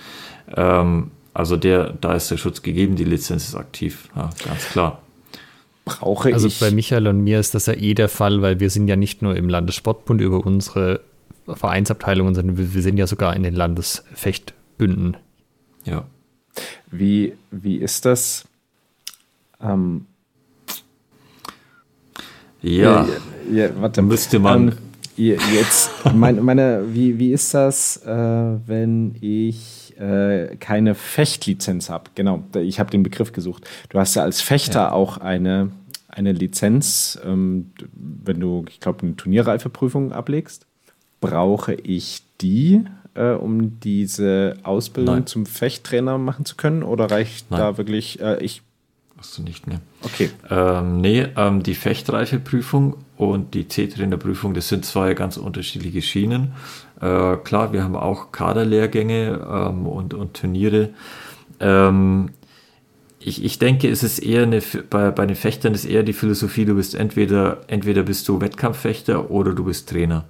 [0.55, 5.01] Ähm, also der, da ist der Schutz gegeben, die Lizenz ist aktiv, ja, ganz klar.
[5.85, 6.59] Brauche also ich.
[6.59, 9.21] bei Michael und mir ist das ja eh der Fall, weil wir sind ja nicht
[9.21, 11.01] nur im Landessportbund über unsere
[11.47, 15.17] Vereinsabteilungen, sondern wir sind ja sogar in den Landesfechtbünden.
[15.85, 16.05] Ja.
[16.91, 18.45] Wie, wie ist das?
[19.61, 20.05] Ähm,
[22.61, 23.07] ja,
[23.51, 24.01] ja, warte.
[24.01, 24.67] Müsste man.
[24.67, 24.77] Ähm,
[25.17, 32.09] jetzt, meine, meine, wie, wie ist das, äh, wenn ich äh, keine Fechtlizenz habe?
[32.15, 33.69] Genau, ich habe den Begriff gesucht.
[33.89, 34.91] Du hast ja als Fechter ja.
[34.91, 35.71] auch eine,
[36.07, 40.65] eine Lizenz, ähm, wenn du, ich glaube, eine Turnierreifeprüfung ablegst.
[41.19, 42.83] Brauche ich die,
[43.13, 45.27] äh, um diese Ausbildung Nein.
[45.27, 46.81] zum Fechttrainer machen zu können?
[46.81, 47.59] Oder reicht Nein.
[47.59, 48.63] da wirklich, äh, ich
[49.21, 49.81] Hast du nicht, ne?
[50.01, 50.31] Okay.
[50.49, 56.53] Ähm, nee, ähm, die Fechtreifeprüfung und die C-Trainerprüfung, das sind zwei ganz unterschiedliche Schienen.
[57.01, 60.89] Äh, klar, wir haben auch Kaderlehrgänge ähm, und, und Turniere.
[61.59, 62.29] Ähm,
[63.19, 66.65] ich, ich denke, es ist eher eine, bei, bei den Fechtern ist eher die Philosophie,
[66.65, 70.25] du bist entweder, entweder bist du Wettkampffechter oder du bist Trainer.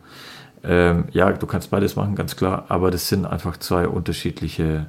[0.64, 4.88] Ähm, ja, du kannst beides machen, ganz klar, aber das sind einfach zwei unterschiedliche,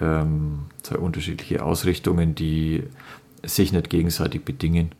[0.00, 2.84] ähm, zwei unterschiedliche Ausrichtungen, die
[3.44, 4.92] sich nicht gegenseitig bedingen.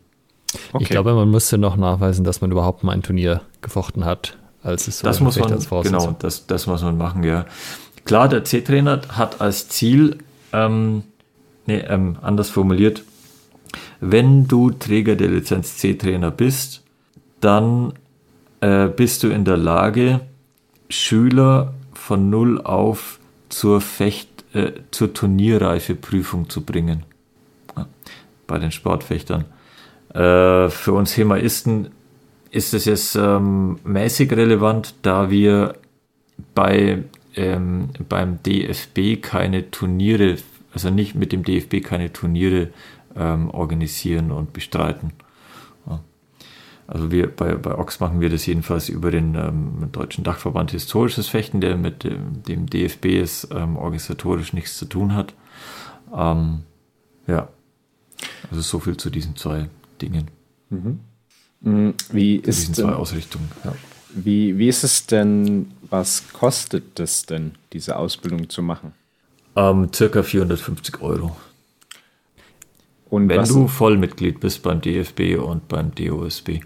[0.71, 0.83] Okay.
[0.83, 4.87] Ich glaube, man müsste noch nachweisen, dass man überhaupt mal ein Turnier gefochten hat, als
[4.87, 7.45] es so Das muss man, genau, das, das muss man machen, ja.
[8.03, 10.17] Klar, der C-Trainer hat als Ziel,
[10.53, 11.03] ähm,
[11.65, 13.03] nee, ähm, anders formuliert,
[13.99, 16.83] wenn du Träger der Lizenz C-Trainer bist,
[17.39, 17.93] dann
[18.61, 20.21] äh, bist du in der Lage,
[20.89, 23.19] Schüler von null auf
[23.49, 27.03] zur Fecht, äh, zur Turnierreifeprüfung zu bringen.
[27.75, 27.87] Ja,
[28.47, 29.45] bei den Sportfechtern.
[30.13, 31.89] Äh, für uns Hemaisten
[32.55, 35.75] ist es jetzt ähm, mäßig relevant, da wir
[36.53, 37.03] bei,
[37.35, 40.37] ähm, beim DFB keine Turniere,
[40.73, 42.69] also nicht mit dem DFB keine Turniere
[43.13, 45.11] ähm, organisieren und bestreiten.
[45.85, 45.99] Ja.
[46.87, 51.27] Also wir bei, bei Ox machen wir das jedenfalls über den ähm, Deutschen Dachverband Historisches
[51.27, 55.33] Fechten, der mit dem, dem DFB es ähm, organisatorisch nichts zu tun hat.
[56.15, 56.61] Ähm,
[57.27, 57.49] ja,
[58.49, 59.67] also so viel zu diesen zwei
[60.01, 60.31] Dingen.
[60.69, 61.01] Mhm.
[61.61, 63.51] Mm, wie zu ist diesen zwei Ausrichtungen.
[63.63, 63.73] Ja.
[64.09, 68.93] Wie, wie ist es denn, was kostet es denn, diese Ausbildung zu machen?
[69.55, 71.35] Ähm, circa 450 Euro.
[73.09, 76.49] Und wenn du Vollmitglied bist beim DFB und beim DOSB.
[76.49, 76.61] Äh,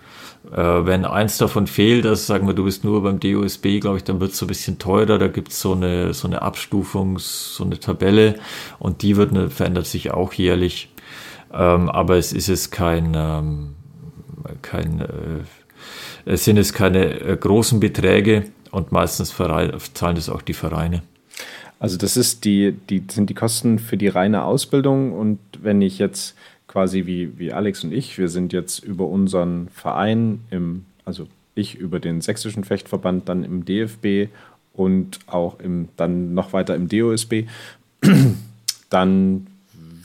[0.51, 4.19] wenn eins davon fehlt, also sagen wir, du bist nur beim DOSB, glaube ich, dann
[4.19, 5.17] wird es so ein bisschen teurer.
[5.17, 8.35] Da gibt es so eine, so eine Abstufung, so eine Tabelle
[8.79, 10.89] und die wird, ne, verändert sich auch jährlich.
[11.53, 13.75] Ähm, aber es ist es kein, ähm,
[14.61, 15.01] kein
[16.25, 21.01] äh, sind es keine äh, großen Beträge und meistens zahlen das auch die Vereine.
[21.79, 25.97] Also das ist die, die sind die Kosten für die reine Ausbildung und wenn ich
[25.97, 26.35] jetzt
[26.67, 31.75] quasi wie, wie Alex und ich, wir sind jetzt über unseren Verein im, also ich
[31.75, 34.29] über den sächsischen Fechtverband, dann im DFB
[34.73, 37.45] und auch im, dann noch weiter im DOSB,
[38.89, 39.47] dann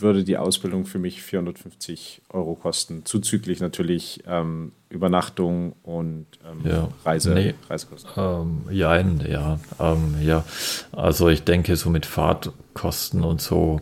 [0.05, 6.89] würde die Ausbildung für mich 450 Euro kosten, zuzüglich natürlich ähm, Übernachtung und ähm, ja,
[7.05, 8.11] Reise, nee, Reisekosten.
[8.17, 10.45] Ähm, ja, ja, ähm, ja.
[10.93, 13.81] Also ich denke, so mit Fahrtkosten und so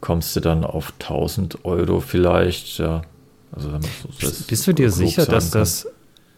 [0.00, 2.78] kommst du dann auf 1000 Euro vielleicht.
[2.78, 3.02] Ja.
[3.50, 5.60] Also wenn man so bist, bist du dir sicher, dass kann.
[5.60, 5.88] das,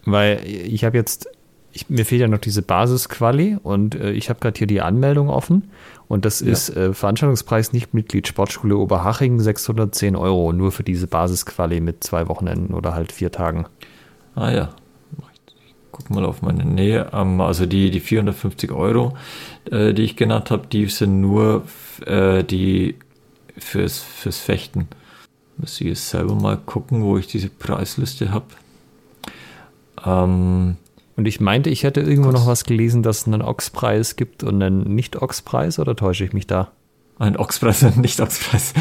[0.06, 1.28] weil ich habe jetzt
[1.72, 5.28] ich, mir fehlt ja noch diese Basisquali und äh, ich habe gerade hier die Anmeldung
[5.28, 5.70] offen
[6.08, 6.48] und das ja.
[6.48, 12.28] ist äh, Veranstaltungspreis nicht Mitglied Sportschule Oberhaching 610 Euro nur für diese Basisquali mit zwei
[12.28, 13.66] Wochenenden oder halt vier Tagen.
[14.34, 14.70] Ah ja,
[15.66, 17.10] ich guck mal auf meine Nähe.
[17.12, 19.16] Ähm, also die, die 450 Euro,
[19.70, 21.64] äh, die ich genannt habe, die sind nur
[22.06, 22.96] äh, die
[23.58, 24.88] fürs, fürs Fechten.
[25.58, 28.46] Muss ich jetzt selber mal gucken, wo ich diese Preisliste habe.
[30.06, 30.76] Ähm,
[31.18, 34.62] und ich meinte, ich hätte irgendwo noch was gelesen, dass es einen Ochspreis gibt und
[34.62, 36.70] einen Nicht-Ochspreis, oder täusche ich mich da?
[37.18, 38.72] Ein Ochspreis und Nicht-Ochspreis.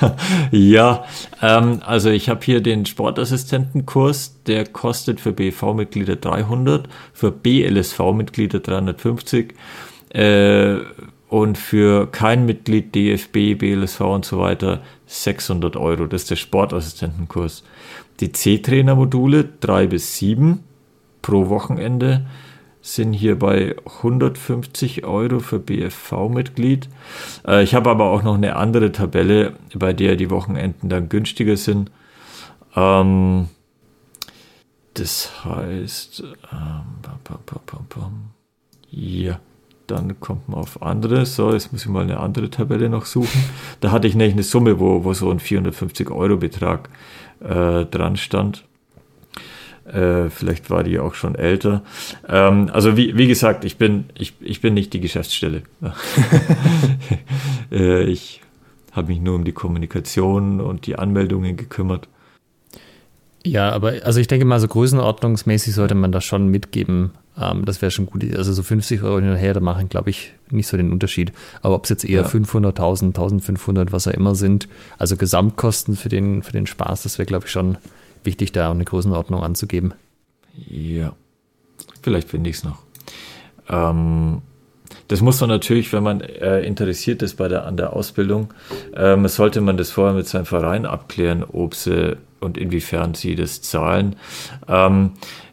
[0.50, 1.04] ja,
[1.42, 9.54] ähm, also ich habe hier den Sportassistentenkurs, der kostet für BV-Mitglieder 300, für BLSV-Mitglieder 350
[10.08, 10.76] äh,
[11.28, 16.06] und für kein Mitglied DFB, BLSV und so weiter 600 Euro.
[16.06, 17.62] Das ist der Sportassistentenkurs.
[18.20, 20.64] Die C-Trainer-Module 3 bis 7
[21.24, 22.26] pro Wochenende
[22.82, 26.90] sind hier bei 150 Euro für BFV-Mitglied.
[27.48, 31.56] Äh, ich habe aber auch noch eine andere Tabelle, bei der die Wochenenden dann günstiger
[31.56, 31.90] sind.
[32.76, 33.48] Ähm,
[34.92, 36.82] das heißt, ähm,
[38.90, 39.40] ja,
[39.86, 41.24] dann kommt man auf andere.
[41.24, 43.44] So, jetzt muss ich mal eine andere Tabelle noch suchen.
[43.80, 46.90] Da hatte ich nämlich eine Summe, wo, wo so ein 450 Euro Betrag
[47.40, 48.66] äh, dran stand.
[49.86, 51.82] Äh, vielleicht war die auch schon älter.
[52.28, 55.62] Ähm, also wie, wie gesagt, ich bin, ich, ich bin nicht die Geschäftsstelle.
[57.72, 58.40] äh, ich
[58.92, 62.08] habe mich nur um die Kommunikation und die Anmeldungen gekümmert.
[63.46, 67.10] Ja, aber also ich denke mal, so größenordnungsmäßig sollte man das schon mitgeben.
[67.38, 68.24] Ähm, das wäre schon gut.
[68.36, 71.32] Also so 50 Euro hin und her, da machen, glaube ich, nicht so den Unterschied.
[71.60, 72.26] Aber ob es jetzt eher ja.
[72.26, 77.26] 500.000, 1500, was auch immer sind, also Gesamtkosten für den, für den Spaß, das wäre,
[77.26, 77.76] glaube ich, schon
[78.24, 79.94] wichtig, da eine Größenordnung anzugeben.
[80.68, 81.14] Ja,
[82.02, 82.78] vielleicht finde ich es noch.
[83.68, 84.42] Ähm,
[85.08, 88.54] das muss man natürlich, wenn man äh, interessiert ist bei der, an der Ausbildung,
[88.94, 93.62] ähm, sollte man das vorher mit seinem Verein abklären, ob sie und inwiefern sie das
[93.62, 94.16] zahlen.
[94.68, 95.12] Ähm,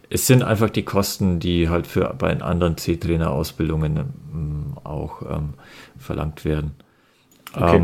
[0.09, 3.97] es sind einfach die Kosten, die halt für bei anderen C-Trainer-Ausbildungen
[4.33, 5.53] ähm, auch ähm,
[5.97, 6.71] verlangt werden.
[7.53, 7.77] Okay.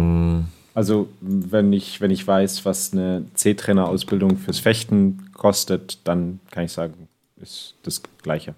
[0.77, 6.71] Also wenn ich, wenn ich weiß, was eine C-Trainer-Ausbildung fürs Fechten kostet, dann kann ich
[6.71, 7.07] sagen,
[7.41, 8.53] ist das Gleiche.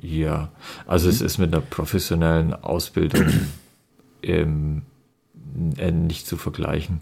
[0.00, 0.52] Ja,
[0.86, 1.14] also mhm.
[1.14, 3.26] es ist mit einer professionellen Ausbildung
[4.22, 4.82] ähm,
[5.56, 7.00] nicht zu vergleichen.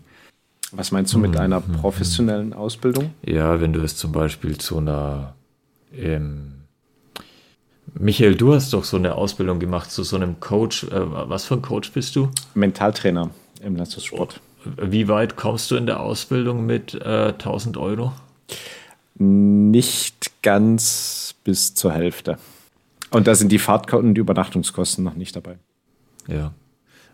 [0.72, 1.36] Was meinst du mit mhm.
[1.36, 3.12] einer professionellen Ausbildung?
[3.26, 5.34] Ja, wenn du es zum Beispiel zu einer
[5.94, 6.54] ähm,
[7.92, 10.84] Michael, du hast doch so eine Ausbildung gemacht zu so einem Coach.
[10.84, 12.30] Äh, was für ein Coach bist du?
[12.54, 13.28] Mentaltrainer
[13.60, 14.40] im Leistungssport.
[14.76, 18.12] Wie weit kommst du in der Ausbildung mit äh, 1000 Euro?
[19.14, 22.38] Nicht ganz bis zur Hälfte.
[23.10, 25.58] Und da sind die Fahrt- und die Übernachtungskosten noch nicht dabei.
[26.28, 26.52] Ja.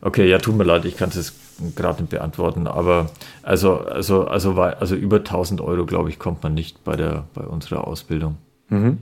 [0.01, 1.35] Okay, ja, tut mir leid, ich kann es jetzt
[1.77, 3.11] gerade nicht beantworten, aber
[3.43, 7.43] also, also, also, also über 1000 Euro, glaube ich, kommt man nicht bei, der, bei
[7.43, 8.37] unserer Ausbildung.
[8.69, 8.99] Mhm.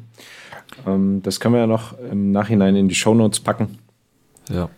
[0.86, 3.78] Ähm, das können wir ja noch im Nachhinein in die Shownotes packen.
[4.51, 4.68] Ja.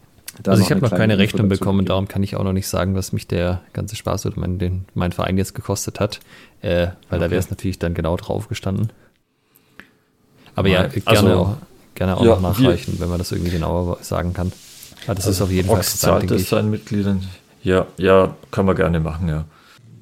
[0.42, 2.94] Da also ich habe noch keine Rechnung bekommen, darum kann ich auch noch nicht sagen,
[2.94, 6.20] was mich der ganze Spaß oder mein, den, mein Verein jetzt gekostet hat,
[6.62, 7.18] äh, weil okay.
[7.18, 8.90] da wäre es natürlich dann genau drauf gestanden.
[10.54, 11.56] Aber ja, gerne also, auch,
[11.94, 14.52] gerne auch ja, noch nachreichen, wenn man das irgendwie genauer sagen kann.
[15.06, 17.22] Ja, das also ist auf jeden Fall zahlt es seinen Mitgliedern.
[17.62, 19.44] Ja, ja, kann man gerne machen, ja.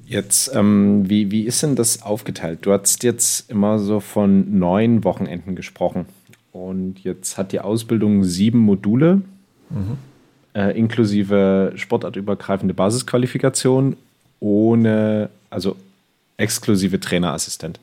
[0.05, 2.59] Jetzt, ähm, wie, wie ist denn das aufgeteilt?
[2.63, 6.05] Du hast jetzt immer so von neun Wochenenden gesprochen.
[6.51, 9.21] Und jetzt hat die Ausbildung sieben Module,
[9.69, 9.97] mhm.
[10.53, 13.97] Äh, inklusive sportartübergreifende Basisqualifikation,
[14.39, 15.75] ohne, also
[16.37, 17.79] exklusive Trainerassistent.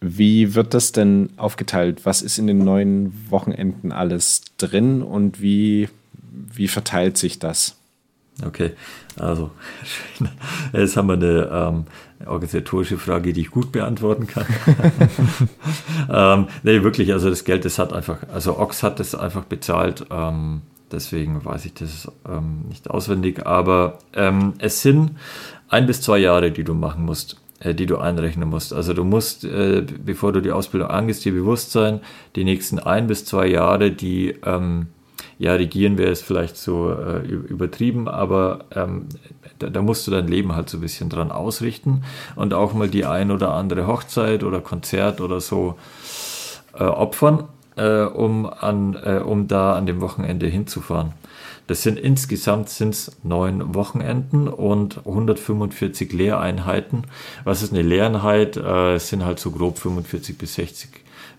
[0.00, 2.04] Wie wird das denn aufgeteilt?
[2.04, 5.88] Was ist in den neun Wochenenden alles drin und wie
[6.58, 7.76] wie verteilt sich das?
[8.44, 8.72] Okay,
[9.16, 9.50] also
[10.72, 11.84] jetzt haben wir eine ähm,
[12.26, 14.46] organisatorische Frage, die ich gut beantworten kann.
[16.10, 20.06] ähm, nee, wirklich, also das Geld, das hat einfach, also Ox hat das einfach bezahlt,
[20.10, 25.12] ähm, deswegen weiß ich das ähm, nicht auswendig, aber ähm, es sind
[25.68, 28.72] ein bis zwei Jahre, die du machen musst äh, die du einrechnen musst.
[28.72, 32.00] Also du musst, äh, bevor du die Ausbildung angehst, dir bewusst sein,
[32.36, 34.86] die nächsten ein bis zwei Jahre, die ähm,
[35.38, 39.06] ja, regieren wäre es vielleicht so äh, übertrieben, aber ähm,
[39.58, 42.02] da, da, musst du dein Leben halt so ein bisschen dran ausrichten
[42.36, 45.76] und auch mal die ein oder andere Hochzeit oder Konzert oder so
[46.74, 47.44] äh, opfern,
[47.78, 51.12] äh, um, an, äh, um da an dem Wochenende hinzufahren.
[51.68, 57.02] Das sind insgesamt sind's neun Wochenenden und 145 Lehreinheiten.
[57.44, 58.56] Was ist eine Lehreinheit?
[58.56, 60.90] Äh, es sind halt so grob 45 bis 60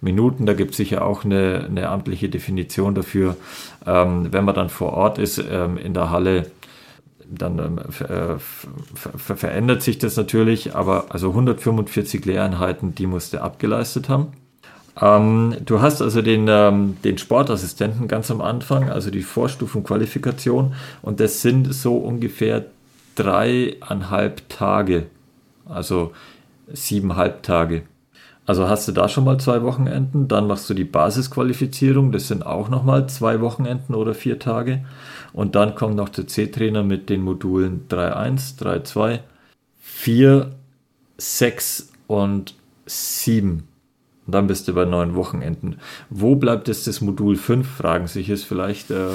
[0.01, 0.45] Minuten.
[0.45, 3.37] Da gibt es sicher auch eine, eine amtliche Definition dafür.
[3.85, 6.45] Ähm, wenn man dann vor Ort ist ähm, in der Halle,
[7.29, 14.09] dann ähm, äh, ver verändert sich das natürlich, aber also 145 Lehreinheiten, die musste abgeleistet
[14.09, 14.27] haben.
[15.01, 21.19] Ähm, du hast also den, ähm, den Sportassistenten ganz am Anfang, also die Vorstufenqualifikation, und
[21.19, 22.65] das sind so ungefähr
[23.15, 25.07] dreieinhalb Tage,
[25.65, 26.13] also
[26.71, 27.83] siebeneinhalb Tage.
[28.45, 32.43] Also hast du da schon mal zwei Wochenenden, dann machst du die Basisqualifizierung, das sind
[32.43, 34.83] auch nochmal zwei Wochenenden oder vier Tage.
[35.33, 39.19] Und dann kommt noch der C-Trainer mit den Modulen 3.1, 3.2,
[39.81, 40.51] 4,
[41.17, 42.55] 6 und
[42.87, 43.67] 7.
[44.29, 45.79] Und dann bist du bei neun Wochenenden.
[46.11, 47.67] Wo bleibt jetzt das Modul 5?
[47.67, 49.07] Fragen sich jetzt vielleicht äh,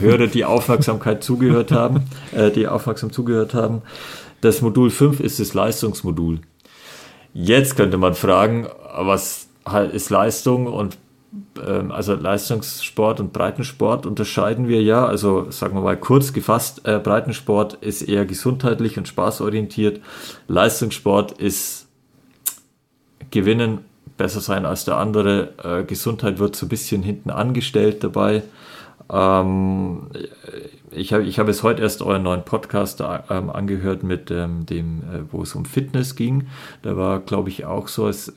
[0.00, 3.82] Hörer, die Aufmerksamkeit zugehört haben, äh, die aufmerksam zugehört haben.
[4.40, 6.40] Das Modul 5 ist das Leistungsmodul.
[7.34, 9.48] Jetzt könnte man fragen, was
[9.92, 10.96] ist Leistung und
[11.62, 15.04] ähm, also Leistungssport und Breitensport unterscheiden wir ja.
[15.04, 20.00] Also sagen wir mal kurz gefasst, äh, Breitensport ist eher gesundheitlich und spaßorientiert.
[20.46, 21.86] Leistungssport ist
[23.30, 23.80] gewinnen,
[24.18, 25.54] besser sein als der andere.
[25.62, 28.42] Äh, Gesundheit wird so ein bisschen hinten angestellt dabei.
[29.10, 30.08] Ähm,
[30.90, 34.98] ich habe ich hab es heute erst euren neuen Podcast ähm, angehört mit ähm, dem,
[35.00, 36.48] äh, wo es um Fitness ging.
[36.82, 38.32] Da war, glaube ich, auch so, es,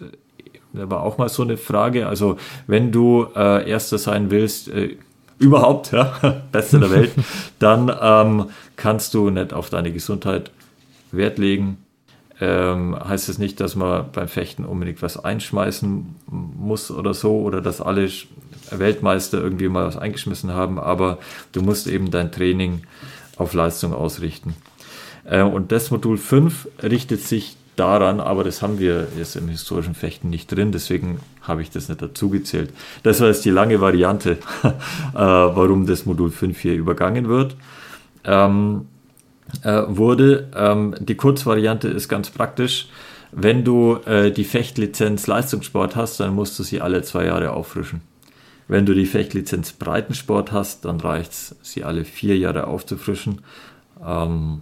[0.73, 2.07] da war auch mal so eine Frage.
[2.07, 2.37] Also,
[2.67, 4.97] wenn du äh, Erster sein willst, äh,
[5.39, 7.11] überhaupt, ja, Beste der Welt,
[7.59, 10.51] dann ähm, kannst du nicht auf deine Gesundheit
[11.11, 11.80] Wert legen.
[12.43, 17.61] Ähm, heißt es nicht, dass man beim Fechten unbedingt was einschmeißen muss oder so, oder
[17.61, 18.09] dass alle
[18.72, 21.19] Weltmeister irgendwie mal was eingeschmissen haben, aber
[21.51, 22.81] du musst eben dein Training
[23.38, 24.55] auf Leistung ausrichten.
[25.23, 29.93] Äh, und das Modul 5 richtet sich daran, aber das haben wir jetzt im historischen
[29.93, 32.73] Fechten nicht drin, deswegen habe ich das nicht dazu gezählt.
[33.03, 34.31] Das war jetzt die lange Variante,
[34.63, 34.73] äh,
[35.13, 37.55] warum das Modul 5 hier übergangen wird.
[38.23, 38.88] Ähm,
[39.63, 40.49] äh, wurde.
[40.55, 42.87] Ähm, die Kurzvariante ist ganz praktisch.
[43.31, 48.01] Wenn du äh, die Fechtlizenz Leistungssport hast, dann musst du sie alle zwei Jahre auffrischen.
[48.67, 53.41] Wenn du die Fechtlizenz Breitensport hast, dann reicht es, sie alle vier Jahre aufzufrischen.
[54.05, 54.61] Ähm,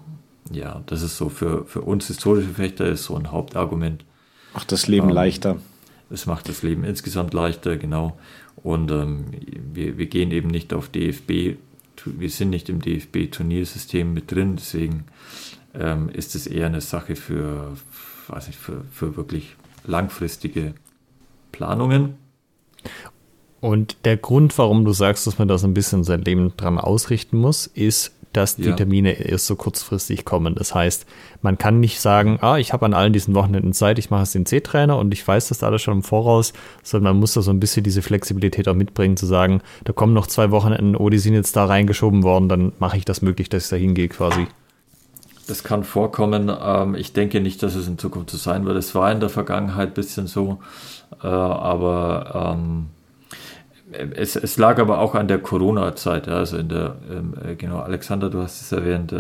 [0.52, 4.04] ja, das ist so für, für uns historische Fechter ist so ein Hauptargument.
[4.54, 5.58] Macht das Leben ähm, leichter.
[6.10, 8.18] Es macht das Leben insgesamt leichter, genau.
[8.56, 9.26] Und ähm,
[9.74, 11.58] wir, wir gehen eben nicht auf DFB,
[12.06, 15.06] wir sind nicht im DFB-Turniersystem mit drin, deswegen
[15.74, 17.76] ähm, ist es eher eine Sache für,
[18.28, 19.56] weiß ich, für, für wirklich
[19.86, 20.74] langfristige
[21.52, 22.16] Planungen.
[23.62, 26.78] Und der Grund, warum du sagst, dass man da so ein bisschen sein Leben dran
[26.78, 28.76] ausrichten muss, ist, dass die ja.
[28.76, 30.56] Termine erst so kurzfristig kommen.
[30.56, 31.06] Das heißt,
[31.42, 34.32] man kann nicht sagen, ah, ich habe an allen diesen Wochenenden Zeit, ich mache es
[34.32, 36.54] den C-Trainer und ich weiß das alles schon im Voraus,
[36.84, 40.14] sondern man muss da so ein bisschen diese Flexibilität auch mitbringen, zu sagen, da kommen
[40.14, 43.50] noch zwei Wochenenden, oh, die sind jetzt da reingeschoben worden, dann mache ich das möglich,
[43.50, 44.48] dass ich da hingehe quasi.
[45.48, 46.52] Das kann vorkommen.
[46.62, 48.78] Ähm, ich denke nicht, dass es in Zukunft so sein wird.
[48.78, 50.60] Es war in der Vergangenheit ein bisschen so,
[51.24, 52.88] äh, aber ähm,
[53.92, 58.30] es, es, lag aber auch an der Corona-Zeit, also in der, ähm, äh, genau, Alexander,
[58.30, 59.12] du hast es erwähnt,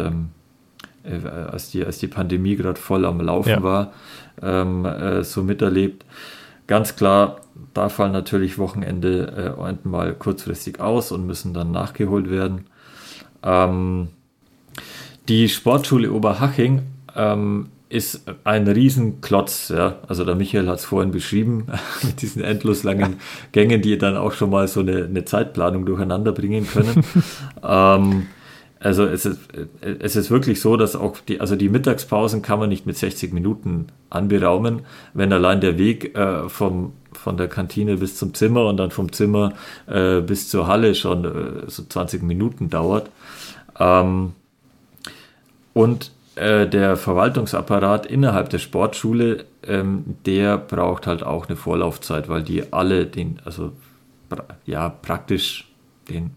[1.10, 3.64] äh, als, die, als die Pandemie gerade voll am Laufen ja.
[3.64, 3.94] war,
[4.42, 6.06] ähm, äh, so miterlebt.
[6.68, 7.42] Ganz klar,
[7.74, 12.68] da fallen natürlich Wochenende äh, mal kurzfristig aus und müssen dann nachgeholt werden.
[13.44, 14.10] Ähm,
[15.28, 16.84] die Sportschule Oberhaching
[17.16, 19.98] ähm, ist ein Riesenklotz, ja.
[20.08, 21.66] Also der Michael hat es vorhin beschrieben,
[22.04, 23.18] mit diesen endlos langen
[23.52, 27.04] Gängen, die dann auch schon mal so eine, eine Zeitplanung durcheinander bringen können.
[27.64, 28.28] ähm,
[28.80, 29.40] also es ist,
[29.82, 33.34] es ist wirklich so, dass auch die, also die Mittagspausen kann man nicht mit 60
[33.34, 34.82] Minuten anberaumen,
[35.14, 39.12] wenn allein der Weg äh, vom, von der Kantine bis zum Zimmer und dann vom
[39.12, 39.54] Zimmer
[39.88, 43.10] äh, bis zur Halle schon äh, so 20 Minuten dauert.
[43.78, 44.34] Ähm,
[45.74, 52.44] und äh, der Verwaltungsapparat innerhalb der Sportschule, ähm, der braucht halt auch eine Vorlaufzeit, weil
[52.44, 53.74] die alle den, also
[54.66, 55.70] ja, praktisch
[56.08, 56.32] den,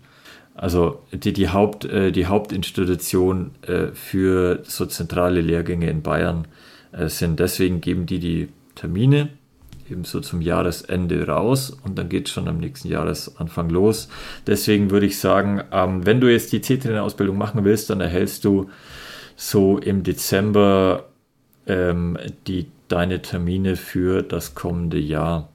[0.54, 6.46] also die, die, Haupt, äh, die Hauptinstitution äh, für so zentrale Lehrgänge in Bayern
[6.92, 7.40] äh, sind.
[7.40, 9.30] Deswegen geben die die Termine
[9.90, 14.08] eben so zum Jahresende raus und dann geht es schon am nächsten Jahresanfang los.
[14.46, 18.70] Deswegen würde ich sagen, ähm, wenn du jetzt die C-Trainer-Ausbildung machen willst, dann erhältst du
[19.36, 21.08] so im Dezember
[21.66, 25.51] ähm, die, deine Termine für das kommende Jahr.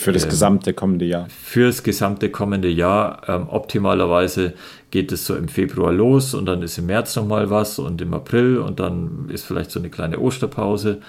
[0.00, 1.28] Für das ähm, gesamte kommende Jahr.
[1.28, 3.20] Für das gesamte kommende Jahr.
[3.28, 4.54] Ähm, optimalerweise
[4.90, 8.14] geht es so im Februar los und dann ist im März nochmal was und im
[8.14, 11.02] April und dann ist vielleicht so eine kleine Osterpause.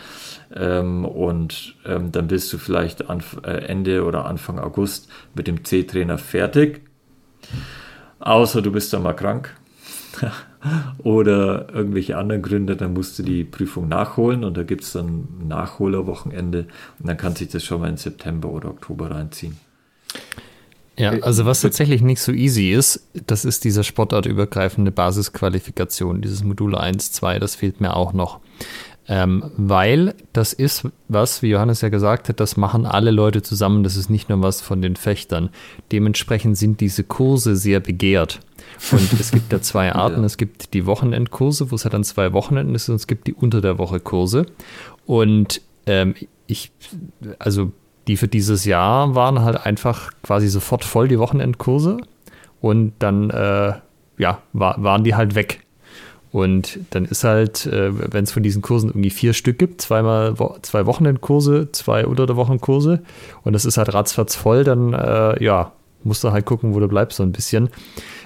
[0.54, 5.64] Ähm, und ähm, dann bist du vielleicht Anf äh, Ende oder Anfang August mit dem
[5.64, 6.82] C-Trainer fertig.
[8.20, 9.56] Außer du bist dann mal krank.
[11.04, 15.08] oder irgendwelche anderen Gründe, dann musst du die Prüfung nachholen und da gibt es dann
[15.08, 16.68] ein Nachholerwochenende
[17.00, 19.58] und dann kann sich das schon mal in September oder Oktober reinziehen.
[20.98, 26.76] Ja, also was tatsächlich nicht so easy ist, das ist diese sportartübergreifende Basisqualifikation, dieses Modul
[26.76, 28.40] 1, 2, das fehlt mir auch noch.
[29.14, 33.84] Ähm, weil das ist was, wie Johannes ja gesagt hat, das machen alle Leute zusammen,
[33.84, 35.50] das ist nicht nur was von den Fechtern.
[35.92, 38.40] Dementsprechend sind diese Kurse sehr begehrt.
[38.94, 40.22] Und es gibt da zwei Arten.
[40.22, 40.26] Ja.
[40.26, 43.34] Es gibt die Wochenendkurse, wo es halt dann zwei Wochenenden ist, und es gibt die
[43.34, 44.46] unter der Woche Kurse.
[45.06, 46.16] Und ähm,
[46.48, 46.72] ich,
[47.38, 47.74] also
[48.08, 51.98] die für dieses Jahr waren halt einfach quasi sofort voll die Wochenendkurse.
[52.62, 53.74] Und dann, äh,
[54.18, 55.66] ja, war, waren die halt weg.
[56.32, 60.36] Und dann ist halt, äh, wenn es von diesen Kursen irgendwie vier Stück gibt, zweimal
[60.62, 63.02] zwei Wochenendkurse, zwei unter der Wochenkurse
[63.44, 66.88] und das ist halt ratzfatz voll, dann äh, ja, musst du halt gucken, wo du
[66.88, 67.70] bleibst so ein bisschen.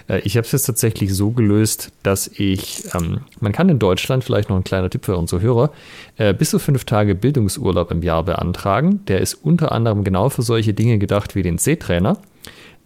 [0.08, 4.24] Äh, ich habe es jetzt tatsächlich so gelöst, dass ich, ähm, man kann in Deutschland,
[4.24, 5.72] vielleicht noch ein kleiner Tipp für unsere Hörer,
[6.18, 9.04] äh, bis zu fünf Tage Bildungsurlaub im Jahr beantragen.
[9.08, 12.18] Der ist unter anderem genau für solche Dinge gedacht wie den C-Trainer.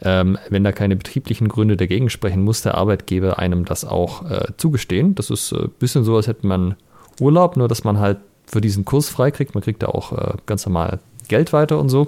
[0.02, 4.48] Ähm, wenn da keine betrieblichen Gründe dagegen sprechen, muss der Arbeitgeber einem das auch äh,
[4.58, 5.16] zugestehen.
[5.16, 6.76] Das ist ein äh, bisschen so, als hätte man
[7.20, 9.54] Urlaub, nur dass man halt für diesen Kurs freikriegt.
[9.56, 12.08] Man kriegt da auch äh, ganz normal Geld weiter und so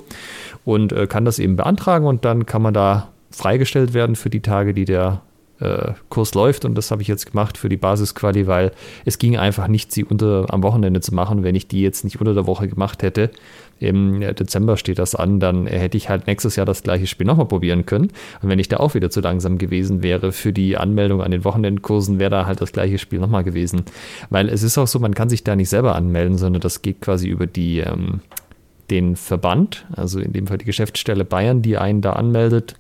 [0.66, 4.42] und äh, kann das eben beantragen und dann kann man da freigestellt werden für die
[4.42, 5.22] Tage, die der
[5.60, 6.66] äh, Kurs läuft.
[6.66, 8.72] Und das habe ich jetzt gemacht für die Basisquali, weil
[9.06, 11.44] es ging einfach nicht, sie unter, am Wochenende zu machen.
[11.44, 13.32] Wenn ich die jetzt nicht unter der Woche gemacht hätte,
[13.82, 17.48] im Dezember steht das an, dann hätte ich halt nächstes Jahr das gleiche Spiel nochmal
[17.48, 18.12] probieren können.
[18.42, 21.44] Und wenn ich da auch wieder zu langsam gewesen wäre für die Anmeldung an den
[21.44, 23.84] Wochenendkursen, wäre da halt das gleiche Spiel nochmal gewesen.
[24.30, 27.02] Weil es ist auch so, man kann sich da nicht selber anmelden, sondern das geht
[27.02, 28.22] quasi über die, ähm,
[28.90, 32.76] den Verband, also in dem Fall die Geschäftsstelle Bayern, die einen da anmeldet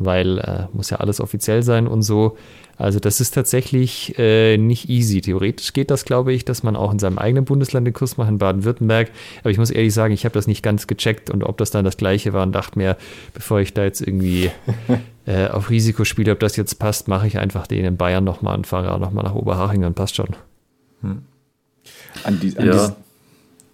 [0.00, 2.36] weil äh, muss ja alles offiziell sein und so.
[2.80, 5.20] Also das ist tatsächlich äh, nicht easy.
[5.20, 8.30] Theoretisch geht das, glaube ich, dass man auch in seinem eigenen Bundesland den Kurs macht,
[8.30, 9.10] in Baden-Württemberg.
[9.40, 11.84] Aber ich muss ehrlich sagen, ich habe das nicht ganz gecheckt und ob das dann
[11.84, 12.96] das gleiche war und dachte mir,
[13.34, 14.50] bevor ich da jetzt irgendwie
[15.26, 18.56] äh, auf Risiko spiele, ob das jetzt passt, mache ich einfach den in Bayern nochmal
[18.56, 20.28] und fahre auch nochmal nach Oberhaching und passt schon.
[21.02, 21.20] Hm.
[22.24, 22.96] An, die, an, ja.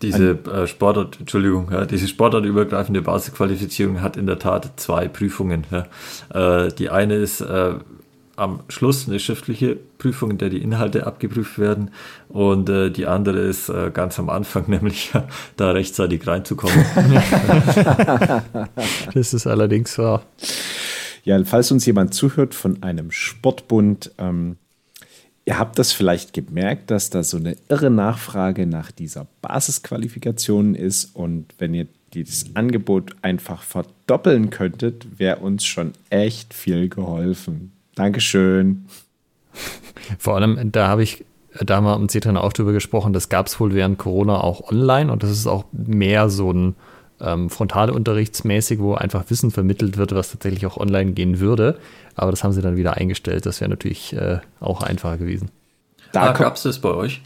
[0.02, 5.64] dies, Diese äh, Sportart, Entschuldigung, ja, diese sportartübergreifende Basisqualifizierung hat in der Tat zwei Prüfungen.
[5.70, 6.64] Ja.
[6.64, 7.74] Äh, die eine ist äh,
[8.36, 11.90] am Schluss eine schriftliche Prüfung, in der die Inhalte abgeprüft werden.
[12.28, 15.12] Und äh, die andere ist äh, ganz am Anfang, nämlich
[15.56, 16.84] da rechtzeitig reinzukommen.
[19.14, 20.22] das ist allerdings wahr.
[21.24, 24.56] Ja, falls uns jemand zuhört von einem Sportbund, ähm,
[25.44, 31.16] ihr habt das vielleicht gemerkt, dass da so eine irre Nachfrage nach dieser Basisqualifikation ist.
[31.16, 37.72] Und wenn ihr dieses Angebot einfach verdoppeln könntet, wäre uns schon echt viel geholfen.
[37.96, 38.86] Dankeschön.
[40.18, 41.24] Vor allem, da habe ich
[41.60, 45.10] da mal im C-Trainer auch drüber gesprochen, das gab es wohl während Corona auch online
[45.10, 46.76] und das ist auch mehr so ein
[47.20, 51.78] ähm, frontalunterrichtsmäßig, wo einfach Wissen vermittelt wird, was tatsächlich auch online gehen würde.
[52.14, 53.46] Aber das haben sie dann wieder eingestellt.
[53.46, 55.50] Das wäre natürlich äh, auch einfacher gewesen.
[56.12, 57.22] Da ah, gab es das bei euch?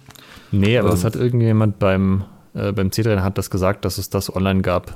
[0.53, 0.95] Nee, aber ähm.
[0.95, 2.25] das hat irgendjemand beim,
[2.55, 4.95] äh, beim C-Trainer hat das gesagt, dass es das online gab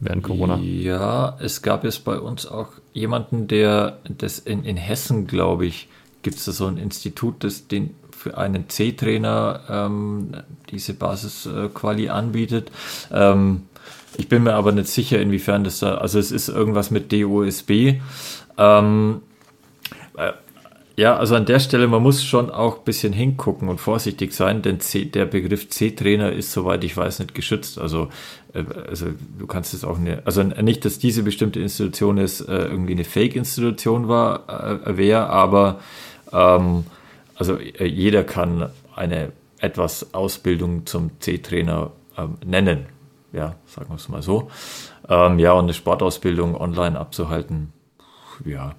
[0.00, 0.58] während Corona.
[0.58, 5.88] Ja, es gab jetzt bei uns auch jemanden, der das in, in Hessen, glaube ich,
[6.22, 10.32] gibt es da so ein Institut, das den für einen C-Trainer ähm,
[10.70, 12.72] diese Basis-Quali anbietet.
[13.12, 13.62] Ähm,
[14.16, 18.00] ich bin mir aber nicht sicher, inwiefern das da, also es ist irgendwas mit DOSB.
[18.58, 19.20] Ähm,
[20.16, 20.32] äh,
[20.96, 24.62] ja, also an der Stelle, man muss schon auch ein bisschen hingucken und vorsichtig sein,
[24.62, 27.78] denn C, der Begriff C-Trainer ist, soweit ich weiß, nicht geschützt.
[27.78, 28.45] Also, äh,
[28.88, 29.06] also
[29.38, 33.04] du kannst es auch nicht, also nicht, dass diese bestimmte Institution jetzt äh, irgendwie eine
[33.04, 35.80] Fake-Institution war, äh, wäre, aber
[36.32, 36.84] ähm,
[37.34, 42.86] also äh, jeder kann eine etwas Ausbildung zum C-Trainer ähm, nennen.
[43.32, 44.50] Ja, sagen wir es mal so.
[45.08, 47.72] Ähm, ja, und eine Sportausbildung online abzuhalten,
[48.44, 48.74] ja,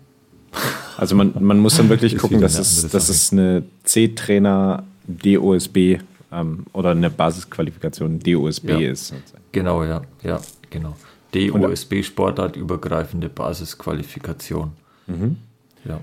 [0.98, 6.00] also man, man muss dann wirklich gucken, dass es, dass es eine C-Trainer DOSB
[6.32, 8.92] ähm, oder eine Basisqualifikation DOSB ja.
[8.92, 9.14] ist.
[9.52, 10.40] Genau, ja, ja,
[10.70, 10.96] genau.
[11.34, 14.72] DOSB Sportart übergreifende Basisqualifikation.
[15.08, 15.38] Mhm.
[15.86, 16.02] Ja.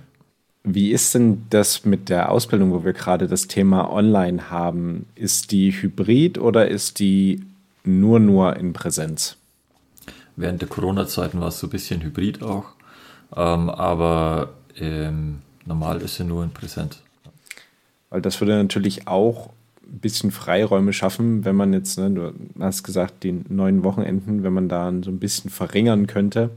[0.63, 5.07] Wie ist denn das mit der Ausbildung, wo wir gerade das Thema online haben?
[5.15, 7.45] Ist die hybrid oder ist die
[7.85, 9.37] nur nur in Präsenz?
[10.37, 12.71] Während der Corona-Zeiten war es so ein bisschen hybrid auch.
[13.37, 17.01] Ähm, aber ähm, normal ist sie nur in Präsenz.
[18.11, 19.51] Weil das würde natürlich auch
[19.87, 24.53] ein bisschen Freiräume schaffen, wenn man jetzt, ne, du hast gesagt, die neun Wochenenden, wenn
[24.53, 26.51] man da so ein bisschen verringern könnte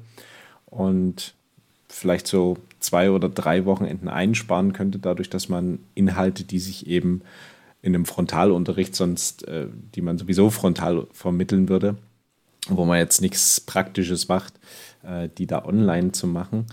[0.65, 1.33] und
[1.89, 7.21] vielleicht so zwei oder drei Wochenenden einsparen könnte, dadurch, dass man Inhalte, die sich eben
[7.81, 11.95] in einem Frontalunterricht sonst, äh, die man sowieso frontal vermitteln würde,
[12.69, 14.53] wo man jetzt nichts Praktisches macht,
[15.03, 16.65] äh, die da online zu machen.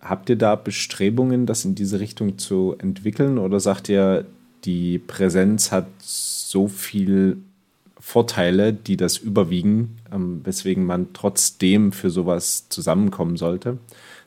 [0.00, 4.26] Habt ihr da Bestrebungen, das in diese Richtung zu entwickeln oder sagt ihr,
[4.64, 7.38] die Präsenz hat so viel
[7.98, 13.78] Vorteile, die das überwiegen, ähm, weswegen man trotzdem für sowas zusammenkommen sollte,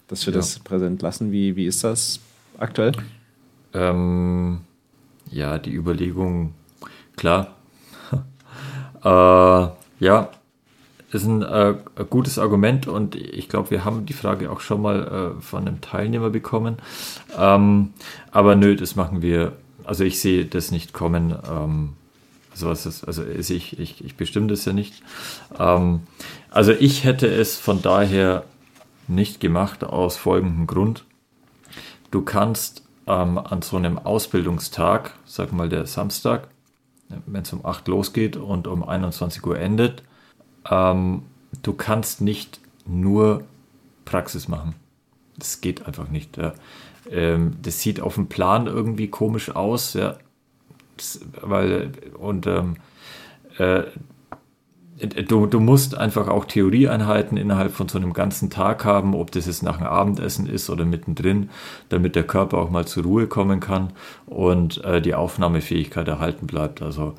[0.08, 0.40] dass wir ja.
[0.40, 1.32] das präsent lassen?
[1.32, 2.20] Wie, wie ist das
[2.58, 2.91] aktuell?
[3.74, 4.62] Ähm,
[5.32, 6.53] ja, die Überlegung,
[7.16, 7.56] klar.
[9.03, 10.30] äh, ja,
[11.12, 11.76] ist ein äh,
[12.10, 15.82] gutes Argument und ich glaube, wir haben die Frage auch schon mal äh, von einem
[15.82, 16.78] Teilnehmer bekommen.
[17.38, 17.94] Ähm,
[18.32, 19.53] aber nö, das machen wir.
[19.86, 21.36] Also ich sehe das nicht kommen.
[21.49, 21.94] Ähm,
[22.52, 25.02] also was ist, also ich, ich, ich bestimme das ja nicht.
[25.58, 26.02] Ähm,
[26.49, 28.44] also ich hätte es von daher
[29.08, 31.06] nicht gemacht aus folgendem Grund.
[32.12, 36.49] Du kannst ähm, an so einem Ausbildungstag, sag mal der Samstag,
[37.26, 40.03] wenn es um 8 losgeht und um 21 Uhr endet,
[40.70, 41.24] ähm,
[41.64, 43.44] du kannst nicht nur
[44.06, 44.76] Praxis machen.
[45.42, 46.38] Das geht einfach nicht.
[46.38, 46.54] Ja.
[47.10, 50.18] Ähm, das sieht auf dem Plan irgendwie komisch aus, ja.
[50.98, 52.76] Das, weil, und ähm,
[53.58, 53.86] äh,
[55.28, 59.48] du, du musst einfach auch Theorieeinheiten innerhalb von so einem ganzen Tag haben, ob das
[59.48, 61.50] jetzt nach dem Abendessen ist oder mittendrin,
[61.90, 63.94] damit der Körper auch mal zur Ruhe kommen kann
[64.28, 66.84] und äh, die Aufnahmefähigkeit erhalten bleibt.
[66.84, 67.16] Also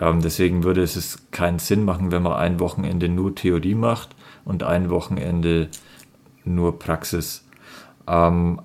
[0.00, 4.10] ähm, deswegen würde es keinen Sinn machen, wenn man ein Wochenende nur Theorie macht
[4.44, 5.68] und ein Wochenende
[6.44, 7.44] nur Praxis.
[8.10, 8.60] Ähm,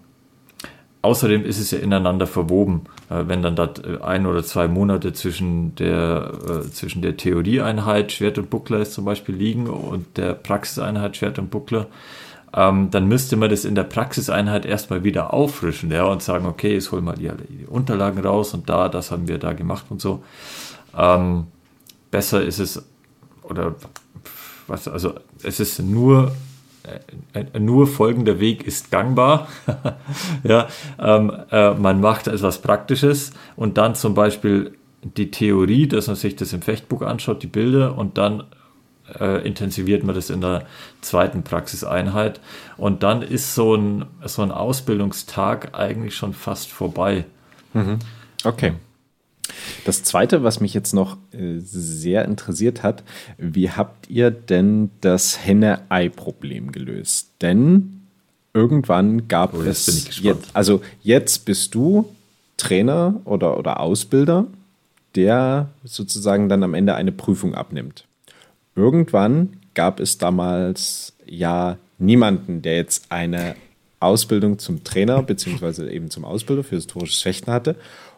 [1.02, 2.86] außerdem ist es ja ineinander verwoben.
[3.10, 8.12] Äh, wenn dann da äh, ein oder zwei Monate zwischen der, äh, zwischen der Theorieeinheit
[8.12, 11.88] Schwert und Buckler ist zum Beispiel liegen und der Praxiseinheit Schwert und Buckler,
[12.56, 16.74] ähm, dann müsste man das in der Praxiseinheit erstmal wieder auffrischen ja, und sagen, okay,
[16.74, 20.02] jetzt holen wir die, die Unterlagen raus und da, das haben wir da gemacht und
[20.02, 20.24] so.
[20.98, 21.48] Ähm,
[22.10, 22.84] besser ist es,
[23.44, 23.76] oder
[24.68, 25.14] was, also
[25.44, 26.32] es ist nur,
[27.60, 29.48] nur folgender Weg ist gangbar.
[30.44, 30.68] ja,
[31.00, 36.36] ähm, äh, man macht etwas Praktisches und dann zum Beispiel die Theorie, dass man sich
[36.36, 38.44] das im Fechtbuch anschaut, die Bilder und dann
[39.20, 40.66] äh, intensiviert man das in der
[41.02, 42.40] zweiten Praxiseinheit.
[42.78, 47.26] Und dann ist so ein, so ein Ausbildungstag eigentlich schon fast vorbei.
[47.74, 48.00] Mhm.
[48.44, 48.74] Okay.
[49.84, 53.04] Das zweite, was mich jetzt noch äh, sehr interessiert hat,
[53.38, 57.32] wie habt ihr denn das Henne-Ei-Problem gelöst?
[57.42, 58.02] Denn
[58.54, 62.10] irgendwann gab oh, es, jetzt, also jetzt bist du
[62.58, 64.48] Trainer oder, oder Ausbilder,
[65.16, 68.06] der sozusagen dann am Ende eine Prüfung abnimmt.
[68.76, 73.56] Irgendwann gab es damals ja niemanden, der jetzt eine
[74.00, 77.76] Ausbildung zum Trainer beziehungsweise eben zum Ausbilder für historisches Fechten hatte.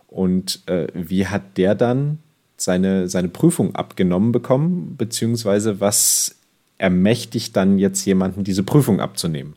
[0.07, 2.19] Und äh, wie hat der dann
[2.55, 6.35] seine, seine Prüfung abgenommen bekommen, beziehungsweise was
[6.77, 9.53] ermächtigt dann jetzt jemanden, diese Prüfung abzunehmen?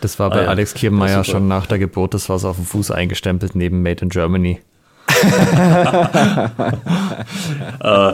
[0.00, 0.48] Das war bei ah, ja.
[0.48, 4.02] Alex Kiermeier schon nach der Geburt, das war so auf dem Fuß eingestempelt neben Made
[4.02, 4.60] in Germany.
[7.80, 8.12] äh,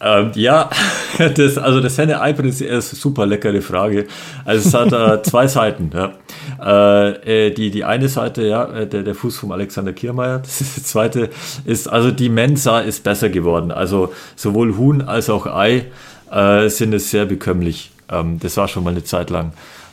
[0.00, 0.70] ähm, ja,
[1.34, 4.06] das, also das Henne-Ei-Prinzip ist eine super leckere Frage.
[4.44, 5.90] Also es hat äh, zwei Seiten.
[5.92, 6.12] Ja.
[6.60, 10.38] Äh, äh, die, die eine Seite, ja, äh, der, der Fuß vom Alexander Kiermeier.
[10.38, 11.30] Das ist die zweite
[11.64, 13.72] ist, also die Mensa ist besser geworden.
[13.72, 15.86] Also sowohl Huhn als auch Ei
[16.30, 17.90] äh, sind es sehr bekömmlich.
[18.08, 19.52] Ähm, das war schon mal eine Zeit lang.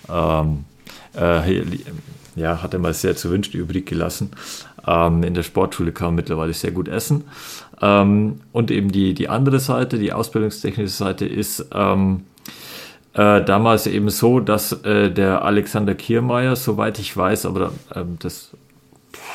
[0.10, 0.65] Ähm,
[1.15, 1.61] äh,
[2.36, 4.32] ja, hat er mal sehr zu wünschen übrig gelassen.
[4.88, 7.23] Ähm, in der Sportschule kann man mittlerweile sehr gut essen.
[7.81, 12.26] Ähm, und eben die, die andere Seite, die ausbildungstechnische Seite, ist ähm,
[13.14, 18.52] äh, damals eben so, dass äh, der Alexander Kiermeier, soweit ich weiß, aber ähm, das,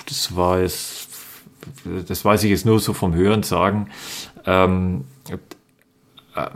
[0.06, 0.60] das war
[2.08, 3.88] das weiß ich jetzt nur so vom Hören sagen,
[4.46, 5.38] ähm, äh,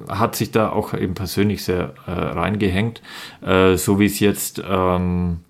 [0.09, 3.03] hat sich da auch eben persönlich sehr äh, reingehängt,
[3.43, 5.41] äh, so wie es jetzt ähm,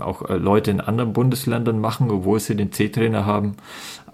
[0.00, 3.56] auch äh, Leute in anderen Bundesländern machen, obwohl sie den C-Trainer haben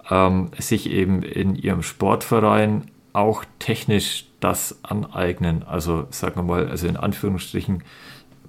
[0.09, 2.83] ähm, sich eben in ihrem Sportverein
[3.13, 5.63] auch technisch das aneignen.
[5.63, 7.83] Also sagen wir mal, also in Anführungsstrichen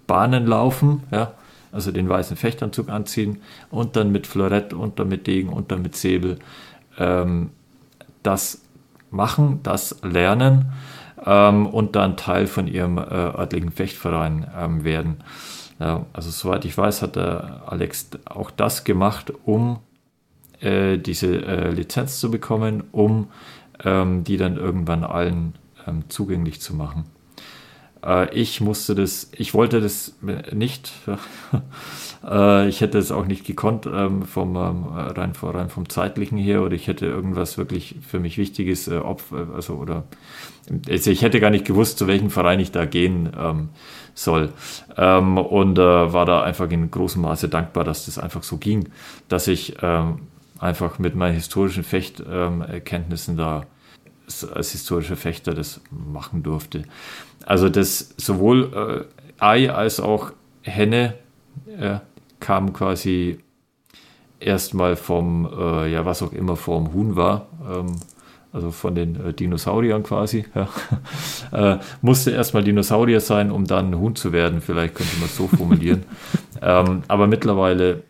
[0.06, 1.32] Bahnen laufen, ja,
[1.72, 5.82] also den weißen Fechtanzug anziehen und dann mit Florett und dann mit Degen und dann
[5.82, 6.38] mit Säbel
[6.98, 7.50] ähm,
[8.22, 8.62] das
[9.10, 10.72] machen, das lernen
[11.24, 15.18] ähm, und dann Teil von ihrem äh, örtlichen Fechtverein ähm, werden.
[15.78, 19.80] Ja, also soweit ich weiß, hat der Alex auch das gemacht, um
[20.60, 23.28] äh, diese äh, Lizenz zu bekommen, um
[23.84, 25.54] ähm, die dann irgendwann allen
[25.86, 27.04] ähm, zugänglich zu machen.
[28.04, 30.16] Äh, ich musste das, ich wollte das
[30.52, 30.92] nicht,
[32.24, 36.62] äh, ich hätte es auch nicht gekonnt ähm, vom ähm, rein, rein vom zeitlichen her
[36.62, 40.04] oder ich hätte irgendwas wirklich für mich Wichtiges, äh, Opfer, also oder
[40.88, 43.68] also ich hätte gar nicht gewusst, zu welchem Verein ich da gehen ähm,
[44.14, 44.52] soll.
[44.96, 48.88] Ähm, und äh, war da einfach in großem Maße dankbar, dass das einfach so ging,
[49.28, 50.22] dass ich ähm,
[50.58, 53.66] einfach mit meinen historischen Fechterkenntnissen da
[54.52, 56.82] als historischer Fechter das machen durfte.
[57.44, 59.06] Also das sowohl
[59.40, 61.14] äh, Ei als auch Henne
[61.78, 61.98] äh,
[62.40, 63.38] kam quasi
[64.40, 67.96] erstmal vom, äh, ja was auch immer vom Huhn war, ähm,
[68.52, 70.46] also von den äh, Dinosauriern quasi.
[70.54, 70.68] Ja.
[71.74, 75.46] äh, musste erstmal Dinosaurier sein, um dann Huhn zu werden, vielleicht könnte man es so
[75.46, 76.04] formulieren.
[76.62, 78.02] ähm, aber mittlerweile,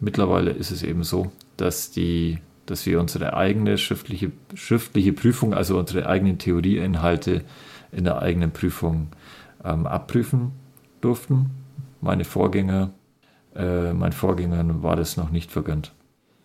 [0.00, 5.78] mittlerweile ist es eben so, dass, die, dass wir unsere eigene schriftliche, schriftliche Prüfung, also
[5.78, 7.42] unsere eigenen Theorieinhalte
[7.92, 9.08] in der eigenen Prüfung
[9.64, 10.52] ähm, abprüfen
[11.00, 11.50] durften.
[12.00, 12.90] Meine Vorgänger,
[13.54, 15.92] äh, mein Vorgängern war das noch nicht vergönnt.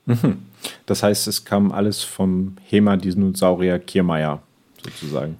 [0.05, 0.43] Mhm.
[0.85, 4.41] Das heißt, es kam alles vom Hema-Dinosaurier Kiermeier
[4.83, 5.37] sozusagen.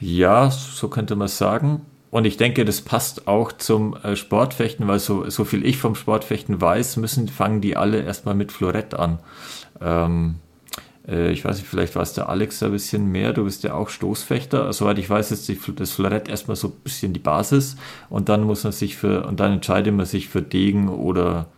[0.00, 1.82] Ja, so könnte man es sagen.
[2.10, 5.94] Und ich denke, das passt auch zum äh, Sportfechten, weil so, so viel ich vom
[5.94, 9.18] Sportfechten weiß, müssen, fangen die alle erstmal mit Florett an.
[9.80, 10.36] Ähm,
[11.06, 13.88] äh, ich weiß nicht, vielleicht weiß der Alex ein bisschen mehr, du bist ja auch
[13.88, 14.72] Stoßfechter.
[14.72, 17.76] Soweit ich weiß, ist die, das Florett erstmal so ein bisschen die Basis
[18.08, 21.48] und dann muss man sich für, und dann entscheidet man sich für Degen oder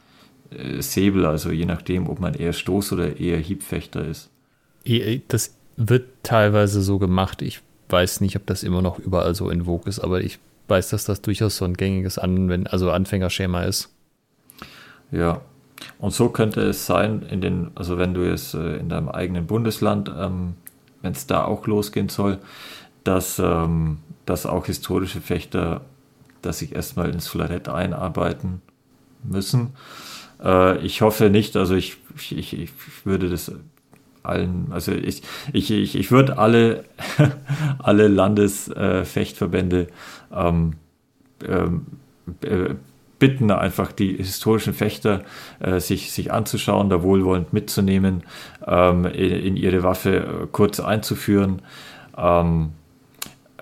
[0.51, 4.31] äh, Säbel, also je nachdem, ob man eher Stoß- oder eher Hiebfechter ist.
[5.29, 7.43] Das wird teilweise so gemacht.
[7.43, 10.39] Ich weiß nicht, ob das immer noch überall so in Vogue ist, aber ich
[10.69, 13.91] weiß, dass das durchaus so ein gängiges Anwend also Anfängerschema ist.
[15.11, 15.41] Ja,
[15.99, 19.47] und so könnte es sein, in den, also wenn du jetzt äh, in deinem eigenen
[19.47, 20.55] Bundesland, ähm,
[21.03, 22.39] wenn es da auch losgehen soll,
[23.05, 25.83] dass, ähm, dass auch historische Fechter,
[26.43, 28.63] dass sich erstmal ins Florett einarbeiten
[29.23, 29.75] müssen.
[30.43, 31.97] Äh, ich hoffe nicht, also ich,
[32.31, 32.71] ich, ich
[33.05, 33.53] würde das
[34.23, 35.23] allen, also ich,
[35.53, 36.85] ich, ich, ich würde alle,
[37.79, 39.89] alle Landesfechtverbände
[40.33, 40.75] äh, ähm,
[41.47, 41.87] ähm,
[42.43, 42.75] äh,
[43.19, 45.23] bitten, einfach die historischen Fechter
[45.61, 48.25] äh, sich, sich anzuschauen, da wohlwollend mitzunehmen,
[48.67, 51.63] ähm, in, in, ihre Waffe äh, kurz einzuführen.
[52.17, 52.71] Ähm,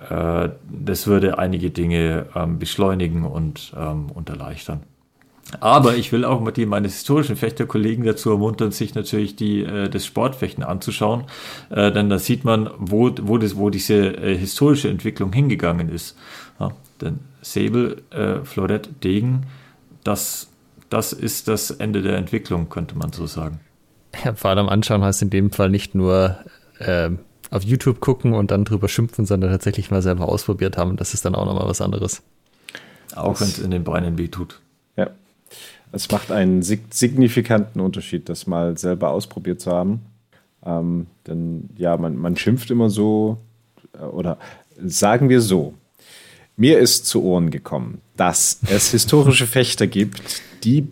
[0.09, 3.73] äh, das würde einige Dinge ähm, beschleunigen und,
[4.13, 4.81] und erleichtern.
[5.59, 10.05] Aber ich will auch die, meine historischen Fechterkollegen dazu ermuntern, sich natürlich die, äh, das
[10.05, 11.25] Sportfechten anzuschauen,
[11.69, 16.17] äh, denn da sieht man, wo, wo, das, wo diese äh, historische Entwicklung hingegangen ist.
[16.59, 16.71] Ja,
[17.01, 19.47] denn Säbel, äh, Florett, Degen,
[20.03, 20.49] das,
[20.89, 23.59] das ist das Ende der Entwicklung, könnte man so sagen.
[24.23, 26.37] Ja, vor allem anschauen heißt in dem Fall nicht nur
[26.79, 27.09] äh,
[27.51, 30.95] auf YouTube gucken und dann drüber schimpfen, sondern tatsächlich mal selber ausprobiert haben.
[30.95, 32.21] Das ist dann auch nochmal was anderes.
[33.15, 34.53] Auch wenn es in den Beinen weh tut.
[34.53, 34.68] Ja.
[35.91, 40.01] Es macht einen signifikanten Unterschied, das mal selber ausprobiert zu haben.
[40.65, 43.37] Ähm, denn ja, man, man schimpft immer so,
[43.93, 44.37] äh, oder
[44.77, 45.73] sagen wir so,
[46.57, 50.89] mir ist zu Ohren gekommen, dass es historische Fechter gibt, die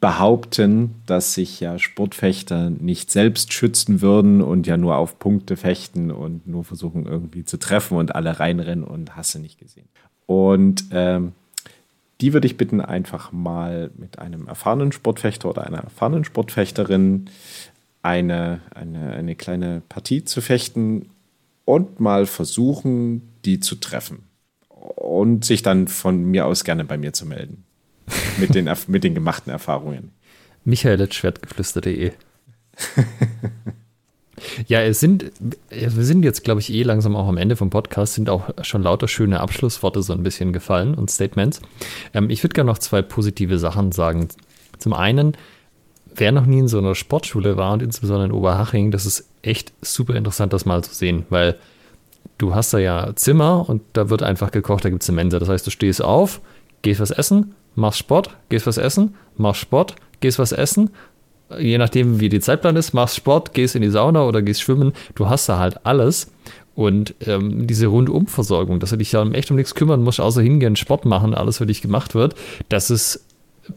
[0.00, 6.10] behaupten, dass sich ja Sportfechter nicht selbst schützen würden und ja nur auf Punkte fechten
[6.10, 9.88] und nur versuchen irgendwie zu treffen und alle reinrennen und hasse nicht gesehen.
[10.26, 11.32] Und ähm,
[12.20, 17.30] die würde ich bitten, einfach mal mit einem erfahrenen Sportfechter oder einer erfahrenen Sportfechterin
[18.02, 21.10] eine, eine, eine kleine Partie zu fechten
[21.64, 24.24] und mal versuchen, die zu treffen.
[24.68, 27.64] Und sich dann von mir aus gerne bei mir zu melden.
[28.38, 30.10] mit, den, mit den gemachten Erfahrungen.
[30.64, 32.12] Michael.schwertgeflüster.de
[34.66, 35.32] Ja, es sind,
[35.70, 38.82] wir sind jetzt, glaube ich, eh langsam auch am Ende vom Podcast, sind auch schon
[38.82, 41.60] lauter schöne Abschlussworte so ein bisschen gefallen und Statements.
[42.12, 44.28] Ähm, ich würde gerne noch zwei positive Sachen sagen.
[44.78, 45.36] Zum einen,
[46.14, 49.72] wer noch nie in so einer Sportschule war und insbesondere in Oberhaching, das ist echt
[49.82, 51.56] super interessant, das mal zu sehen, weil
[52.38, 55.38] du hast da ja Zimmer und da wird einfach gekocht, da gibt es eine Mensa.
[55.38, 56.40] Das heißt, du stehst auf,
[56.82, 60.90] gehst was essen, machst Sport, gehst was essen, machst Sport, gehst was essen,
[61.58, 64.92] je nachdem, wie die Zeitplan ist, machst Sport, gehst in die Sauna oder gehst schwimmen,
[65.14, 66.30] du hast da halt alles.
[66.74, 70.74] Und ähm, diese Rundumversorgung, dass du dich ja echt um nichts kümmern musst, außer hingehen,
[70.74, 72.34] Sport machen, alles für dich gemacht wird,
[72.68, 73.24] das ist,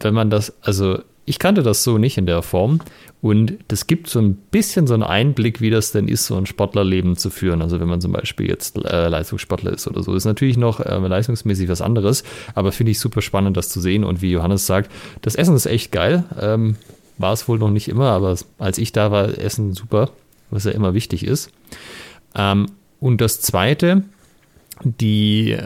[0.00, 2.80] wenn man das, also ich kannte das so nicht in der Form.
[3.20, 6.46] Und das gibt so ein bisschen so einen Einblick, wie das denn ist, so ein
[6.46, 7.60] Sportlerleben zu führen.
[7.60, 10.96] Also wenn man zum Beispiel jetzt äh, Leistungssportler ist oder so, ist natürlich noch äh,
[10.96, 12.24] leistungsmäßig was anderes.
[12.54, 14.04] Aber finde ich super spannend, das zu sehen.
[14.04, 14.90] Und wie Johannes sagt,
[15.20, 16.24] das Essen ist echt geil.
[16.40, 16.76] Ähm,
[17.18, 20.10] war es wohl noch nicht immer, aber als ich da war, Essen super,
[20.50, 21.50] was ja immer wichtig ist.
[22.34, 22.66] Ähm,
[23.00, 24.04] und das Zweite,
[24.82, 25.58] die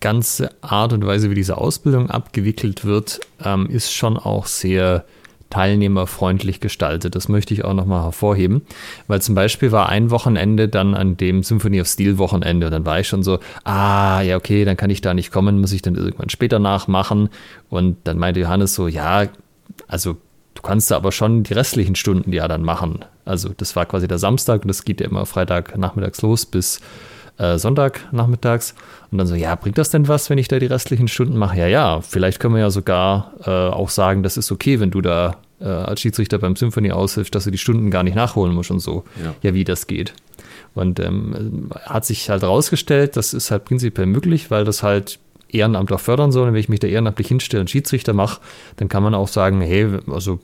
[0.00, 5.04] ganze Art und Weise, wie diese Ausbildung abgewickelt wird, ähm, ist schon auch sehr
[5.50, 7.14] teilnehmerfreundlich gestaltet.
[7.14, 8.62] Das möchte ich auch nochmal hervorheben,
[9.06, 12.84] weil zum Beispiel war ein Wochenende dann an dem Symphony of Steel Wochenende und dann
[12.84, 15.82] war ich schon so, ah, ja, okay, dann kann ich da nicht kommen, muss ich
[15.82, 17.28] dann irgendwann später nachmachen.
[17.70, 19.28] Und dann meinte Johannes so, ja,
[19.86, 20.16] also
[20.64, 23.04] kannst da aber schon die restlichen Stunden ja dann machen.
[23.24, 26.80] Also das war quasi der Samstag und das geht ja immer Freitag nachmittags los bis
[27.38, 28.74] äh, Sonntag nachmittags.
[29.10, 31.58] Und dann so, ja, bringt das denn was, wenn ich da die restlichen Stunden mache?
[31.58, 35.00] Ja, ja, vielleicht können wir ja sogar äh, auch sagen, das ist okay, wenn du
[35.00, 38.70] da äh, als Schiedsrichter beim Symphony aushilfst, dass du die Stunden gar nicht nachholen musst
[38.70, 39.04] und so.
[39.22, 40.14] Ja, ja wie das geht.
[40.74, 45.90] Und ähm, hat sich halt rausgestellt, das ist halt prinzipiell möglich, weil das halt Ehrenamt
[46.00, 46.48] fördern soll.
[46.48, 48.40] Und wenn ich mich da ehrenamtlich hinstelle und Schiedsrichter mache,
[48.76, 50.40] dann kann man auch sagen, hey, also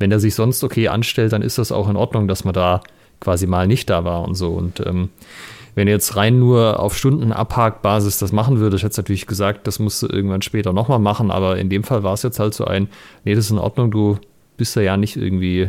[0.00, 2.80] wenn er sich sonst okay anstellt, dann ist das auch in Ordnung, dass man da
[3.20, 4.48] quasi mal nicht da war und so.
[4.48, 5.10] Und ähm,
[5.74, 9.78] wenn ihr jetzt rein nur auf Stundenabhakbasis das machen würde, ich hätte natürlich gesagt, das
[9.78, 12.64] musst du irgendwann später nochmal machen, aber in dem Fall war es jetzt halt so
[12.64, 12.88] ein,
[13.24, 14.18] nee, das ist in Ordnung, du
[14.56, 15.68] bist ja nicht irgendwie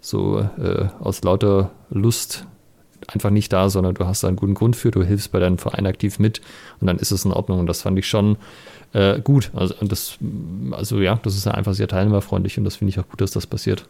[0.00, 2.46] so äh, aus lauter Lust
[3.06, 5.58] einfach nicht da, sondern du hast da einen guten Grund für, du hilfst bei deinem
[5.58, 6.40] Verein aktiv mit
[6.80, 7.60] und dann ist es in Ordnung.
[7.60, 8.36] Und das fand ich schon
[8.92, 9.50] äh, gut.
[9.54, 10.18] Also, das,
[10.72, 13.30] also ja, das ist ja einfach sehr teilnehmerfreundlich und das finde ich auch gut, dass
[13.30, 13.88] das passiert.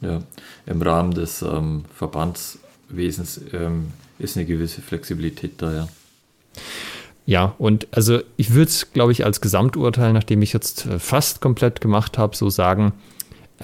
[0.00, 0.20] Ja,
[0.66, 5.88] im Rahmen des ähm, Verbandswesens ähm, ist eine gewisse Flexibilität da, ja.
[7.26, 11.40] Ja, und also ich würde es, glaube ich, als Gesamturteil, nachdem ich jetzt äh, fast
[11.40, 12.92] komplett gemacht habe, so sagen,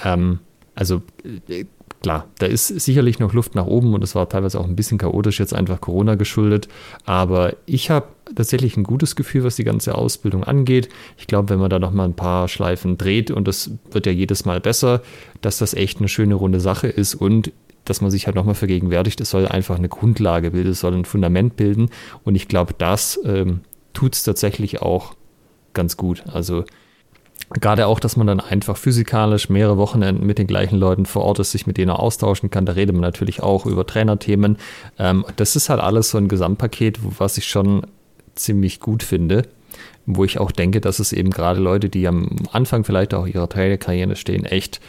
[0.03, 0.39] ähm,
[0.75, 1.03] also
[1.49, 1.67] äh,
[2.03, 4.99] klar, da ist sicherlich noch Luft nach oben und es war teilweise auch ein bisschen
[4.99, 6.69] chaotisch, jetzt einfach Corona geschuldet.
[7.05, 10.89] Aber ich habe tatsächlich ein gutes Gefühl, was die ganze Ausbildung angeht.
[11.19, 14.13] Ich glaube, wenn man da noch mal ein paar Schleifen dreht und das wird ja
[14.13, 15.03] jedes Mal besser,
[15.41, 17.53] dass das echt eine schöne runde Sache ist und
[17.85, 21.05] dass man sich halt nochmal vergegenwärtigt, es soll einfach eine Grundlage bilden, es soll ein
[21.05, 21.91] Fundament bilden.
[22.25, 23.61] Und ich glaube, das ähm,
[23.93, 25.15] tut es tatsächlich auch
[25.73, 26.25] ganz gut.
[26.33, 26.65] Also
[27.53, 31.41] Gerade auch, dass man dann einfach physikalisch mehrere Wochenenden mit den gleichen Leuten vor Ort
[31.41, 32.65] ist, sich mit denen austauschen kann.
[32.65, 34.57] Da redet man natürlich auch über Trainerthemen.
[34.99, 37.87] Ähm, das ist halt alles so ein Gesamtpaket, was ich schon
[38.37, 39.49] ziemlich gut finde.
[40.07, 43.49] wo ich auch denke, dass es eben gerade Leute, die am Anfang vielleicht auch ihrer
[43.49, 44.81] Trainerkarriere stehen, echt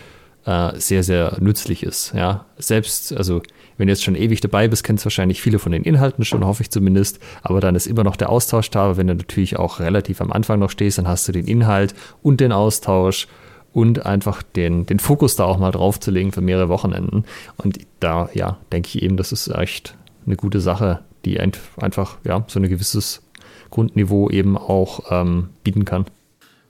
[0.45, 2.13] äh, sehr, sehr nützlich ist.
[2.15, 3.41] Ja, selbst, also
[3.77, 6.45] wenn du jetzt schon ewig dabei bist, kennst du wahrscheinlich viele von den Inhalten schon,
[6.45, 7.19] hoffe ich zumindest.
[7.41, 8.97] Aber dann ist immer noch der Austausch da.
[8.97, 12.41] Wenn du natürlich auch relativ am Anfang noch stehst, dann hast du den Inhalt und
[12.41, 13.27] den Austausch
[13.73, 17.23] und einfach den, den Fokus da auch mal drauf zu legen für mehrere Wochenenden.
[17.57, 19.95] Und da, ja, denke ich eben, das ist echt
[20.25, 23.21] eine gute Sache, die einfach, ja, so ein gewisses
[23.69, 26.05] Grundniveau eben auch ähm, bieten kann.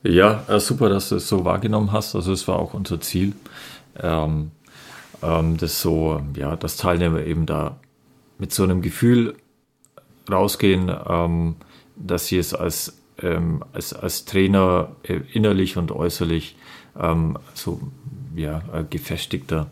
[0.03, 2.15] Ja, äh, super, dass du es so wahrgenommen hast.
[2.15, 3.33] Also es war auch unser Ziel,
[4.01, 4.51] ähm,
[5.21, 7.77] ähm, dass so, ja, dass Teilnehmer eben da
[8.39, 9.35] mit so einem Gefühl
[10.31, 11.55] rausgehen, ähm,
[11.95, 16.55] dass sie es als, ähm, als, als Trainer äh, innerlich und äußerlich
[16.99, 17.79] ähm, so
[18.35, 19.69] ja, gefestigter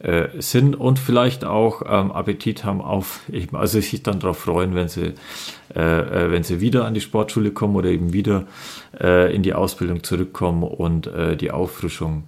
[0.00, 4.74] äh, sind und vielleicht auch ähm, Appetit haben auf eben, also sich dann darauf freuen,
[4.74, 5.12] wenn sie,
[5.74, 8.46] äh, äh, wenn sie wieder an die Sportschule kommen oder eben wieder
[8.98, 12.24] äh, in die Ausbildung zurückkommen und äh, die Auffrischung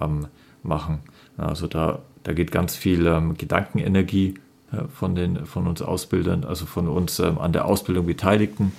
[0.00, 0.26] ähm,
[0.62, 0.98] machen.
[1.38, 4.34] Also da, da geht ganz viel ähm, Gedankenenergie
[4.72, 8.72] äh, von, den, von uns Ausbildern, also von uns ähm, an der Ausbildung beteiligten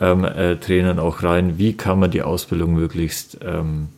[0.00, 1.58] ähm, äh, Trainern auch rein.
[1.58, 3.88] Wie kann man die Ausbildung möglichst ähm,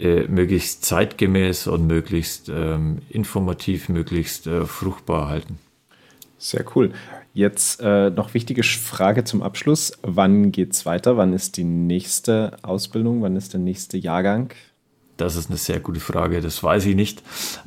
[0.00, 5.58] äh, möglichst zeitgemäß und möglichst ähm, informativ, möglichst äh, fruchtbar halten.
[6.38, 6.92] Sehr cool.
[7.34, 9.92] Jetzt äh, noch wichtige Frage zum Abschluss.
[10.02, 11.16] Wann geht es weiter?
[11.16, 13.22] Wann ist die nächste Ausbildung?
[13.22, 14.52] Wann ist der nächste Jahrgang?
[15.16, 17.22] Das ist eine sehr gute Frage, das weiß ich nicht.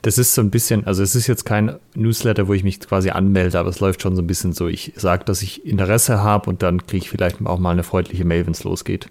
[0.02, 3.10] Das ist so ein bisschen, also es ist jetzt kein Newsletter, wo ich mich quasi
[3.10, 4.68] anmelde, aber es läuft schon so ein bisschen so.
[4.68, 8.26] Ich sage, dass ich Interesse habe und dann kriege ich vielleicht auch mal eine freundliche
[8.26, 9.10] Mail, wenn es losgeht.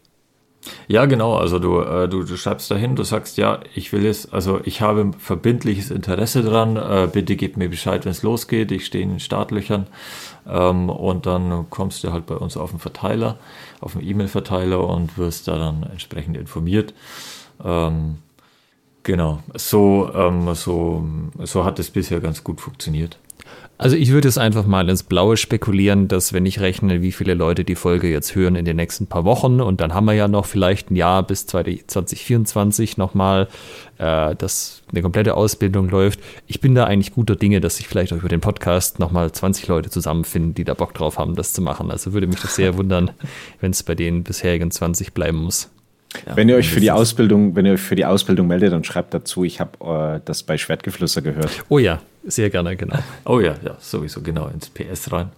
[0.87, 1.37] Ja, genau.
[1.37, 4.81] Also du, äh, du, du schreibst dahin, du sagst, ja, ich will es, also ich
[4.81, 9.11] habe verbindliches Interesse dran, äh, bitte gib mir Bescheid, wenn es losgeht, ich stehe in
[9.11, 9.87] den Startlöchern
[10.47, 13.39] ähm, und dann kommst du halt bei uns auf den Verteiler,
[13.81, 16.95] auf den E-Mail-Verteiler und wirst da dann entsprechend informiert.
[17.65, 18.19] Ähm,
[19.03, 21.05] genau, so, ähm, so,
[21.43, 23.19] so hat es bisher ganz gut funktioniert.
[23.83, 27.35] Also ich würde es einfach mal ins Blaue spekulieren, dass wenn ich rechne, wie viele
[27.35, 30.29] Leute die Folge jetzt hören in den nächsten paar Wochen und dann haben wir ja
[30.29, 33.49] noch vielleicht ein Jahr bis 2024 nochmal,
[33.99, 36.21] äh, dass eine komplette Ausbildung läuft.
[36.47, 39.67] Ich bin da eigentlich guter Dinge, dass sich vielleicht auch über den Podcast nochmal 20
[39.67, 41.91] Leute zusammenfinden, die da Bock drauf haben, das zu machen.
[41.91, 43.11] Also würde mich das sehr wundern,
[43.61, 45.71] wenn es bei den bisherigen 20 bleiben muss.
[46.27, 48.85] Ja, wenn ihr euch für die Ausbildung, wenn ihr euch für die Ausbildung meldet, dann
[48.85, 51.65] schreibt dazu, ich habe äh, das bei Schwertgeflüster gehört.
[51.69, 52.99] Oh ja, sehr gerne, genau.
[53.25, 55.31] Oh ja, ja, sowieso, genau, ins PS rein.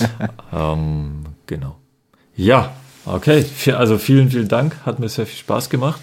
[0.52, 1.76] ähm, genau.
[2.36, 2.72] Ja,
[3.04, 3.44] okay,
[3.76, 6.00] also vielen, vielen Dank, hat mir sehr viel Spaß gemacht.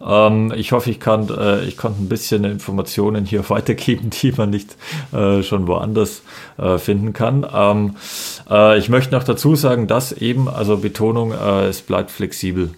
[0.00, 4.50] Ähm, ich hoffe, ich, kann, äh, ich konnte ein bisschen Informationen hier weitergeben, die man
[4.50, 4.76] nicht
[5.12, 6.22] äh, schon woanders
[6.56, 7.46] äh, finden kann.
[7.52, 7.96] Ähm,
[8.48, 12.70] äh, ich möchte noch dazu sagen, dass eben, also Betonung, äh, es bleibt flexibel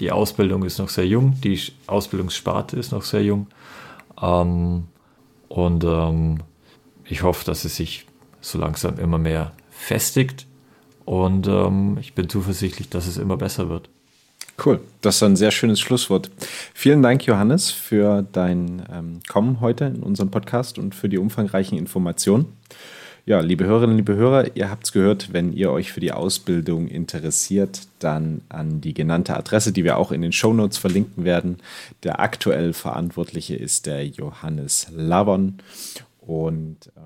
[0.00, 3.46] die Ausbildung ist noch sehr jung, die Ausbildungssparte ist noch sehr jung.
[4.20, 4.84] Ähm,
[5.48, 6.38] und ähm,
[7.04, 8.06] ich hoffe, dass es sich
[8.40, 10.46] so langsam immer mehr festigt.
[11.04, 13.88] Und ähm, ich bin zuversichtlich, dass es immer besser wird.
[14.64, 16.30] Cool, das ist ein sehr schönes Schlusswort.
[16.74, 21.76] Vielen Dank, Johannes, für dein ähm, Kommen heute in unserem Podcast und für die umfangreichen
[21.76, 22.56] Informationen.
[23.26, 26.88] Ja, liebe Hörerinnen, liebe Hörer, ihr habt es gehört, wenn ihr euch für die Ausbildung
[26.88, 31.56] interessiert, dann an die genannte Adresse, die wir auch in den Shownotes verlinken werden.
[32.02, 35.54] Der aktuell Verantwortliche ist der Johannes Lavon
[36.20, 37.00] und äh,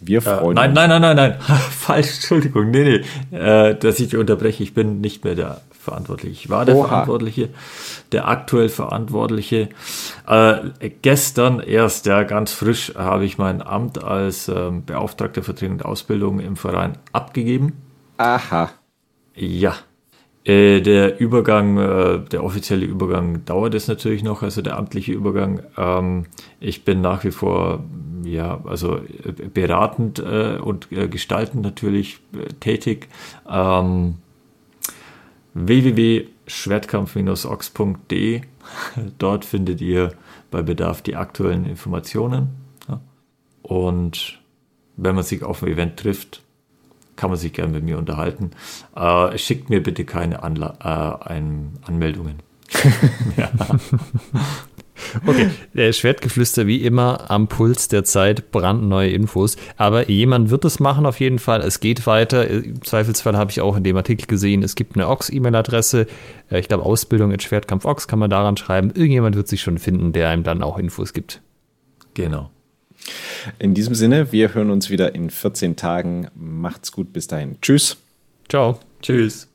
[0.00, 0.74] wir freuen äh, nein, uns.
[0.76, 1.58] Nein, nein, nein, nein, nein.
[1.70, 2.70] Falsch, Entschuldigung.
[2.70, 3.36] Nee, nee.
[3.38, 4.62] Äh, dass ich unterbreche.
[4.62, 6.32] Ich bin nicht mehr der Verantwortliche.
[6.32, 6.88] Ich war der Oha.
[6.88, 7.48] Verantwortliche,
[8.12, 9.68] der aktuell Verantwortliche.
[10.26, 15.84] Äh, gestern erst, ja, ganz frisch, habe ich mein Amt als ähm, Beauftragter Vertretung und
[15.84, 17.72] Ausbildung im Verein abgegeben.
[18.18, 18.70] Aha.
[19.34, 19.74] Ja.
[20.44, 25.62] Äh, der Übergang, äh, der offizielle Übergang dauert es natürlich noch, also der amtliche Übergang.
[25.76, 26.26] Ähm,
[26.60, 27.80] ich bin nach wie vor
[28.24, 33.08] ja, also äh, beratend äh, und äh, gestaltend natürlich äh, tätig.
[33.48, 34.14] Ähm,
[35.54, 38.42] www.schwertkampf-ox.de.
[39.18, 40.12] Dort findet ihr
[40.50, 42.50] bei Bedarf die aktuellen Informationen.
[43.62, 44.40] Und
[44.96, 46.42] wenn man sich auf dem Event trifft,
[47.16, 48.50] kann man sich gerne mit mir unterhalten.
[48.96, 51.40] Äh, schickt mir bitte keine Anla äh,
[51.86, 52.40] Anmeldungen.
[53.36, 53.50] ja.
[55.26, 59.56] Okay, der Schwertgeflüster wie immer am Puls der Zeit, brandneue Infos.
[59.76, 61.60] Aber jemand wird es machen auf jeden Fall.
[61.62, 62.48] Es geht weiter.
[62.48, 66.06] Im Zweifelsfall habe ich auch in dem Artikel gesehen, es gibt eine Ox-E-Mail-Adresse.
[66.50, 68.88] Äh, ich glaube, Ausbildung at Schwertkampf Ox kann man daran schreiben.
[68.88, 71.40] Irgendjemand wird sich schon finden, der einem dann auch Infos gibt.
[72.14, 72.50] Genau.
[73.58, 76.28] In diesem Sinne, wir hören uns wieder in 14 Tagen.
[76.34, 77.56] Macht's gut, bis dahin.
[77.60, 77.96] Tschüss.
[78.48, 78.78] Ciao.
[79.00, 79.51] Tschüss.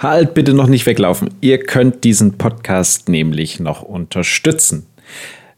[0.00, 1.28] Halt bitte noch nicht weglaufen.
[1.42, 4.86] Ihr könnt diesen Podcast nämlich noch unterstützen.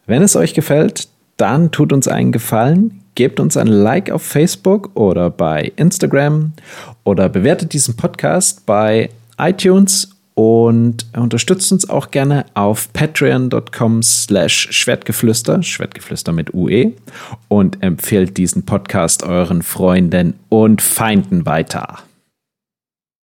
[0.06, 1.06] Wenn es euch gefällt,
[1.36, 6.54] dann tut uns einen Gefallen, gebt uns ein Like auf Facebook oder bei Instagram
[7.04, 15.62] oder bewertet diesen Podcast bei iTunes und unterstützt uns auch gerne auf patreon.com slash Schwertgeflüster,
[15.62, 16.94] Schwertgeflüster mit UE
[17.46, 21.98] und empfehlt diesen Podcast euren Freunden und Feinden weiter.